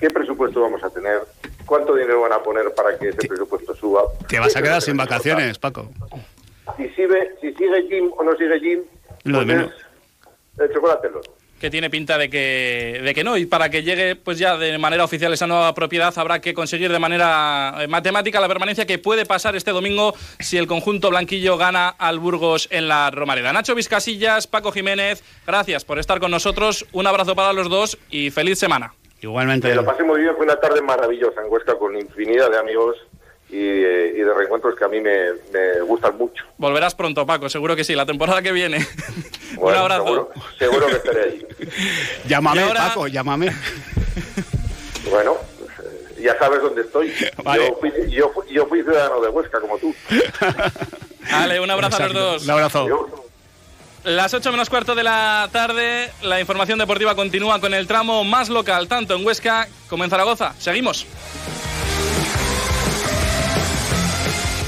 qué 0.00 0.08
presupuesto 0.08 0.60
vamos 0.60 0.82
a 0.82 0.90
tener, 0.90 1.20
cuánto 1.66 1.94
dinero 1.94 2.22
van 2.22 2.32
a 2.32 2.42
poner 2.42 2.72
para 2.74 2.98
que 2.98 3.10
ese 3.10 3.28
presupuesto 3.28 3.74
suba. 3.74 4.04
Te 4.26 4.38
vas 4.38 4.56
a 4.56 4.62
quedar 4.62 4.80
sin 4.80 4.96
vacaciones, 4.96 5.58
Paco. 5.58 5.90
Si 6.76 6.88
sigue, 6.90 7.34
si 7.40 7.52
sigue 7.54 7.82
Jim 7.88 8.10
o 8.16 8.22
no 8.22 8.36
sigue 8.36 8.60
Jim, 8.60 8.82
lo 9.24 9.40
de 9.40 9.44
pues 9.44 9.56
menos. 9.56 9.72
el 10.58 10.72
chocolate 10.72 11.08
que 11.60 11.70
tiene 11.70 11.90
pinta 11.90 12.18
de 12.18 12.30
que, 12.30 13.00
de 13.02 13.14
que 13.14 13.24
no. 13.24 13.36
Y 13.36 13.46
para 13.46 13.70
que 13.70 13.82
llegue 13.82 14.16
pues 14.16 14.38
ya 14.38 14.56
de 14.56 14.78
manera 14.78 15.04
oficial 15.04 15.32
esa 15.32 15.46
nueva 15.46 15.74
propiedad 15.74 16.12
habrá 16.16 16.40
que 16.40 16.54
conseguir 16.54 16.90
de 16.90 16.98
manera 16.98 17.74
eh, 17.78 17.88
matemática 17.88 18.40
la 18.40 18.48
permanencia 18.48 18.86
que 18.86 18.98
puede 18.98 19.26
pasar 19.26 19.56
este 19.56 19.70
domingo 19.70 20.14
si 20.38 20.56
el 20.56 20.66
conjunto 20.66 21.10
blanquillo 21.10 21.56
gana 21.56 21.88
al 21.88 22.18
Burgos 22.18 22.68
en 22.70 22.88
la 22.88 23.10
Romareda. 23.10 23.52
Nacho 23.52 23.74
Vizcasillas, 23.74 24.46
Paco 24.46 24.72
Jiménez, 24.72 25.22
gracias 25.46 25.84
por 25.84 25.98
estar 25.98 26.20
con 26.20 26.30
nosotros. 26.30 26.86
Un 26.92 27.06
abrazo 27.06 27.34
para 27.34 27.52
los 27.52 27.68
dos 27.68 27.98
y 28.10 28.30
feliz 28.30 28.58
semana. 28.58 28.92
Igualmente. 29.20 29.74
lo 29.74 29.84
pasé 29.84 30.04
muy 30.04 30.20
bien, 30.20 30.36
fue 30.36 30.44
una 30.44 30.60
tarde 30.60 30.80
maravillosa 30.80 31.42
en 31.42 31.50
Huesca 31.50 31.76
con 31.76 31.96
infinidad 31.96 32.50
de 32.50 32.58
amigos 32.58 32.96
y, 33.50 33.58
de 33.58 34.34
reencuentros 34.34 34.74
que 34.76 34.84
a 34.84 34.88
mí 34.88 35.00
me, 35.00 35.32
gustan 35.86 36.16
mucho. 36.18 36.44
Volverás 36.58 36.94
pronto, 36.94 37.26
Paco, 37.26 37.48
seguro 37.48 37.74
que 37.74 37.84
sí, 37.84 37.94
la 37.94 38.06
temporada 38.06 38.42
que 38.42 38.52
viene. 38.52 38.86
Un 39.56 39.74
abrazo. 39.74 40.30
Seguro, 40.58 40.86
que 40.86 40.92
estaré 40.92 41.22
ahí. 41.22 41.46
llámame, 42.28 42.62
Paco, 42.74 43.06
llámame. 43.06 43.52
Bueno, 45.10 45.36
ya 46.20 46.38
sabes 46.38 46.62
dónde 46.62 46.82
estoy. 46.82 47.12
Yo, 48.10 48.30
fui, 48.66 48.82
ciudadano 48.82 49.20
de 49.20 49.28
Huesca, 49.28 49.60
como 49.60 49.78
tú. 49.78 49.94
Vale, 51.30 51.60
un 51.60 51.70
abrazo 51.70 51.96
a 51.96 52.06
los 52.06 52.14
dos. 52.14 52.44
Un 52.44 52.50
abrazo. 52.50 53.08
Las 54.04 54.32
8 54.32 54.52
menos 54.52 54.70
cuarto 54.70 54.94
de 54.94 55.02
la 55.02 55.48
tarde, 55.52 56.10
la 56.22 56.40
información 56.40 56.78
deportiva 56.78 57.14
continúa 57.14 57.60
con 57.60 57.74
el 57.74 57.86
tramo 57.86 58.24
más 58.24 58.48
local, 58.48 58.88
tanto 58.88 59.14
en 59.14 59.26
Huesca 59.26 59.68
como 59.88 60.04
en 60.04 60.10
Zaragoza. 60.10 60.54
Seguimos. 60.58 61.06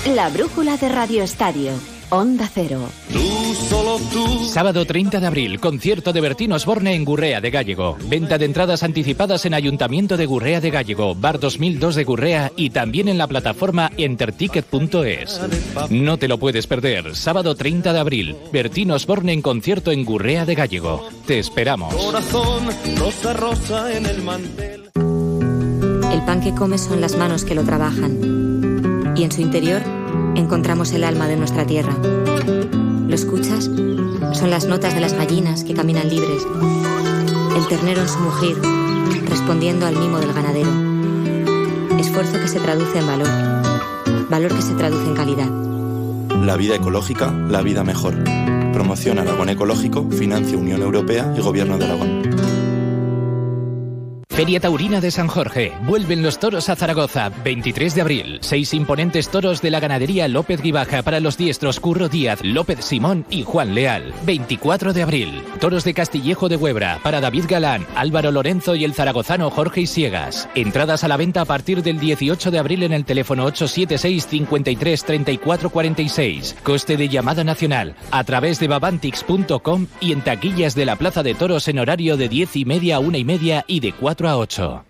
La 0.07 0.31
brújula 0.31 0.79
de 0.79 0.89
Radio 0.89 1.23
Estadio. 1.23 1.73
Onda 2.09 2.49
Cero. 2.53 2.89
Sábado 4.49 4.87
30 4.87 5.21
de 5.21 5.27
abril, 5.27 5.61
concierto 5.61 6.13
de 6.15 6.23
Bertín 6.23 6.53
Osborne 6.53 6.95
en 6.95 7.05
Gurrea 7.05 7.41
de 7.41 7.51
Gallego. 7.51 7.99
Venta 8.09 8.39
de 8.39 8.47
entradas 8.47 8.83
anticipadas 8.83 9.45
en 9.45 9.53
Ayuntamiento 9.53 10.17
de 10.17 10.25
Gurrea 10.25 10.61
de 10.61 10.71
Gallego, 10.71 11.15
Bar 11.15 11.39
2002 11.39 11.95
de 11.95 12.05
Gurrea 12.05 12.51
y 12.57 12.71
también 12.71 13.09
en 13.09 13.19
la 13.19 13.29
plataforma 13.29 13.93
enterticket.es. 13.97 15.41
No 15.91 16.17
te 16.17 16.29
lo 16.29 16.39
puedes 16.39 16.67
perder. 16.67 17.15
Sábado 17.15 17.55
30 17.55 17.93
de 17.93 17.99
abril, 17.99 18.37
Bertín 18.53 18.91
Osborne 18.93 19.33
en 19.33 19.43
concierto 19.43 19.93
en 19.93 20.05
Gurrea 20.05 20.47
de 20.47 20.55
Gallego. 20.55 21.09
Te 21.27 21.39
esperamos. 21.39 21.95
El 26.13 26.25
pan 26.25 26.41
que 26.41 26.55
comes 26.55 26.81
son 26.81 27.01
las 27.01 27.17
manos 27.17 27.45
que 27.45 27.55
lo 27.55 27.63
trabajan 27.65 28.40
y 29.21 29.25
en 29.25 29.33
su 29.33 29.43
interior 29.43 29.83
encontramos 30.35 30.93
el 30.93 31.05
alma 31.05 31.29
de 31.29 31.37
nuestra 31.37 31.67
tierra. 31.67 31.95
¿Lo 33.07 33.15
escuchas? 33.15 33.67
Son 34.33 34.49
las 34.49 34.65
notas 34.65 34.95
de 34.95 35.01
las 35.03 35.13
gallinas 35.13 35.63
que 35.63 35.75
caminan 35.75 36.09
libres, 36.09 36.47
el 37.55 37.69
ternero 37.69 38.01
en 38.01 38.09
su 38.09 38.19
mugir, 38.19 38.57
respondiendo 39.29 39.85
al 39.85 39.99
mimo 39.99 40.21
del 40.21 40.33
ganadero. 40.33 40.71
Esfuerzo 41.99 42.41
que 42.41 42.49
se 42.49 42.61
traduce 42.61 42.99
en 42.99 43.07
valor, 43.07 43.29
valor 44.31 44.55
que 44.57 44.63
se 44.63 44.73
traduce 44.73 45.07
en 45.07 45.15
calidad. 45.15 45.51
La 46.43 46.57
vida 46.57 46.77
ecológica, 46.77 47.31
la 47.31 47.61
vida 47.61 47.85
mejor. 47.85 48.15
Promoción 48.73 49.19
Aragón 49.19 49.51
Ecológico, 49.51 50.09
financia 50.11 50.57
Unión 50.57 50.81
Europea 50.81 51.35
y 51.37 51.43
Gobierno 51.43 51.77
de 51.77 51.85
Aragón. 51.85 52.30
Feria 54.31 54.61
Taurina 54.61 55.01
de 55.01 55.11
San 55.11 55.27
Jorge. 55.27 55.73
Vuelven 55.83 56.23
los 56.23 56.39
toros 56.39 56.69
a 56.69 56.77
Zaragoza. 56.77 57.31
23 57.45 57.95
de 57.97 58.01
abril. 58.01 58.39
Seis 58.41 58.73
imponentes 58.73 59.29
toros 59.29 59.61
de 59.61 59.71
la 59.71 59.81
ganadería 59.81 60.29
López 60.29 60.63
Guibaja 60.63 61.03
para 61.03 61.19
los 61.19 61.37
diestros 61.37 61.81
Curro 61.81 62.09
Díaz, 62.09 62.39
López 62.43 62.85
Simón 62.85 63.27
y 63.29 63.43
Juan 63.43 63.75
Leal. 63.75 64.15
24 64.25 64.93
de 64.93 65.03
abril. 65.03 65.43
Toros 65.61 65.83
de 65.85 65.95
Castillejo 65.95 66.49
de 66.49 66.57
Huebra 66.57 67.01
para 67.03 67.21
David 67.21 67.47
Galán, 67.49 67.85
Álvaro 67.97 68.31
Lorenzo 68.31 68.77
y 68.77 68.85
el 68.85 68.95
zaragozano 68.95 69.51
Jorge 69.51 69.83
Isiegas. 69.83 70.49
Entradas 70.55 71.03
a 71.03 71.09
la 71.09 71.17
venta 71.17 71.41
a 71.43 71.45
partir 71.45 71.83
del 71.83 71.99
18 71.99 72.53
de 72.53 72.59
abril 72.59 72.85
en 72.85 72.93
el 72.93 73.05
teléfono 73.05 73.45
876 73.45 74.27
53 74.29 75.05
34 75.05 75.71
46. 75.71 76.57
Coste 76.63 76.97
de 76.97 77.09
llamada 77.09 77.43
nacional 77.43 77.97
a 78.13 78.23
través 78.23 78.61
de 78.61 78.69
babantix.com 78.69 79.87
y 80.01 80.13
en 80.13 80.23
taquillas 80.23 80.77
de 80.77 80.87
la 80.87 80.97
Plaza 80.97 81.25
de 81.25 81.35
Toros 81.35 81.67
en 81.67 81.81
horario 81.81 82.17
de 82.17 82.29
10 82.29 82.57
y 82.57 82.65
media 82.65 82.97
a 82.97 83.01
1 83.01 83.19
y 83.19 83.25
media 83.25 83.65
y 83.67 83.81
de 83.81 83.93
4 83.93 84.20
a 84.29 84.37
8. 84.37 84.85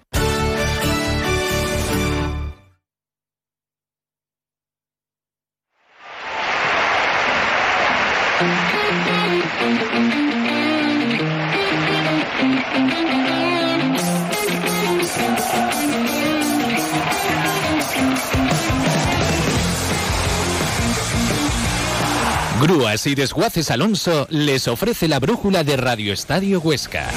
Grúas 22.61 23.07
y 23.07 23.15
Desguaces 23.15 23.71
Alonso 23.71 24.27
les 24.31 24.69
ofrece 24.69 25.09
la 25.09 25.19
brújula 25.19 25.65
de 25.65 25.77
Radio 25.77 26.13
Estadio 26.13 26.61
Huesca. 26.61 27.09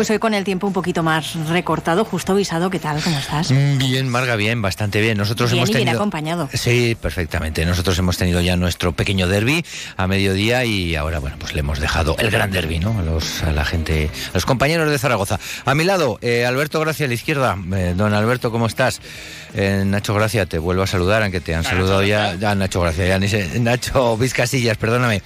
Pues 0.00 0.08
hoy 0.08 0.18
con 0.18 0.32
el 0.32 0.44
tiempo 0.44 0.66
un 0.66 0.72
poquito 0.72 1.02
más 1.02 1.34
recortado, 1.50 2.06
justo 2.06 2.32
avisado, 2.32 2.70
¿qué 2.70 2.78
tal? 2.78 3.02
¿Cómo 3.02 3.18
estás? 3.18 3.50
Mm, 3.50 3.76
bien, 3.76 4.08
Marga, 4.08 4.34
bien, 4.34 4.62
bastante 4.62 4.98
bien. 4.98 5.18
Nosotros 5.18 5.52
hemos 5.52 5.68
tenido. 5.68 5.84
Bien 5.84 5.94
acompañado. 5.94 6.48
Sí, 6.54 6.96
perfectamente. 6.98 7.66
Nosotros 7.66 7.98
hemos 7.98 8.16
tenido 8.16 8.40
ya 8.40 8.56
nuestro 8.56 8.92
pequeño 8.92 9.28
derby 9.28 9.62
a 9.98 10.06
mediodía 10.06 10.64
y 10.64 10.96
ahora, 10.96 11.18
bueno, 11.18 11.36
pues 11.38 11.52
le 11.52 11.60
hemos 11.60 11.80
dejado 11.80 12.16
el 12.18 12.30
gran 12.30 12.50
derby, 12.50 12.78
¿no? 12.78 12.98
A, 12.98 13.02
los, 13.02 13.42
a 13.42 13.52
la 13.52 13.66
gente, 13.66 14.10
a 14.30 14.32
los 14.32 14.46
compañeros 14.46 14.90
de 14.90 14.98
Zaragoza. 14.98 15.38
A 15.66 15.74
mi 15.74 15.84
lado, 15.84 16.18
eh, 16.22 16.46
Alberto 16.46 16.80
Gracia 16.80 17.04
a 17.04 17.08
la 17.08 17.14
izquierda. 17.14 17.58
Eh, 17.74 17.92
don 17.94 18.14
Alberto, 18.14 18.50
¿cómo 18.50 18.68
estás? 18.68 19.02
Eh, 19.52 19.82
Nacho 19.84 20.14
Gracia, 20.14 20.46
te 20.46 20.58
vuelvo 20.58 20.82
a 20.82 20.86
saludar, 20.86 21.22
aunque 21.22 21.42
te 21.42 21.54
han 21.54 21.64
saludado 21.64 22.02
ya. 22.04 22.36
Ya, 22.36 22.54
Nacho 22.54 22.80
Gracia, 22.80 23.06
ya 23.06 23.18
ni 23.18 23.28
sé. 23.28 23.60
Nacho 23.60 24.16
Vizcasillas, 24.16 24.78
perdóname, 24.78 25.20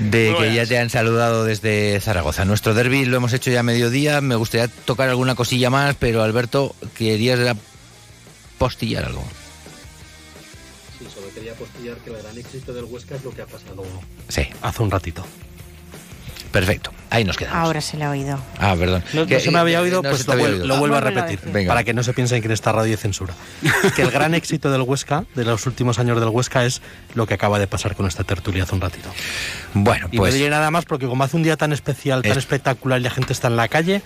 de 0.00 0.34
que 0.38 0.54
ya 0.54 0.66
te 0.66 0.76
han 0.76 0.90
saludado 0.90 1.46
desde 1.46 1.98
Zaragoza. 2.00 2.44
Nuestro 2.44 2.74
derby 2.74 3.06
lo 3.06 3.16
hemos 3.16 3.32
hecho 3.32 3.50
ya 3.50 3.60
a 3.60 3.62
mediodía 3.62 4.01
me 4.20 4.36
gustaría 4.36 4.68
tocar 4.68 5.08
alguna 5.08 5.34
cosilla 5.34 5.70
más, 5.70 5.94
pero 5.98 6.22
Alberto, 6.22 6.74
querías 6.96 7.56
postillar 8.58 9.04
algo. 9.04 9.24
Sí, 10.98 11.06
solo 11.12 11.28
quería 11.34 11.54
postillar 11.54 11.96
que 11.98 12.10
el 12.10 12.22
gran 12.22 12.38
éxito 12.38 12.72
del 12.72 12.84
Huesca 12.84 13.16
es 13.16 13.24
lo 13.24 13.30
que 13.30 13.42
ha 13.42 13.46
pasado 13.46 13.84
sí. 14.28 14.42
hace 14.62 14.82
un 14.82 14.90
ratito. 14.90 15.24
Perfecto. 16.52 16.92
Ahí 17.10 17.24
nos 17.24 17.36
quedamos. 17.36 17.58
Ahora 17.58 17.80
se 17.80 17.96
le 17.96 18.04
ha 18.04 18.10
oído. 18.10 18.38
Ah, 18.58 18.74
perdón. 18.78 19.02
No, 19.14 19.24
no 19.26 19.40
se 19.40 19.50
me 19.50 19.58
había 19.58 19.80
oído, 19.80 20.02
no 20.02 20.08
pues 20.10 20.26
lo, 20.26 20.32
había 20.34 20.46
vuel- 20.46 20.52
oído. 20.54 20.66
lo 20.66 20.76
vuelvo 20.78 20.96
a 20.96 21.00
Vuélvelo 21.00 21.22
a 21.22 21.26
repetir. 21.26 21.50
Venga. 21.52 21.68
Para 21.68 21.82
que 21.84 21.94
no 21.94 22.02
se 22.02 22.12
piensen 22.12 22.40
que 22.42 22.46
en 22.46 22.52
esta 22.52 22.72
radio 22.72 22.90
hay 22.92 22.96
censura. 22.96 23.34
que 23.96 24.02
el 24.02 24.10
gran 24.10 24.34
éxito 24.34 24.70
del 24.70 24.82
Huesca, 24.82 25.24
de 25.34 25.44
los 25.44 25.66
últimos 25.66 25.98
años 25.98 26.20
del 26.20 26.28
Huesca, 26.28 26.64
es 26.64 26.80
lo 27.14 27.26
que 27.26 27.34
acaba 27.34 27.58
de 27.58 27.66
pasar 27.66 27.96
con 27.96 28.06
esta 28.06 28.22
tertulia 28.24 28.62
hace 28.64 28.74
un 28.74 28.80
ratito. 28.82 29.08
Bueno, 29.74 30.08
Y 30.12 30.18
pues 30.18 30.32
no 30.34 30.38
diré 30.38 30.50
nada 30.50 30.70
más 30.70 30.84
porque 30.84 31.06
como 31.06 31.24
hace 31.24 31.36
un 31.36 31.42
día 31.42 31.56
tan 31.56 31.72
especial, 31.72 32.22
tan 32.22 32.32
Es- 32.32 32.38
espectacular 32.38 33.00
y 33.00 33.02
la 33.04 33.10
gente 33.10 33.32
está 33.32 33.48
en 33.48 33.56
la 33.56 33.68
calle, 33.68 34.02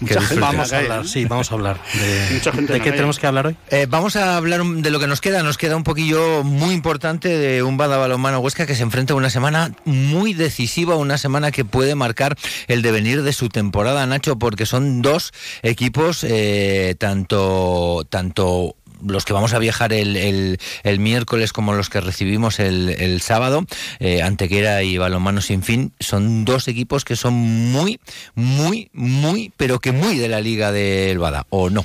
vamos 0.00 0.30
en 0.30 0.40
la 0.40 0.46
a 0.46 0.80
hablar, 0.80 1.08
sí, 1.08 1.24
vamos 1.24 1.50
a 1.50 1.54
hablar 1.54 1.80
de, 1.94 2.28
Mucha 2.34 2.52
gente 2.52 2.72
de 2.72 2.78
qué 2.78 2.84
calle. 2.84 2.96
tenemos 2.96 3.18
que 3.18 3.26
hablar 3.26 3.46
hoy. 3.48 3.56
Eh, 3.70 3.86
vamos 3.88 4.16
a 4.16 4.36
hablar 4.36 4.64
de 4.64 4.90
lo 4.90 5.00
que 5.00 5.06
nos 5.06 5.20
queda. 5.20 5.42
Nos 5.42 5.58
queda 5.58 5.76
un 5.76 5.84
poquillo 5.84 6.44
muy 6.44 6.74
importante 6.74 7.28
de 7.28 7.62
un 7.62 7.76
Bada 7.76 7.96
Balonmano 7.96 8.40
Huesca 8.40 8.66
que 8.66 8.74
se 8.74 8.82
enfrenta 8.82 9.14
a 9.14 9.16
una 9.16 9.30
semana 9.30 9.72
muy 9.84 10.34
decisiva, 10.34 10.96
una 10.96 11.18
semana 11.18 11.50
que 11.50 11.64
puede 11.64 11.94
marcar 11.94 12.36
el 12.66 12.82
devenir 12.82 13.22
de 13.22 13.32
su 13.32 13.48
temporada, 13.48 14.06
Nacho, 14.06 14.38
porque 14.38 14.66
son 14.66 15.02
dos 15.02 15.32
equipos, 15.62 16.24
eh, 16.24 16.94
tanto, 16.98 18.06
tanto 18.08 18.76
los 19.06 19.24
que 19.24 19.32
vamos 19.32 19.52
a 19.52 19.58
viajar 19.58 19.92
el, 19.92 20.16
el- 20.16 20.58
el 20.82 20.98
miércoles 20.98 21.52
como 21.52 21.72
los 21.74 21.88
que 21.90 22.00
recibimos 22.00 22.60
el, 22.60 22.88
el 22.90 23.20
sábado, 23.20 23.64
eh, 24.00 24.22
Antequera 24.22 24.82
y 24.82 24.98
Balonmano 24.98 25.40
Sin 25.40 25.62
Fin, 25.62 25.92
son 26.00 26.44
dos 26.44 26.68
equipos 26.68 27.04
que 27.04 27.16
son 27.16 27.34
muy, 27.34 28.00
muy, 28.34 28.90
muy, 28.92 29.52
pero 29.56 29.78
que 29.80 29.92
muy 29.92 30.16
de 30.18 30.28
la 30.28 30.40
liga 30.40 30.72
del 30.72 31.18
Bada, 31.18 31.46
¿o 31.50 31.70
no? 31.70 31.84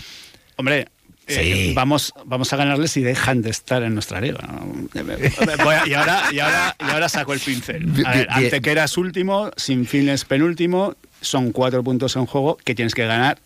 Hombre, 0.56 0.88
eh, 1.28 1.68
Sí. 1.68 1.74
vamos, 1.74 2.14
vamos 2.26 2.52
a 2.52 2.58
ganarles 2.58 2.92
si 2.92 3.02
dejan 3.02 3.42
de 3.42 3.50
estar 3.50 3.82
en 3.84 3.94
nuestra 3.94 4.20
liga. 4.20 4.40
y, 4.94 5.94
ahora, 5.94 6.24
y, 6.32 6.40
ahora, 6.40 6.76
y 6.80 6.90
ahora 6.92 7.10
saco 7.10 7.34
el 7.34 7.40
pincel. 7.40 7.88
A 8.06 8.12
ver. 8.16 8.28
Antequera 8.30 8.84
es 8.84 8.98
último, 8.98 9.52
sin 9.56 9.86
fin 9.86 10.10
es 10.10 10.26
penúltimo, 10.26 10.96
son 11.22 11.52
cuatro 11.52 11.84
puntos 11.84 12.16
en 12.16 12.26
juego 12.26 12.58
que 12.64 12.76
tienes 12.76 12.94
que 12.94 13.06
ganar, 13.06 13.40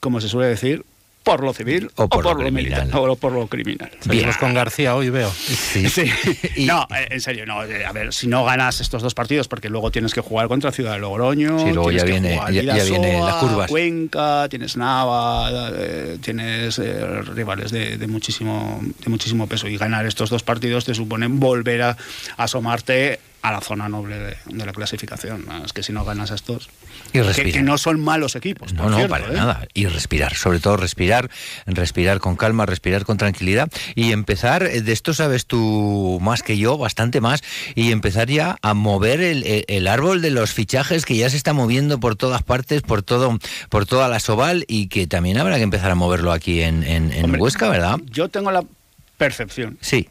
como 0.00 0.20
se 0.20 0.28
suele 0.28 0.48
decir, 0.48 0.84
por 1.24 1.42
lo 1.42 1.52
civil 1.52 1.90
O 1.96 2.08
por 2.08 2.22
lo 2.24 2.34
militar, 2.52 2.82
criminal. 2.82 3.10
o 3.10 3.16
por 3.16 3.32
lo 3.32 3.46
criminal. 3.48 3.90
Seguimos 4.00 4.36
con 4.36 4.54
García 4.54 4.94
hoy, 4.94 5.10
veo. 5.10 5.30
Sí. 5.32 5.88
Sí. 5.94 6.04
Y- 6.56 6.66
No, 6.66 6.86
eh, 6.94 7.08
en 7.10 7.20
serio, 7.20 7.46
no. 7.46 7.64
eh, 7.64 7.84
A 7.84 7.92
ver, 7.92 8.12
si 8.12 8.26
no 8.28 8.44
ganas 8.44 8.80
estos 8.80 9.02
dos 9.02 9.14
partidos, 9.14 9.48
porque 9.48 9.68
luego 9.70 9.90
tienes 9.90 10.12
que 10.14 10.20
jugar 10.20 10.46
contra 10.48 10.70
Ciudad 10.70 10.92
de 10.92 10.98
Logroño, 11.00 11.58
Sí, 11.58 11.72
luego 11.72 11.88
tienes 11.88 12.02
ya 12.02 12.06
que 12.06 12.12
viene- 12.12 12.34
jugar 12.36 12.52
ya- 12.52 12.62
ya 12.76 12.84
viene 12.84 13.18
las 13.20 13.34
curvas. 13.36 13.68
Cuenca, 13.70 14.46
tienes 14.48 14.76
Nava, 14.76 15.50
eh, 15.74 16.18
tienes 16.20 16.78
eh, 16.78 17.22
rivales 17.34 17.70
de, 17.70 17.96
de 17.96 18.06
muchísimo, 18.06 18.80
de 19.02 19.10
muchísimo 19.10 19.46
peso. 19.46 19.66
Y 19.68 19.76
ganar 19.78 20.06
estos 20.06 20.30
dos 20.30 20.42
partidos 20.42 20.84
te 20.84 20.94
supone 20.94 21.26
volver 21.28 21.82
a, 21.82 21.96
asomarte 22.36 23.18
a 23.44 23.52
la 23.52 23.60
zona 23.60 23.90
noble 23.90 24.18
de, 24.18 24.36
de 24.46 24.64
la 24.64 24.72
clasificación. 24.72 25.44
Es 25.66 25.74
que 25.74 25.82
si 25.82 25.92
no 25.92 26.02
ganas 26.02 26.30
a 26.30 26.34
estos, 26.34 26.70
Y 27.12 27.20
que, 27.52 27.62
no 27.62 27.76
son 27.76 28.00
malos 28.00 28.36
equipos. 28.36 28.72
No, 28.72 28.88
no, 28.88 28.96
cierto, 28.96 29.10
para 29.10 29.26
¿eh? 29.28 29.32
nada. 29.34 29.68
Y 29.74 29.84
respirar, 29.84 30.34
sobre 30.34 30.60
todo 30.60 30.78
respirar, 30.78 31.28
respirar 31.66 32.20
con 32.20 32.36
calma, 32.36 32.64
respirar 32.64 33.04
con 33.04 33.18
tranquilidad 33.18 33.68
y 33.94 34.12
empezar, 34.12 34.62
eh, 34.62 34.80
de 34.80 34.92
esto 34.92 35.12
sabes 35.12 35.44
tú 35.44 36.18
más 36.22 36.42
que 36.42 36.56
yo, 36.56 36.78
bastante 36.78 37.20
más, 37.20 37.42
y 37.74 37.92
empezar 37.92 38.28
ya 38.28 38.56
a 38.62 38.72
mover 38.72 39.20
el, 39.20 39.44
el- 39.44 39.64
el 39.68 39.88
árbol 39.88 40.22
de 40.22 40.30
los 40.30 40.54
fichajes 40.54 41.04
que 41.04 41.14
ya 41.14 41.28
se 41.28 41.36
está 41.36 41.52
moviendo 41.52 42.00
por 42.00 42.16
todas 42.16 42.42
partes, 42.42 42.80
por 42.80 43.02
todo, 43.02 43.38
por 43.68 43.84
toda 43.84 44.08
la 44.08 44.20
Soval 44.20 44.64
y 44.68 44.88
que 44.88 45.06
también 45.06 45.36
habrá 45.36 45.56
que 45.58 45.64
empezar 45.64 45.90
a 45.90 45.94
moverlo 45.94 46.32
aquí 46.32 46.62
en, 46.62 46.82
en- 46.82 47.12
en 47.12 47.26
Hombre, 47.26 47.42
Huesca, 47.42 47.68
¿verdad? 47.68 47.98
Yo 48.06 48.30
tengo 48.30 48.50
la 48.50 48.64
percepción 49.18 49.76
Sí. 49.82 50.08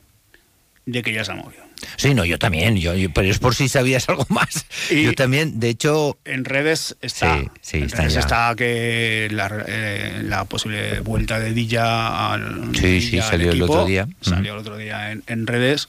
de 0.85 1.01
que 1.01 1.11
ya 1.13 1.25
se 1.25 1.31
ha 1.31 1.35
movido. 1.35 1.62
Sí, 1.97 2.13
no, 2.13 2.25
yo 2.25 2.39
también, 2.39 2.75
yo, 2.77 2.93
yo- 2.95 3.11
pero 3.13 3.29
es 3.29 3.39
por 3.39 3.55
si 3.55 3.67
sabías 3.69 4.07
algo 4.09 4.25
más. 4.29 4.65
Y- 4.89 5.03
yo 5.03 5.13
también, 5.13 5.59
de 5.59 5.69
hecho, 5.69 6.17
En 6.25 6.45
redes 6.45 6.95
está, 7.01 7.37
Sí, 7.39 7.47
sí, 7.61 7.77
en 7.77 7.83
está 7.83 7.97
redes 7.99 8.13
ya. 8.13 8.19
está 8.21 8.55
que 8.55 9.27
la, 9.31 9.63
eh, 9.67 10.21
la 10.25 10.45
posible 10.45 10.99
vuelta 11.01 11.39
de 11.39 11.53
Dilla 11.53 12.33
al 12.33 12.75
Sí, 12.75 13.01
sí, 13.01 13.09
Dilla 13.11 13.23
al 13.25 13.29
salió 13.31 13.51
el 13.51 13.57
equipo, 13.57 13.73
otro 13.73 13.85
día. 13.85 14.07
Salió 14.21 14.53
el 14.53 14.59
otro 14.59 14.77
día 14.77 15.11
en, 15.11 15.23
en 15.27 15.47
redes. 15.47 15.87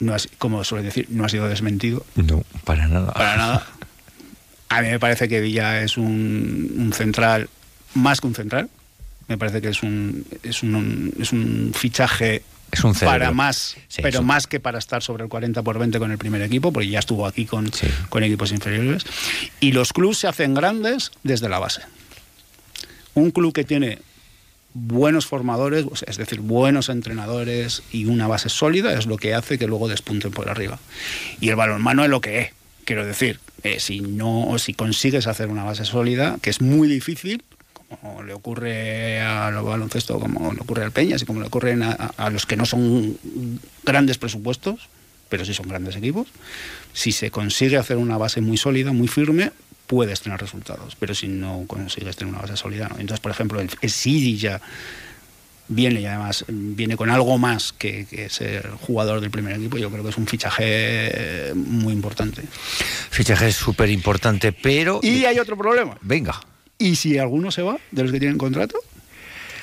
No 0.00 0.14
ha 0.14 0.18
si- 0.18 0.28
como 0.38 0.62
suele 0.64 0.84
decir, 0.86 1.06
no 1.10 1.24
ha 1.24 1.28
sido 1.28 1.48
desmentido 1.48 2.06
no, 2.14 2.44
para 2.64 2.86
nada. 2.86 3.12
para 3.14 3.36
nada. 3.36 3.66
A 4.68 4.82
mí 4.82 4.88
me 4.88 4.98
parece 5.00 5.28
que 5.28 5.40
Villa 5.40 5.82
es 5.82 5.96
un, 5.96 6.72
un 6.76 6.92
central, 6.92 7.48
más 7.94 8.20
que 8.20 8.26
un 8.26 8.34
central. 8.34 8.68
Me 9.26 9.36
parece 9.36 9.60
que 9.60 9.68
es 9.68 9.82
un, 9.82 10.24
es 10.42 10.62
un, 10.62 11.12
es 11.20 11.32
un 11.32 11.72
fichaje 11.74 12.42
Es 12.70 12.84
un 12.84 12.94
cerebro. 12.94 13.18
para 13.20 13.30
más, 13.32 13.76
Sí, 13.88 14.02
pero 14.02 14.22
más 14.22 14.46
que 14.46 14.60
para 14.60 14.78
estar 14.78 15.02
sobre 15.02 15.24
el 15.24 15.28
40 15.30 15.62
por 15.62 15.78
20 15.78 15.98
con 15.98 16.10
el 16.10 16.18
primer 16.18 16.42
equipo, 16.42 16.72
porque 16.72 16.88
ya 16.88 16.98
estuvo 16.98 17.26
aquí 17.26 17.46
con, 17.46 17.72
Sí. 17.72 17.86
con 18.08 18.22
equipos 18.24 18.52
inferiores. 18.52 19.04
Y 19.60 19.72
los 19.72 19.92
clubes 19.92 20.18
se 20.18 20.28
hacen 20.28 20.54
grandes 20.54 21.10
desde 21.22 21.48
la 21.48 21.58
base. 21.58 21.80
Un 23.14 23.30
club 23.30 23.52
que 23.52 23.64
tiene 23.64 23.98
buenos 24.74 25.26
formadores, 25.26 25.86
es 26.06 26.16
decir, 26.18 26.40
buenos 26.40 26.88
entrenadores 26.88 27.82
y 27.90 28.04
una 28.04 28.26
base 28.28 28.48
sólida 28.48 28.96
es 28.96 29.06
lo 29.06 29.16
que 29.16 29.34
hace 29.34 29.58
que 29.58 29.66
luego 29.66 29.88
despunten 29.88 30.30
por 30.30 30.48
arriba. 30.50 30.78
Y 31.40 31.48
el 31.48 31.56
balonmano 31.56 32.04
es 32.04 32.10
lo 32.10 32.20
que 32.20 32.38
es. 32.40 32.50
Quiero 32.84 33.04
decir, 33.04 33.40
eh, 33.64 33.80
si 33.80 34.00
no, 34.00 34.54
si 34.58 34.74
consigues 34.74 35.26
hacer 35.26 35.48
una 35.48 35.64
base 35.64 35.84
sólida, 35.84 36.36
que 36.40 36.50
es 36.50 36.60
muy 36.60 36.86
difícil, 36.86 37.42
como 37.88 38.22
le 38.22 38.34
ocurre 38.34 39.20
a 39.20 39.50
los 39.50 39.64
baloncesto, 39.64 40.20
como 40.20 40.52
le 40.52 40.60
ocurre 40.60 40.84
al 40.84 40.92
Peñas 40.92 41.22
y 41.22 41.26
como 41.26 41.40
le 41.40 41.46
ocurren 41.46 41.82
a, 41.82 42.30
los 42.30 42.44
que 42.46 42.56
no 42.56 42.66
son 42.66 43.18
grandes 43.82 44.18
presupuestos, 44.18 44.88
pero 45.28 45.44
sí 45.44 45.54
son 45.54 45.68
grandes 45.68 45.96
equipos, 45.96 46.28
si 46.92 47.12
se 47.12 47.30
consigue 47.30 47.76
hacer 47.76 47.96
una 47.96 48.18
base 48.18 48.40
muy 48.40 48.56
sólida, 48.56 48.92
muy 48.92 49.08
firme, 49.08 49.52
puedes 49.86 50.20
tener 50.20 50.40
resultados. 50.40 50.96
Pero 50.96 51.14
si 51.14 51.28
no 51.28 51.64
consigues 51.66 52.16
tener 52.16 52.32
una 52.32 52.42
base 52.42 52.56
sólida, 52.56 52.88
no. 52.88 52.96
Entonces, 52.98 53.20
por 53.20 53.32
ejemplo, 53.32 53.60
el, 53.60 53.70
el 53.80 53.90
Sidi 53.90 54.36
ya 54.36 54.60
viene 55.68 56.00
y 56.00 56.06
además 56.06 56.44
viene 56.48 56.96
con 56.96 57.10
algo 57.10 57.38
más 57.38 57.72
que, 57.72 58.06
que 58.06 58.28
ser 58.28 58.70
jugador 58.80 59.20
del 59.20 59.30
primer 59.30 59.56
equipo. 59.56 59.78
Yo 59.78 59.90
creo 59.90 60.02
que 60.02 60.10
es 60.10 60.18
un 60.18 60.26
fichaje 60.26 61.52
muy 61.54 61.92
importante. 61.92 62.42
Fichaje 63.10 63.52
súper 63.52 63.90
importante, 63.90 64.52
pero... 64.52 65.00
Y 65.02 65.24
hay 65.24 65.38
otro 65.38 65.56
problema. 65.56 65.96
Venga. 66.02 66.40
¿Y 66.78 66.96
si 66.96 67.18
alguno 67.18 67.50
se 67.50 67.62
va 67.62 67.78
de 67.90 68.02
los 68.04 68.12
que 68.12 68.20
tienen 68.20 68.38
contrato? 68.38 68.78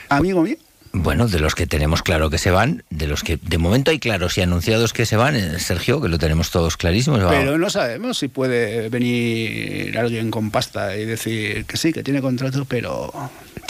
Amigo 0.09 0.41
mío. 0.41 0.57
Bueno, 0.97 1.27
de 1.27 1.39
los 1.39 1.55
que 1.55 1.67
tenemos 1.67 2.01
claro 2.03 2.29
que 2.29 2.37
se 2.37 2.51
van, 2.51 2.83
de 2.89 3.07
los 3.07 3.21
que 3.21 3.37
de 3.41 3.57
momento 3.57 3.91
hay 3.91 3.99
claros 3.99 4.37
y 4.37 4.41
anunciados 4.41 4.93
que 4.93 5.05
se 5.05 5.17
van, 5.17 5.35
eh, 5.35 5.59
Sergio, 5.59 5.99
que 6.01 6.07
lo 6.07 6.17
tenemos 6.17 6.51
todos 6.51 6.77
clarísimos. 6.77 7.21
va- 7.21 7.29
Pero 7.31 7.57
no 7.57 7.69
sabemos 7.69 8.17
si 8.17 8.29
puede 8.29 8.87
venir 8.87 9.97
alguien 9.97 10.31
con 10.31 10.51
pasta 10.51 10.95
y 10.95 11.03
decir 11.05 11.65
que 11.65 11.75
sí, 11.75 11.91
que 11.91 12.01
tiene 12.01 12.21
contrato, 12.21 12.63
pero... 12.63 13.11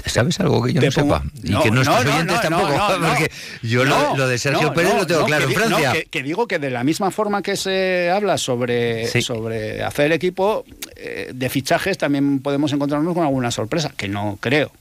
¿Sabes 0.05 0.39
algo 0.39 0.61
que 0.61 0.73
yo 0.73 0.81
no 0.81 0.87
pongo- 0.91 1.17
sepa? 1.17 1.23
Y 1.43 1.49
No, 1.49 1.63
que 1.63 1.71
nuestros 1.71 2.05
no, 2.05 2.23
no, 2.25 2.39
tampoco. 2.39 2.77
porque 3.07 3.31
yo 3.63 3.85
lo- 3.85 4.27
de 4.27 4.37
Sergio 4.37 4.71
Pérez 4.73 4.93
lo 4.93 5.07
tengo 5.07 5.25
claro 5.25 5.45
en 5.49 5.53
Francia. 5.55 5.93
que, 5.93 6.03
que 6.05 6.21
digo 6.21 6.47
que 6.47 6.59
de 6.59 6.69
la 6.69 6.83
misma 6.83 7.09
forma 7.09 7.41
que 7.41 7.55
se 7.57 8.11
habla 8.11 8.37
sobre, 8.37 9.07
Sí. 9.07 9.23
sobre 9.23 9.81
hacer 9.83 10.11
equipo 10.11 10.63
eh, 10.95 11.31
de 11.33 11.49
fichajes, 11.49 11.97
también 11.97 12.39
podemos 12.39 12.71
encontrarnos 12.73 13.13
con 13.13 13.23
alguna 13.23 13.51
sorpresa, 13.51 13.91
que 13.95 14.07
no 14.07 14.37
creo. 14.39 14.71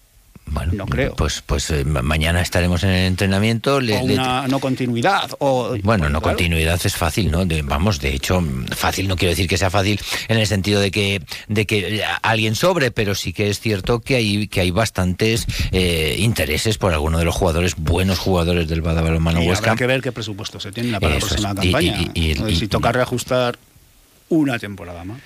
Bueno, 0.46 0.74
no 0.74 0.84
creo. 0.84 1.16
Pues, 1.16 1.42
pues 1.46 1.70
eh, 1.70 1.86
ma- 1.86 2.02
mañana 2.02 2.42
estaremos 2.42 2.84
en 2.84 2.90
el 2.90 3.06
entrenamiento. 3.06 3.80
le- 3.80 3.96
o 3.98 4.06
le- 4.06 4.12
una 4.12 4.46
no 4.46 4.58
continuidad. 4.60 5.30
O, 5.38 5.74
Bueno, 5.82 6.10
no 6.10 6.20
claro. 6.20 6.36
continuidad 6.36 6.78
es 6.84 6.94
fácil, 6.94 7.30
¿no? 7.30 7.46
De- 7.46 7.62
vamos, 7.62 7.98
de 7.98 8.14
hecho, 8.14 8.42
mm, 8.42 8.66
fácil 8.76 9.08
no 9.08 9.16
quiero 9.16 9.30
decir 9.30 9.48
que 9.48 9.56
sea 9.56 9.70
fácil 9.70 9.98
en 10.28 10.38
el 10.38 10.46
sentido 10.46 10.82
de 10.82 10.90
que 10.90 11.22
de 11.48 11.64
que 11.64 12.04
alguien 12.20 12.56
sobre, 12.56 12.90
pero 12.90 13.14
sí 13.14 13.32
que 13.32 13.48
es 13.48 13.58
cierto 13.58 14.00
que 14.00 14.16
hay 14.16 14.46
que 14.48 14.60
hay 14.60 14.70
bastantes 14.70 15.46
eh, 15.72 16.16
intereses 16.18 16.76
por 16.76 16.92
alguno 16.92 17.18
de 17.18 17.24
los 17.24 17.34
jugadores, 17.34 17.74
buenos 17.78 18.18
jugadores 18.18 18.68
del 18.68 18.82
Bada 18.82 19.00
Balonmano 19.00 19.42
Y 19.42 19.48
Huesca. 19.48 19.70
habrá 19.70 19.78
que 19.78 19.86
ver 19.86 20.02
qué 20.02 20.12
presupuesto 20.12 20.60
se 20.60 20.72
tiene 20.72 21.00
para 21.00 21.16
Eso 21.16 21.36
la 21.38 21.54
próxima 21.54 21.78
es. 21.80 21.86
Campaña. 21.88 22.10
y- 22.12 22.32
y- 22.32 22.38
O 22.42 22.48
y- 22.50 22.56
si 22.56 22.68
toca 22.68 22.92
reajustar 22.92 23.56
una 24.28 24.58
temporada 24.58 25.04
más. 25.04 25.20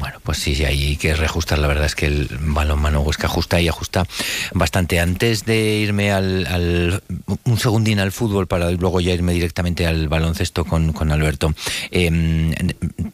Bueno, 0.00 0.18
pues 0.24 0.38
sí, 0.38 0.64
hay 0.64 0.96
que 0.96 1.14
reajustar. 1.14 1.58
La 1.58 1.68
verdad 1.68 1.84
es 1.86 1.94
que 1.94 2.06
el 2.06 2.28
balonmano 2.40 3.02
Huesca 3.02 3.26
ajusta 3.26 3.60
y 3.60 3.68
ajusta 3.68 4.06
bastante. 4.54 4.98
Antes 4.98 5.44
de 5.44 5.76
irme 5.78 6.10
al, 6.10 6.46
al- 6.46 7.02
un 7.44 7.58
segundín 7.58 8.00
al 8.00 8.10
fútbol 8.10 8.46
para 8.46 8.70
luego 8.70 9.00
ya 9.00 9.12
irme 9.12 9.32
directamente 9.34 9.86
al 9.86 10.08
baloncesto 10.08 10.64
con, 10.64 10.92
con 10.92 11.12
Alberto. 11.12 11.54
Eh, 11.90 12.54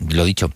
lo 0.09 0.25
dicho. 0.25 0.51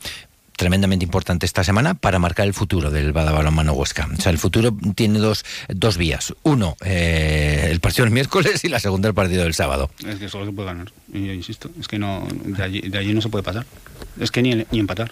Tremendamente 0.56 1.06
importante 1.06 1.46
esta 1.46 1.64
semana 1.64 1.94
para 1.94 2.18
marcar 2.18 2.46
el 2.46 2.52
futuro 2.52 2.90
del 2.90 3.14
Bada 3.14 3.32
Balonmano 3.32 3.72
Huesca. 3.72 4.06
O 4.12 4.20
sea, 4.20 4.30
el 4.30 4.36
futuro 4.36 4.76
tiene 4.94 5.18
dos, 5.18 5.42
dos 5.70 5.96
vías. 5.96 6.34
Uno, 6.42 6.76
eh, 6.84 7.68
el 7.70 7.80
partido 7.80 8.04
del 8.04 8.12
miércoles 8.12 8.62
y 8.62 8.68
la 8.68 8.78
segunda, 8.78 9.08
el 9.08 9.14
partido 9.14 9.42
del 9.44 9.54
sábado. 9.54 9.90
Es 10.06 10.16
que 10.18 10.28
solo 10.28 10.44
se 10.44 10.52
puede 10.52 10.68
ganar. 10.68 10.92
Yo 11.14 11.32
insisto, 11.32 11.70
es 11.80 11.88
que 11.88 11.98
no 11.98 12.28
de 12.44 12.62
allí, 12.62 12.80
de 12.82 12.98
allí 12.98 13.14
no 13.14 13.22
se 13.22 13.30
puede 13.30 13.42
pasar. 13.42 13.64
Es 14.20 14.30
que 14.30 14.42
ni, 14.42 14.54
ni 14.70 14.80
empatar. 14.80 15.10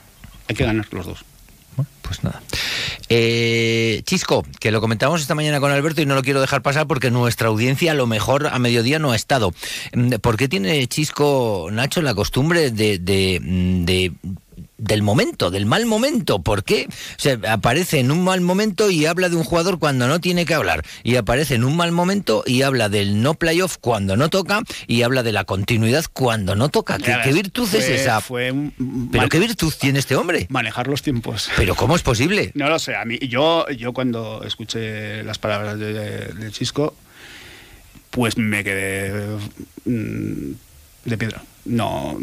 Hay 0.49 0.55
que 0.55 0.65
ganar 0.65 0.87
los 0.93 1.07
dos. 1.07 1.25
Pues 2.03 2.25
nada. 2.25 2.43
Eh, 3.09 4.03
Chisco, 4.05 4.45
que 4.59 4.71
lo 4.71 4.81
comentamos 4.81 5.21
esta 5.21 5.35
mañana 5.35 5.61
con 5.61 5.71
Alberto 5.71 6.03
y 6.03 6.07
no 6.07 6.15
lo 6.15 6.23
quiero 6.23 6.41
dejar 6.41 6.63
pasar 6.63 6.87
porque 6.87 7.11
nuestra 7.11 7.49
audiencia 7.49 7.93
a 7.93 7.95
lo 7.95 8.07
mejor 8.07 8.47
a 8.47 8.59
mediodía 8.59 8.99
no 8.99 9.13
ha 9.13 9.17
estado. 9.17 9.53
Mm, 9.93 10.15
¿Por 10.15 10.37
qué 10.37 10.49
tiene 10.49 10.87
Chisco, 10.89 11.69
Nacho, 11.71 12.03
la 12.03 12.15
costumbre 12.15 12.71
de, 12.71 12.99
de, 12.99 13.41
mm, 13.41 13.85
de 13.85 14.13
del 14.79 15.03
momento, 15.03 15.51
del 15.51 15.67
mal 15.67 15.87
momento. 15.87 16.41
¿Por 16.41 16.65
qué? 16.65 16.87
O 16.89 17.21
sea, 17.21 17.39
aparece 17.49 17.99
en 17.99 18.11
un 18.11 18.25
mal 18.25 18.41
momento 18.41 18.91
y 18.91 19.07
habla 19.07 19.29
de 19.29 19.37
un 19.37 19.45
jugador 19.45 19.79
cuando 19.79 20.07
no 20.09 20.21
tiene 20.21 20.47
que 20.47 20.55
hablar. 20.55 20.85
Y 21.03 21.17
aparece 21.17 21.57
en 21.57 21.65
un 21.65 21.77
mal 21.77 21.93
momento 21.93 22.43
y 22.47 22.63
habla 22.63 22.89
del 22.89 23.21
no 23.21 23.35
playoff 23.35 23.77
cuando 23.81 24.17
no 24.17 24.29
toca 24.31 24.63
y 24.87 25.03
habla 25.03 25.23
de 25.23 25.33
la 25.33 25.45
continuidad 25.45 26.05
cuando 26.13 26.55
no 26.55 26.69
toca. 26.69 26.99
¿Qué, 26.99 27.15
qué 27.25 27.33
virtud 27.33 27.69
es 27.75 27.89
esa? 27.89 28.21
Fue 28.21 28.51
un- 28.53 29.09
¿Pero 29.13 29.29
qué 29.29 29.39
virtud 29.39 29.73
tiene 29.79 29.99
este 29.99 30.17
hombre? 30.17 30.47
manejar 30.49 30.87
los 30.87 31.03
tiempos. 31.03 31.51
¿Pero 31.57 31.75
cómo 31.75 31.97
es 31.97 32.03
posible? 32.03 32.53
No 32.55 32.69
lo 32.69 32.79
sé, 32.79 32.95
a 32.97 33.05
mí, 33.05 33.19
yo, 33.19 33.69
yo 33.71 33.93
cuando 33.93 34.43
escuché 34.45 35.23
las 35.25 35.39
palabras 35.39 35.79
de, 35.79 35.93
de- 35.93 36.33
de 36.35 36.51
Chisco, 36.53 36.95
pues 38.11 38.37
me 38.39 38.65
quedé 38.65 39.13
mm, 39.85 40.53
de 41.09 41.19
piedra. 41.19 41.43
No, 41.65 42.19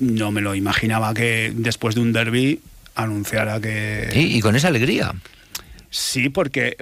no 0.00 0.30
me 0.30 0.40
lo 0.40 0.54
imaginaba 0.54 1.14
que 1.14 1.52
después 1.54 1.94
de 1.94 2.00
un 2.00 2.12
derby 2.12 2.60
anunciara 2.94 3.60
que... 3.60 4.08
Sí, 4.12 4.36
y 4.36 4.40
con 4.40 4.56
esa 4.56 4.68
alegría. 4.68 5.14
Sí, 5.90 6.28
porque, 6.28 6.76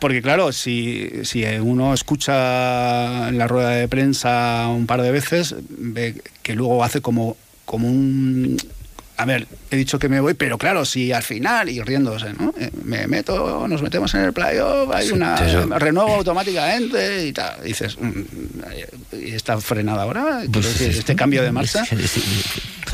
porque 0.00 0.22
claro, 0.22 0.52
si, 0.52 1.10
si 1.24 1.44
uno 1.44 1.92
escucha 1.92 3.28
en 3.28 3.36
la 3.36 3.46
rueda 3.46 3.70
de 3.70 3.88
prensa 3.88 4.68
un 4.68 4.86
par 4.86 5.02
de 5.02 5.10
veces, 5.10 5.54
ve 5.68 6.22
que 6.42 6.54
luego 6.54 6.82
hace 6.82 7.02
como, 7.02 7.36
como 7.66 7.88
un... 7.88 8.56
A 9.22 9.24
ver, 9.24 9.46
he 9.70 9.76
dicho 9.76 10.00
que 10.00 10.08
me 10.08 10.18
voy, 10.18 10.34
pero 10.34 10.58
claro, 10.58 10.84
si 10.84 11.12
al 11.12 11.22
final, 11.22 11.68
y 11.68 11.80
riéndose, 11.80 12.32
¿no? 12.32 12.52
Eh, 12.58 12.70
Me 12.82 13.06
meto, 13.06 13.68
nos 13.68 13.80
metemos 13.80 14.12
en 14.14 14.22
el 14.22 14.32
playoff, 14.32 14.90
hay 14.92 15.12
una... 15.12 15.36
renuevo 15.78 16.16
automáticamente 16.16 17.28
y 17.28 17.32
tal. 17.32 17.62
Dices, 17.62 17.96
mm, 18.00 18.22
¿y 19.24 19.30
está 19.30 19.60
frenada 19.60 20.02
ahora? 20.02 20.40
Quiero 20.50 20.68
decir, 20.68 20.90
este 20.90 21.14
cambio 21.14 21.44
de 21.44 21.52
marcha... 21.52 21.84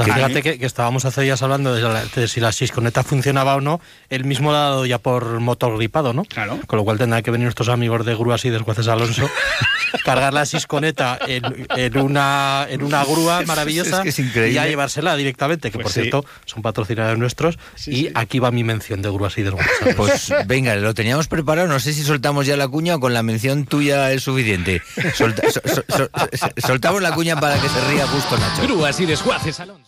Sea, 0.04 0.14
fíjate 0.14 0.42
que, 0.42 0.58
que 0.58 0.66
estábamos 0.66 1.04
hace 1.04 1.22
días 1.22 1.42
hablando 1.42 1.74
de, 1.74 1.82
la- 1.82 2.04
de 2.04 2.28
si 2.28 2.40
la 2.40 2.52
sisconeta 2.52 3.02
funcionaba 3.02 3.56
o 3.56 3.60
no, 3.60 3.80
él 4.08 4.24
mismo 4.24 4.52
la 4.52 4.58
ha 4.66 4.70
dado 4.70 4.86
ya 4.86 4.98
por 4.98 5.40
motor 5.40 5.76
gripado, 5.76 6.12
¿no? 6.12 6.24
Claro. 6.24 6.58
Con 6.66 6.76
lo 6.78 6.84
cual 6.84 6.98
tendrán 6.98 7.22
que 7.22 7.30
venir 7.30 7.44
nuestros 7.44 7.68
amigos 7.68 8.04
de 8.06 8.14
grúas 8.14 8.44
y 8.44 8.50
desguaces 8.50 8.88
Alonso, 8.88 9.28
cargar 10.04 10.32
la 10.34 10.44
sisconeta 10.46 11.18
en, 11.26 11.66
en 11.76 11.98
una, 11.98 12.66
en 12.68 12.82
una 12.82 13.04
grúa 13.04 13.42
maravillosa 13.46 13.96
Es 13.98 14.02
que 14.02 14.08
es 14.10 14.18
increíble. 14.18 14.50
y 14.50 14.54
ya 14.54 14.66
llevársela 14.66 15.16
directamente, 15.16 15.70
que 15.70 15.78
Pues 15.78 15.84
por 15.84 15.92
sí. 15.92 16.00
cierto 16.02 16.24
son 16.44 16.62
patrocinadores 16.62 17.18
nuestros. 17.18 17.58
y 17.86 18.08
aquí 18.14 18.38
va 18.38 18.50
mi 18.50 18.64
mención 18.64 19.02
de 19.02 19.10
grúas 19.10 19.36
y 19.38 19.42
desguaces 19.42 19.72
Alonso. 19.82 19.96
Pues 19.96 20.32
venga, 20.46 20.74
lo 20.76 20.94
teníamos 20.94 21.28
preparado. 21.28 21.68
No 21.68 21.80
sé 21.80 21.92
si 21.92 22.02
soltamos 22.02 22.46
ya 22.46 22.56
la 22.56 22.68
cuña 22.68 22.96
o 22.96 23.00
con 23.00 23.14
la 23.14 23.22
mención 23.22 23.64
tuya 23.66 24.12
es 24.12 24.22
suficiente. 24.22 24.82
Solta- 25.14 25.42
so- 25.50 25.60
so- 25.64 25.84
so- 25.88 26.10
so- 26.36 26.66
soltamos 26.66 27.02
la 27.02 27.12
cuña 27.12 27.38
para 27.40 27.54
que 27.60 27.68
se 27.68 27.80
ría 27.90 28.06
justo 28.06 28.36
Nacho. 28.38 28.62
Grúas 28.62 28.98
y 29.00 29.06
desguaces 29.06 29.58
Alonso. 29.60 29.87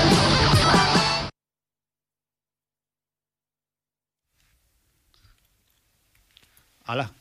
¡Hala! 6.91 7.11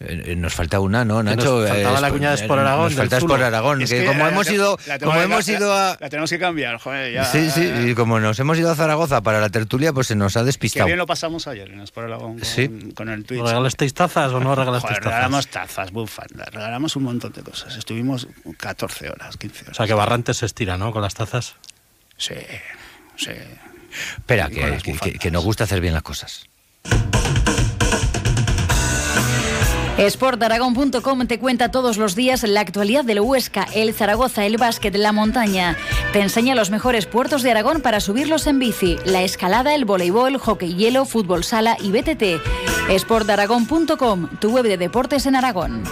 Eh, 0.00 0.22
eh, 0.26 0.36
Nos 0.36 0.54
falta 0.54 0.78
una, 0.78 1.04
¿no, 1.04 1.18
Que 1.18 1.24
nos 1.24 1.36
Nacho? 1.38 1.66
faltaba 1.66 1.98
Eh, 1.98 2.00
la 2.02 2.10
cuña 2.10 2.28
de 2.30 2.36
Sport 2.36 2.60
Aragón, 2.60 2.84
Nos 2.84 2.94
falta. 2.94 3.16
Sport 3.18 3.42
Aragón. 3.42 3.82
Es 3.82 3.90
que 3.90 3.98
que 4.00 4.06
como 4.06 4.20
la- 4.24 4.28
hemos 4.28 4.46
la- 4.46 4.52
ido, 4.52 4.78
la 4.86 4.98
como 5.00 5.20
hemos 5.20 5.48
la- 5.48 5.52
ido 5.54 5.74
a... 5.74 5.96
La 5.98 6.08
tenemos 6.08 6.30
que 6.30 6.38
cambiar, 6.38 6.78
joder, 6.78 7.12
ya. 7.12 7.24
Sí, 7.24 7.50
sí, 7.50 7.62
y 7.86 7.94
como 7.94 8.20
nos 8.20 8.38
hemos 8.38 8.56
ido 8.58 8.70
a 8.70 8.76
Zaragoza 8.76 9.20
para 9.22 9.40
la 9.40 9.48
tertulia, 9.50 9.92
pues 9.92 10.06
se 10.06 10.14
nos 10.14 10.36
ha 10.36 10.40
Qué 10.40 10.46
despistado. 10.46 10.86
bien 10.86 10.98
lo 10.98 11.06
pasamos 11.06 11.48
ayer 11.48 11.68
en 11.70 11.80
Sport 11.80 12.06
Aragón 12.06 12.34
con, 12.38 12.44
Sí. 12.44 12.68
con 12.94 13.08
el 13.08 13.24
Twitch. 13.24 13.42
¿Regalasteis 13.42 13.92
tazas 13.92 14.30
o 14.32 14.38
no 14.38 14.54
regalasteis 14.54 14.82
Joder, 14.90 14.98
tazas? 15.02 15.12
regalamos 15.14 15.48
tazas, 15.48 15.90
bufandas, 15.90 16.48
regalamos 16.54 16.94
un 16.94 17.02
montón 17.02 17.32
de 17.32 17.42
cosas. 17.42 17.76
Estuvimos 17.76 18.28
14 18.56 19.10
horas, 19.10 19.36
15 19.36 19.62
O 19.62 19.64
horas. 19.64 19.76
sea 19.78 19.86
que 19.86 19.94
Barrantes 19.94 20.36
se 20.36 20.46
estira, 20.46 20.78
¿no? 20.78 20.92
Con 20.92 21.02
las 21.02 21.14
tazas. 21.14 21.56
Sí, 22.16 22.34
sí. 23.16 23.32
Espera, 24.16 24.48
que, 24.48 24.78
que- 25.02 25.18
que 25.18 25.30
nos 25.32 25.42
gusta 25.44 25.64
hacer 25.64 25.80
bien 25.80 25.94
las 25.94 26.04
cosas. 26.04 26.44
Sportaragón.com 29.98 31.26
te 31.26 31.40
cuenta 31.40 31.70
todos 31.70 31.96
los 31.96 32.14
días 32.14 32.44
la 32.44 32.60
actualidad 32.60 33.04
del 33.04 33.20
Huesca, 33.20 33.66
el 33.74 33.92
Zaragoza, 33.92 34.46
el 34.46 34.56
básquet, 34.56 34.94
la 34.94 35.12
montaña. 35.12 35.76
Te 36.12 36.20
enseña 36.20 36.54
los 36.54 36.70
mejores 36.70 37.06
puertos 37.06 37.42
de 37.42 37.50
Aragón 37.50 37.80
para 37.80 37.98
subirlos 37.98 38.46
en 38.46 38.60
bici, 38.60 38.96
la 39.04 39.22
escalada, 39.22 39.74
el 39.74 39.84
voleibol, 39.84 40.38
hockey 40.38 40.74
hielo, 40.74 41.04
fútbol 41.04 41.42
sala 41.42 41.76
y 41.80 41.90
BTT. 41.90 42.40
Sportaragón.com, 42.96 44.28
tu 44.40 44.50
web 44.50 44.64
de 44.64 44.76
deportes 44.76 45.26
en 45.26 45.34
Aragón. 45.34 45.82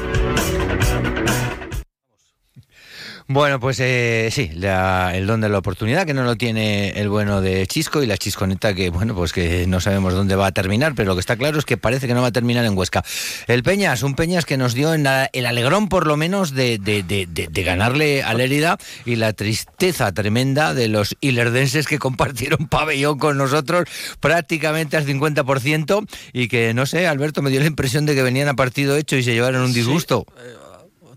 Bueno, 3.28 3.58
pues 3.58 3.80
eh, 3.80 4.28
sí, 4.30 4.50
la- 4.54 5.10
el 5.16 5.26
don 5.26 5.40
de 5.40 5.48
la 5.48 5.58
oportunidad 5.58 6.06
que 6.06 6.14
no 6.14 6.22
lo 6.22 6.36
tiene 6.36 6.90
el 6.90 7.08
bueno 7.08 7.40
de 7.40 7.66
Chisco 7.66 8.00
y 8.00 8.06
la 8.06 8.16
chisconeta 8.16 8.72
que, 8.72 8.88
bueno, 8.90 9.16
pues 9.16 9.32
que 9.32 9.66
no 9.66 9.80
sabemos 9.80 10.14
dónde 10.14 10.36
va 10.36 10.46
a 10.46 10.52
terminar, 10.52 10.94
pero 10.94 11.08
lo 11.08 11.14
que 11.16 11.20
está 11.20 11.36
claro 11.36 11.58
es 11.58 11.64
que 11.64 11.76
parece 11.76 12.06
que 12.06 12.14
no 12.14 12.22
va 12.22 12.28
a 12.28 12.32
terminar 12.32 12.64
en 12.64 12.78
Huesca. 12.78 13.04
El 13.48 13.64
Peñas, 13.64 14.04
un 14.04 14.14
Peñas 14.14 14.44
que 14.44 14.56
nos 14.56 14.74
dio 14.74 14.94
en 14.94 15.02
la- 15.02 15.28
el 15.32 15.44
alegrón 15.46 15.88
por 15.88 16.06
lo 16.06 16.16
menos 16.16 16.52
de, 16.54 16.78
de- 16.78 17.02
de- 17.02 17.26
de- 17.28 17.48
de 17.48 17.62
ganarle 17.64 18.22
a 18.22 18.32
Lérida 18.32 18.78
y 19.04 19.16
la 19.16 19.32
tristeza 19.32 20.12
tremenda 20.12 20.72
de 20.72 20.86
los 20.86 21.16
hilerdenses 21.20 21.88
que 21.88 21.98
compartieron 21.98 22.68
pabellón 22.70 23.18
con 23.18 23.36
nosotros 23.38 23.88
prácticamente 24.20 24.96
al 24.96 25.04
50% 25.04 26.06
y 26.32 26.46
que, 26.46 26.74
no 26.74 26.86
sé, 26.86 27.08
Alberto 27.08 27.42
me 27.42 27.50
dio 27.50 27.58
la 27.58 27.66
impresión 27.66 28.06
de 28.06 28.14
que 28.14 28.22
venían 28.22 28.46
a 28.46 28.54
partido 28.54 28.96
hecho 28.96 29.16
y 29.16 29.24
se 29.24 29.32
llevaron 29.34 29.62
un 29.62 29.72
Sí, 29.72 29.80
disgusto. 29.80 30.26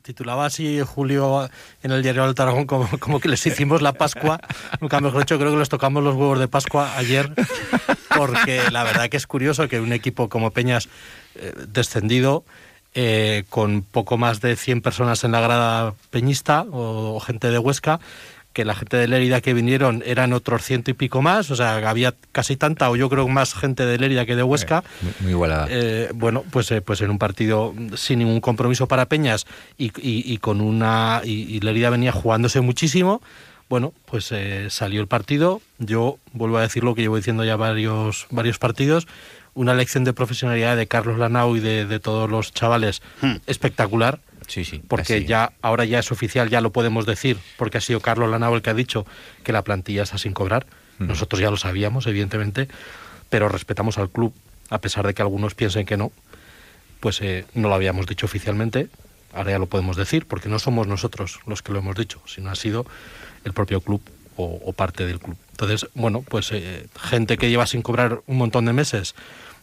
Titulaba 0.01 0.45
así 0.45 0.81
Julio 0.81 1.49
en 1.83 1.91
el 1.91 2.01
diario 2.03 2.23
del 2.23 2.35
Aragón 2.37 2.65
como, 2.65 3.19
que 3.19 3.29
les 3.29 3.45
hicimos 3.45 3.81
la 3.81 3.93
Pascua. 3.93 4.39
Nunca 4.81 4.99
mejor 4.99 5.21
dicho, 5.21 5.37
creo 5.37 5.51
que 5.51 5.57
les 5.57 5.69
tocamos 5.69 6.03
los 6.03 6.15
huevos 6.15 6.39
de 6.39 6.47
Pascua 6.47 6.97
ayer, 6.97 7.33
porque 8.15 8.69
la 8.71 8.83
verdad 8.83 9.09
que 9.09 9.17
es 9.17 9.27
curioso 9.27 9.67
que 9.67 9.79
un 9.79 9.93
equipo 9.93 10.29
como 10.29 10.51
Peñas 10.51 10.89
eh, 11.35 11.53
descendido, 11.67 12.43
eh, 12.95 13.43
con 13.49 13.83
poco 13.83 14.17
más 14.17 14.41
de 14.41 14.55
100 14.55 14.81
personas 14.81 15.23
en 15.23 15.31
la 15.31 15.41
grada 15.41 15.93
peñista 16.09 16.65
o 16.71 17.19
gente 17.19 17.51
de 17.51 17.59
Huesca, 17.59 17.99
que 18.53 18.65
la 18.65 18.73
gente 18.75 18.97
de 18.97 19.07
Lérida 19.07 19.41
que 19.41 19.53
vinieron 19.53 20.01
eran 20.05 20.33
otros 20.33 20.63
ciento 20.63 20.89
y 20.91 20.93
pico 20.95 21.21
más, 21.21 21.51
o 21.51 21.55
sea, 21.55 21.77
había 21.89 22.15
casi 22.31 22.55
tanta, 22.55 22.89
o 22.89 22.95
yo 22.95 23.07
creo 23.09 23.27
más 23.27 23.53
gente 23.53 23.85
de 23.85 23.97
Lérida 23.97 24.25
que 24.25 24.35
de 24.35 24.43
Huesca. 24.43 24.83
Muy, 25.01 25.13
muy 25.21 25.31
igualada. 25.31 25.67
Eh, 25.69 26.09
bueno, 26.15 26.43
pues, 26.49 26.71
eh, 26.71 26.81
pues 26.81 26.99
en 27.01 27.11
un 27.11 27.19
partido 27.19 27.73
sin 27.95 28.19
ningún 28.19 28.41
compromiso 28.41 28.87
para 28.87 29.05
Peñas 29.05 29.45
y, 29.77 29.85
y- 30.01 30.23
y 30.33 30.37
con 30.39 30.61
una. 30.61 31.21
Y, 31.23 31.43
y 31.55 31.59
Lerida 31.59 31.89
venía 31.91 32.11
jugándose 32.11 32.59
muchísimo. 32.61 33.21
Bueno, 33.69 33.93
pues 34.05 34.31
eh, 34.31 34.67
salió 34.71 34.99
el 34.99 35.07
partido. 35.07 35.61
Yo 35.77 36.17
vuelvo 36.33 36.57
a 36.57 36.61
decir 36.63 36.83
lo 36.83 36.95
que 36.95 37.01
llevo 37.03 37.17
diciendo 37.17 37.43
ya 37.45 37.55
varios, 37.55 38.25
varios 38.31 38.57
partidos. 38.57 39.07
Una 39.53 39.75
lección 39.75 40.03
de 40.05 40.13
profesionalidad 40.13 40.75
de 40.75 40.87
Carlos 40.87 41.19
Lanau 41.19 41.55
y 41.55 41.59
de, 41.59 41.85
de 41.85 41.99
todos 41.99 42.29
los 42.31 42.51
chavales 42.51 43.01
espectacular. 43.45 44.19
Sí, 44.49 44.65
sí. 44.65 44.81
Porque 44.85 45.17
así. 45.17 45.25
ya 45.25 45.53
ahora 45.61 45.85
ya 45.85 45.99
es 45.99 46.11
oficial, 46.11 46.49
ya 46.49 46.59
lo 46.59 46.71
podemos 46.71 47.05
decir, 47.05 47.37
porque 47.55 47.77
ha 47.77 47.81
sido 47.81 48.01
Carlos 48.01 48.29
Lanao 48.29 48.55
el 48.55 48.61
que 48.61 48.71
ha 48.71 48.73
dicho 48.73 49.05
que 49.43 49.53
la 49.53 49.63
plantilla 49.63 50.03
está 50.03 50.17
sin 50.17 50.33
cobrar. 50.33 50.65
Nosotros 50.97 51.39
ya 51.39 51.49
lo 51.49 51.55
sabíamos, 51.55 52.07
evidentemente, 52.07 52.67
pero 53.29 53.47
respetamos 53.47 53.97
al 53.97 54.09
club, 54.09 54.33
a 54.69 54.81
pesar 54.81 55.07
de 55.07 55.13
que 55.13 55.21
algunos 55.21 55.55
piensen 55.55 55.85
que 55.85 55.95
no. 55.95 56.11
Pues 56.99 57.21
eh, 57.21 57.45
no 57.53 57.69
lo 57.69 57.75
habíamos 57.75 58.05
dicho 58.05 58.25
oficialmente, 58.25 58.89
ahora 59.31 59.51
ya 59.51 59.59
lo 59.59 59.67
podemos 59.67 59.95
decir, 59.95 60.25
porque 60.25 60.49
no 60.49 60.59
somos 60.59 60.87
nosotros 60.87 61.39
los 61.45 61.61
que 61.61 61.71
lo 61.71 61.79
hemos 61.79 61.95
dicho, 61.95 62.21
sino 62.25 62.49
ha 62.49 62.55
sido 62.55 62.85
el 63.45 63.53
propio 63.53 63.79
club 63.79 64.01
o, 64.35 64.59
o 64.65 64.73
parte 64.73 65.05
del 65.05 65.19
club. 65.19 65.37
Entonces, 65.51 65.87
bueno, 65.93 66.21
pues 66.27 66.51
eh, 66.51 66.87
gente 66.99 67.37
que 67.37 67.49
lleva 67.49 67.65
sin 67.65 67.81
cobrar 67.81 68.21
un 68.27 68.37
montón 68.37 68.65
de 68.65 68.73
meses, 68.73 69.15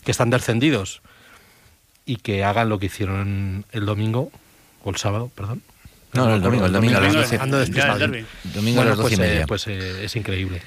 que 0.04 0.12
están 0.12 0.30
descendidos 0.30 1.02
y 2.06 2.16
que 2.16 2.44
hagan 2.44 2.70
lo 2.70 2.78
que 2.78 2.86
hicieron 2.86 3.66
el 3.72 3.84
domingo, 3.84 4.30
o 4.86 4.90
el 4.90 4.96
sábado, 4.96 5.30
perdón. 5.34 5.62
No, 6.12 6.28
no, 6.28 6.34
el 6.36 6.42
domingo, 6.42 6.66
el 6.66 6.72
domingo 6.72 6.96
a 6.96 7.00
las 7.00 7.12
doce. 7.12 7.36
Ando. 7.36 7.62
Ya, 7.64 7.92
el. 7.94 8.24
Domingo 8.54 8.80
a 8.80 8.84
las 8.84 8.96
doce 8.96 9.14
y 9.14 9.16
pues, 9.16 9.18
eh, 9.18 9.32
media. 9.32 9.46
pues 9.46 9.66
eh, 9.66 10.04
es 10.04 10.16
increíble. 10.16 10.62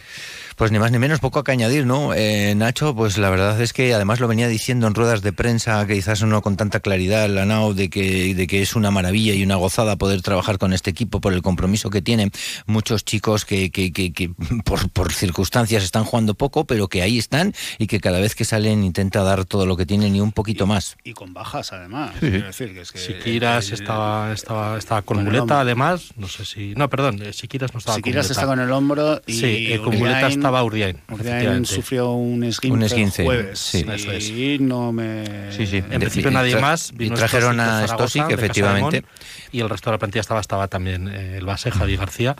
Pues 0.60 0.74
ni 0.74 0.78
más 0.78 0.91
ni 0.91 1.00
menos, 1.00 1.22
poco 1.22 1.41
que 1.41 1.54
añadir, 1.54 1.86
¿no? 1.86 2.13
Eh, 2.13 2.54
Nacho, 2.54 2.93
pues 2.93 3.17
la 3.17 3.30
verdad 3.30 3.62
es 3.62 3.72
que 3.72 3.93
además 3.93 4.19
lo 4.19 4.28
venía 4.28 4.50
diciendo 4.50 4.88
en 4.88 4.93
ruedas 4.93 5.22
de 5.22 5.32
prensa, 5.32 5.88
que 5.88 5.93
quizás 5.93 6.22
no 6.24 6.41
con 6.41 6.58
tanta 6.58 6.82
claridad, 6.82 7.30
la 7.30 7.45
NAO, 7.45 7.74
de 7.74 7.89
que, 7.89 8.36
de 8.36 8.45
que 8.45 8.62
es 8.62 8.76
una 8.76 8.91
maravilla 8.91 9.34
y 9.34 9.41
una 9.41 9.56
gozada 9.56 9.95
poder 9.95 10.22
trabajar 10.22 10.58
con 10.58 10.74
este 10.74 10.89
equipo 10.89 11.22
por 11.22 11.32
el 11.32 11.41
compromiso 11.41 11.89
que 11.89 12.02
tienen 12.02 12.32
muchos 12.65 13.06
chicos 13.06 13.45
que, 13.45 13.72
que, 13.72 13.93
que, 13.93 14.12
que 14.12 14.32
por, 14.65 14.89
por, 14.89 15.13
circunstancias 15.13 15.82
están 15.82 16.04
jugando 16.04 16.34
poco, 16.34 16.65
pero 16.65 16.89
que 16.89 17.04
ahí 17.04 17.17
están 17.17 17.54
y 17.78 17.88
que 17.88 18.02
cada 18.02 18.19
vez 18.19 18.36
que 18.36 18.43
salen 18.43 18.84
intenta 18.84 19.24
dar 19.24 19.45
todo 19.45 19.65
lo 19.65 19.78
que 19.78 19.86
tienen 19.86 20.13
y 20.13 20.19
un 20.19 20.34
poquito 20.34 20.65
y, 20.65 20.67
más. 20.67 20.98
Y 21.06 21.13
con 21.13 21.34
bajas, 21.34 21.72
además. 21.72 22.15
Sí. 22.19 22.32
Decir, 22.32 22.74
que 22.74 22.82
es 22.82 22.91
que 22.91 23.00
Siquiras 23.00 23.72
estaba, 23.72 24.34
estaba, 24.34 24.78
estaba 24.78 25.04
con, 25.04 25.24
muleta, 25.24 25.62
además. 25.62 26.12
No 26.17 26.28
sé 26.28 26.43
si. 26.43 26.74
No, 26.76 26.89
perdón, 26.89 27.22
Siquiras 27.32 27.74
no 27.74 27.78
estaba 27.78 27.95
Siquiras 27.95 28.28
con 28.28 28.32
está 28.34 28.45
con 28.45 28.60
el 28.60 28.74
hombro 28.74 29.22
y. 29.26 29.39
Sí, 29.39 29.67
eh, 29.72 29.80
con 29.82 29.98
muleta 29.98 30.28
estaba 30.49 30.63
Urdiain. 30.63 30.99
Urdiain 31.12 31.65
sufrió 31.65 32.11
un 32.11 32.43
esguince, 32.43 32.74
un 32.74 32.84
esguince 32.84 33.21
el 33.21 33.28
jueves. 33.28 33.59
Sí. 33.59 33.86
Eso 33.88 34.11
es. 34.11 34.30
Y 34.30 34.57
no 34.59 34.91
me. 34.91 35.51
Sí, 35.51 35.67
sí. 35.67 35.78
En 35.78 35.99
principio 35.99 36.32
nadie 36.32 36.59
más. 36.59 36.91
Y 36.97 37.09
trajeron 37.11 37.59
a 37.59 37.88
Stosic, 37.88 38.32
efectivamente. 38.32 39.05
Y 39.51 39.61
el 39.61 39.69
resto 39.69 39.89
de 39.89 39.95
la 39.95 39.99
plantilla 39.99 40.21
estaba, 40.21 40.41
estaba 40.41 40.67
también 40.67 41.07
eh, 41.07 41.38
el 41.38 41.45
base, 41.45 41.71
Javi 41.71 41.95
García. 41.95 42.36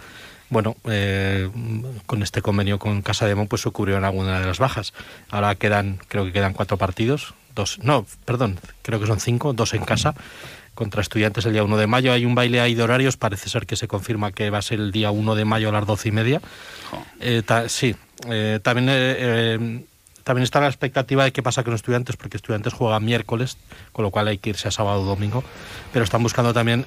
Bueno, 0.50 0.76
eh, 0.86 1.48
con 2.08 2.24
este 2.24 2.42
convenio 2.42 2.80
con 2.80 3.04
Casa 3.04 3.28
de 3.28 3.36
Mon, 3.36 3.48
pues 3.48 3.62
se 3.62 3.70
cubrieron 3.70 4.04
algunas 4.04 4.42
de 4.42 4.48
las 4.48 4.58
bajas. 4.58 4.94
Ahora 5.30 5.54
quedan, 5.54 6.00
creo 6.08 6.26
que 6.26 6.32
quedan 6.32 6.54
cuatro 6.54 6.78
partidos. 6.78 7.36
Dos, 7.54 7.78
no, 7.84 8.06
perdón, 8.26 8.60
creo 8.82 9.00
que 9.00 9.06
son 9.06 9.20
cinco, 9.20 9.54
dos 9.54 9.74
en 9.74 9.84
casa 9.84 10.16
contra 10.80 11.02
estudiantes 11.02 11.46
el 11.46 11.52
día 11.52 11.62
1 11.62 11.76
de 11.76 11.88
mayo. 11.88 12.14
Hay 12.14 12.24
un 12.24 12.36
baile 12.36 12.62
ahí 12.62 12.74
de 12.74 12.82
horarios, 12.82 13.18
parece 13.18 13.50
ser 13.50 13.66
que 13.66 13.76
se 13.76 13.90
confirma 13.90 14.32
que 14.32 14.50
va 14.50 14.60
a 14.60 14.62
ser 14.62 14.80
el 14.80 14.94
día 14.94 15.12
1 15.12 15.36
de 15.36 15.44
mayo 15.44 15.68
a 15.68 15.72
las 15.74 15.86
doce 15.86 16.08
y 16.08 16.14
media. 16.14 16.42
Oh. 16.94 17.04
Eh, 17.20 17.44
ta, 17.46 17.68
sí, 17.68 17.98
eh, 18.30 18.62
también, 18.64 18.88
eh, 18.90 19.84
también 20.24 20.44
está 20.44 20.62
la 20.62 20.68
expectativa 20.68 21.26
de 21.26 21.34
qué 21.34 21.44
pasa 21.44 21.66
con 21.66 21.74
estudiantes, 21.74 22.16
porque 22.16 22.38
estudiantes 22.38 22.72
juegan 22.72 23.04
miércoles, 23.04 23.58
con 23.92 24.04
lo 24.04 24.10
cual 24.10 24.30
hay 24.30 24.38
que 24.38 24.52
irse 24.52 24.70
a 24.70 24.72
sábado 24.72 25.02
o 25.02 25.04
domingo, 25.04 25.44
pero 25.92 26.06
están 26.06 26.24
buscando 26.24 26.54
también 26.54 26.86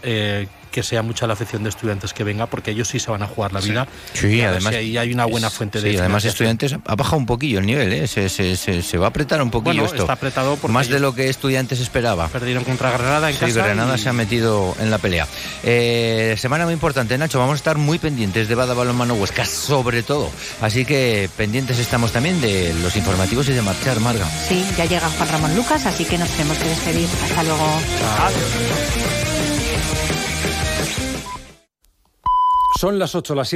que 0.73 0.83
sea 0.83 1.03
mucha 1.03 1.29
la 1.29 1.35
afición 1.35 1.63
de 1.63 1.69
estudiantes 1.69 2.13
que 2.13 2.25
venga, 2.25 2.47
porque 2.47 2.73
ellos 2.73 2.89
sí 2.89 2.99
se 2.99 3.11
van 3.11 3.23
a 3.23 3.29
jugar 3.29 3.53
la 3.53 3.61
vida. 3.61 3.87
Sí, 4.15 4.29
sí 4.29 4.43
además. 4.43 4.73
Si 4.73 4.79
ahí 4.81 4.99
hay 4.99 5.13
una 5.13 5.27
buena 5.27 5.51
fuente 5.51 5.81
sí, 5.81 5.91
de. 5.91 6.01
además, 6.01 6.25
estudiantes 6.25 6.75
ha 6.85 6.95
bajado 6.97 7.19
un 7.19 7.27
poquillo 7.27 7.61
el 7.61 7.67
nivel, 7.67 7.93
¿eh? 7.93 8.07
se, 8.09 8.29
se, 8.29 8.57
se, 8.57 8.83
se 8.83 8.99
va 8.99 9.07
a 9.07 9.09
apretar 9.11 9.41
un 9.41 9.51
poquillo 9.51 9.83
bueno, 9.83 9.85
esto. 9.85 10.03
Está 10.03 10.15
apretado 10.15 10.57
porque 10.57 10.73
Más 10.73 10.89
de 10.89 10.99
lo 10.99 11.15
que 11.15 11.29
estudiantes 11.29 11.79
esperaba. 11.79 12.29
Perdieron 12.29 12.65
contra 12.65 12.91
Granada 12.91 13.29
en 13.31 13.37
sí, 13.37 13.41
casa. 13.41 13.63
Granada 13.63 13.95
y... 13.97 13.99
se 13.99 14.09
ha 14.09 14.13
metido 14.13 14.75
en 14.81 14.91
la 14.91 14.99
pelea. 14.99 15.29
Eh, 15.63 16.35
semana 16.39 16.65
muy 16.65 16.75
importante, 16.75 17.17
Nacho. 17.19 17.39
Vamos 17.39 17.55
a 17.55 17.57
estar 17.57 17.79
muy 17.79 17.99
pendientes 17.99 18.49
de 18.49 18.55
Bada 18.55 18.75
Balonmano 18.75 19.15
Huesca, 19.15 19.45
sobre 19.45 20.03
todo. 20.03 20.31
Así 20.61 20.85
que 20.85 21.29
pendientes 21.37 21.79
estamos 21.79 22.13
también 22.13 22.41
de 22.41 22.75
los 22.83 22.97
informativos 22.97 23.49
y 23.49 23.53
de 23.53 23.63
marchar, 23.63 24.01
Marga. 24.01 24.27
Sí, 24.49 24.65
ya 24.77 24.87
llega 24.87 25.09
Juan 25.09 25.29
Ramón 25.29 25.55
Lucas, 25.55 25.87
así 25.87 26.05
que 26.05 26.19
nos 26.19 26.31
tenemos 26.31 26.59
que 26.59 26.69
despedir. 26.69 27.09
Hasta 27.25 27.43
luego. 27.43 27.67
Son 32.83 32.99
las 32.99 33.15
8, 33.15 33.37
las 33.37 33.49
7. 33.49 33.51